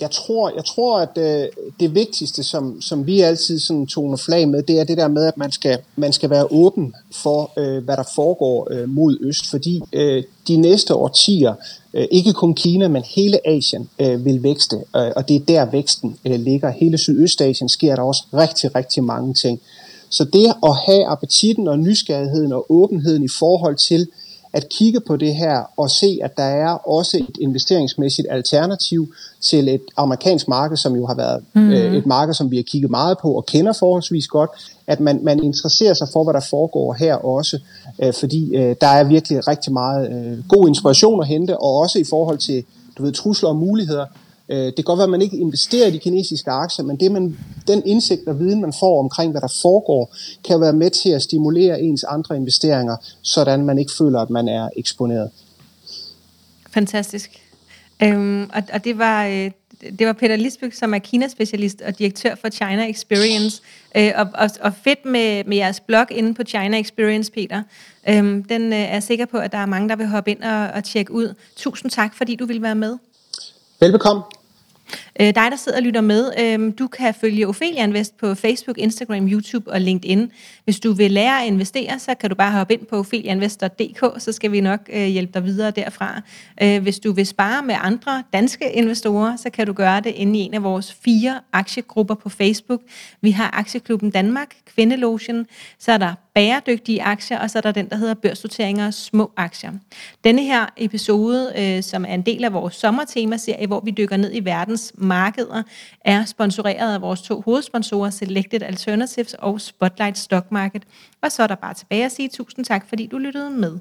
Jeg 0.00 0.10
tror, 0.10 0.52
jeg 0.56 0.64
tror 0.64 0.98
at 0.98 1.18
øh, 1.18 1.48
det 1.80 1.94
vigtigste, 1.94 2.42
som, 2.42 2.80
som 2.80 3.06
vi 3.06 3.20
altid 3.20 3.58
sådan 3.58 3.86
toner 3.86 4.16
flag 4.16 4.48
med, 4.48 4.62
det 4.62 4.80
er 4.80 4.84
det 4.84 4.96
der 4.96 5.08
med, 5.08 5.24
at 5.24 5.36
man 5.36 5.52
skal, 5.52 5.78
man 5.96 6.12
skal 6.12 6.30
være 6.30 6.52
åben 6.52 6.94
for, 7.14 7.52
øh, 7.58 7.84
hvad 7.84 7.96
der 7.96 8.12
foregår 8.14 8.68
øh, 8.70 8.88
mod 8.88 9.18
øst, 9.20 9.50
fordi 9.50 9.80
øh, 9.92 10.22
de 10.48 10.56
næste 10.56 10.94
årtier, 10.94 11.54
øh, 11.94 12.06
ikke 12.10 12.32
kun 12.32 12.54
Kina, 12.54 12.88
men 12.88 13.02
hele 13.02 13.48
Asien 13.48 13.88
øh, 13.98 14.24
vil 14.24 14.42
vækste, 14.42 14.76
øh, 14.76 15.12
og 15.16 15.28
det 15.28 15.36
er 15.36 15.40
der 15.40 15.64
væksten 15.64 16.16
øh, 16.24 16.40
ligger. 16.40 16.70
Hele 16.70 16.98
Sydøstasien 16.98 17.68
sker 17.68 17.96
der 17.96 18.02
også 18.02 18.22
rigtig, 18.34 18.74
rigtig 18.74 19.04
mange 19.04 19.34
ting. 19.34 19.60
Så 20.10 20.24
det 20.24 20.46
at 20.62 20.76
have 20.86 21.06
appetitten 21.06 21.68
og 21.68 21.78
nysgerrigheden 21.78 22.52
og 22.52 22.66
åbenheden 22.68 23.22
i 23.22 23.28
forhold 23.28 23.76
til, 23.76 24.08
at 24.52 24.68
kigge 24.68 25.00
på 25.00 25.16
det 25.16 25.34
her 25.34 25.62
og 25.76 25.90
se, 25.90 26.18
at 26.22 26.36
der 26.36 26.42
er 26.42 26.70
også 26.70 27.16
et 27.16 27.36
investeringsmæssigt 27.40 28.28
alternativ 28.30 29.14
til 29.40 29.68
et 29.68 29.82
amerikansk 29.96 30.48
marked, 30.48 30.76
som 30.76 30.96
jo 30.96 31.06
har 31.06 31.14
været 31.14 31.44
mm. 31.54 31.70
øh, 31.70 31.94
et 31.94 32.06
marked, 32.06 32.34
som 32.34 32.50
vi 32.50 32.56
har 32.56 32.62
kigget 32.62 32.90
meget 32.90 33.18
på 33.22 33.32
og 33.32 33.46
kender 33.46 33.72
forholdsvis 33.72 34.26
godt, 34.26 34.50
at 34.86 35.00
man, 35.00 35.20
man 35.22 35.44
interesserer 35.44 35.94
sig 35.94 36.08
for, 36.12 36.24
hvad 36.24 36.34
der 36.34 36.46
foregår 36.50 36.92
her 36.92 37.14
også, 37.14 37.58
øh, 38.02 38.12
fordi 38.12 38.56
øh, 38.56 38.76
der 38.80 38.86
er 38.86 39.04
virkelig 39.04 39.48
rigtig 39.48 39.72
meget 39.72 40.10
øh, 40.12 40.48
god 40.48 40.68
inspiration 40.68 41.22
at 41.22 41.28
hente, 41.28 41.58
og 41.58 41.76
også 41.76 41.98
i 41.98 42.04
forhold 42.10 42.38
til 42.38 42.64
du 42.98 43.02
ved, 43.02 43.12
trusler 43.12 43.48
og 43.48 43.56
muligheder, 43.56 44.06
det 44.56 44.76
kan 44.76 44.84
godt 44.84 44.98
være, 44.98 45.04
at 45.04 45.10
man 45.10 45.22
ikke 45.22 45.36
investerer 45.36 45.86
i 45.86 45.90
de 45.90 45.98
kinesiske 45.98 46.50
aktier, 46.50 46.84
men 46.84 46.96
det, 46.96 47.12
man, 47.12 47.38
den 47.66 47.82
indsigt 47.86 48.28
og 48.28 48.38
viden, 48.38 48.60
man 48.60 48.72
får 48.80 49.00
omkring, 49.00 49.30
hvad 49.30 49.40
der 49.40 49.52
foregår, 49.62 50.14
kan 50.44 50.60
være 50.60 50.72
med 50.72 50.90
til 50.90 51.10
at 51.10 51.22
stimulere 51.22 51.80
ens 51.80 52.04
andre 52.04 52.36
investeringer, 52.36 52.96
sådan 53.22 53.64
man 53.64 53.78
ikke 53.78 53.92
føler, 53.98 54.20
at 54.20 54.30
man 54.30 54.48
er 54.48 54.68
eksponeret. 54.76 55.30
Fantastisk. 56.70 57.30
Øhm, 58.02 58.42
og, 58.42 58.62
og 58.72 58.84
det 58.84 58.98
var... 58.98 59.26
Øh 59.26 59.50
det 59.98 60.06
var 60.06 60.12
Peter 60.12 60.36
Lisbøk, 60.36 60.72
som 60.72 60.94
er 60.94 60.98
Kina-specialist 60.98 61.82
og 61.86 61.98
direktør 61.98 62.34
for 62.34 62.48
China 62.48 62.90
Experience. 62.90 63.62
Øh, 63.96 64.12
og, 64.16 64.28
og, 64.34 64.50
og 64.60 64.72
fedt 64.84 65.04
med, 65.04 65.44
med 65.44 65.56
jeres 65.56 65.80
blog 65.80 66.06
inde 66.10 66.34
på 66.34 66.42
China 66.42 66.80
Experience, 66.80 67.32
Peter. 67.32 67.62
Øhm, 68.08 68.42
den 68.42 68.72
øh, 68.72 68.78
er 68.78 68.92
jeg 68.92 69.02
sikker 69.02 69.26
på, 69.26 69.38
at 69.38 69.52
der 69.52 69.58
er 69.58 69.66
mange, 69.66 69.88
der 69.88 69.96
vil 69.96 70.06
hoppe 70.06 70.30
ind 70.30 70.42
og, 70.42 70.68
og 70.68 70.84
tjekke 70.84 71.12
ud. 71.12 71.34
Tusind 71.56 71.90
tak, 71.90 72.14
fordi 72.14 72.36
du 72.36 72.46
vil 72.46 72.62
være 72.62 72.74
med. 72.74 72.98
Velbekomme. 73.80 74.22
Øh, 75.20 75.26
dig, 75.26 75.34
der 75.50 75.56
sidder 75.56 75.78
og 75.78 75.82
lytter 75.82 76.00
med, 76.00 76.32
øh, 76.38 76.72
du 76.78 76.86
kan 76.86 77.14
følge 77.14 77.48
Ophelia 77.48 77.84
Invest 77.84 78.16
på 78.16 78.34
Facebook, 78.34 78.78
Instagram, 78.78 79.28
YouTube 79.28 79.70
og 79.70 79.80
LinkedIn. 79.80 80.30
Hvis 80.64 80.80
du 80.80 80.92
vil 80.92 81.10
lære 81.10 81.42
at 81.42 81.46
investere, 81.46 81.98
så 81.98 82.14
kan 82.14 82.30
du 82.30 82.36
bare 82.36 82.52
hoppe 82.52 82.74
ind 82.74 82.86
på 82.86 82.98
opheliainvestor.dk, 82.98 84.22
så 84.22 84.32
skal 84.32 84.52
vi 84.52 84.60
nok 84.60 84.80
øh, 84.92 85.06
hjælpe 85.06 85.32
dig 85.34 85.44
videre 85.44 85.70
derfra. 85.70 86.20
Øh, 86.62 86.82
hvis 86.82 86.98
du 86.98 87.12
vil 87.12 87.26
spare 87.26 87.62
med 87.62 87.74
andre 87.78 88.22
danske 88.32 88.72
investorer, 88.72 89.36
så 89.36 89.50
kan 89.50 89.66
du 89.66 89.72
gøre 89.72 90.00
det 90.00 90.10
inde 90.10 90.38
i 90.38 90.42
en 90.42 90.54
af 90.54 90.62
vores 90.62 90.92
fire 90.92 91.40
aktiegrupper 91.52 92.14
på 92.14 92.28
Facebook. 92.28 92.80
Vi 93.20 93.30
har 93.30 93.50
Aktieklubben 93.52 94.10
Danmark, 94.10 94.54
Kvindelotion, 94.74 95.46
så 95.78 95.92
er 95.92 95.98
der 95.98 96.14
bæredygtige 96.34 97.02
aktier, 97.02 97.38
og 97.38 97.50
så 97.50 97.58
er 97.58 97.62
der 97.62 97.72
den, 97.72 97.88
der 97.88 97.96
hedder 97.96 98.14
børsnoteringer 98.14 98.86
og 98.86 98.94
små 98.94 99.32
aktier. 99.36 99.72
Denne 100.24 100.42
her 100.42 100.66
episode, 100.76 101.52
øh, 101.56 101.82
som 101.82 102.04
er 102.04 102.14
en 102.14 102.22
del 102.22 102.44
af 102.44 102.52
vores 102.52 102.74
sommertemaserie, 102.74 103.66
hvor 103.66 103.80
vi 103.80 103.90
dykker 103.90 104.16
ned 104.16 104.30
i 104.34 104.44
verdens 104.44 104.81
markeder, 104.94 105.62
er 106.00 106.24
sponsoreret 106.24 106.94
af 106.94 107.00
vores 107.00 107.22
to 107.22 107.40
hovedsponsorer, 107.40 108.10
Selected 108.10 108.62
Alternatives 108.62 109.34
og 109.34 109.60
Spotlight 109.60 110.18
Stock 110.18 110.52
Market. 110.52 110.82
Og 111.22 111.32
så 111.32 111.42
er 111.42 111.46
der 111.46 111.54
bare 111.54 111.74
tilbage 111.74 112.04
at 112.04 112.12
sige 112.12 112.28
tusind 112.28 112.64
tak, 112.64 112.88
fordi 112.88 113.06
du 113.06 113.18
lyttede 113.18 113.50
med. 113.50 113.78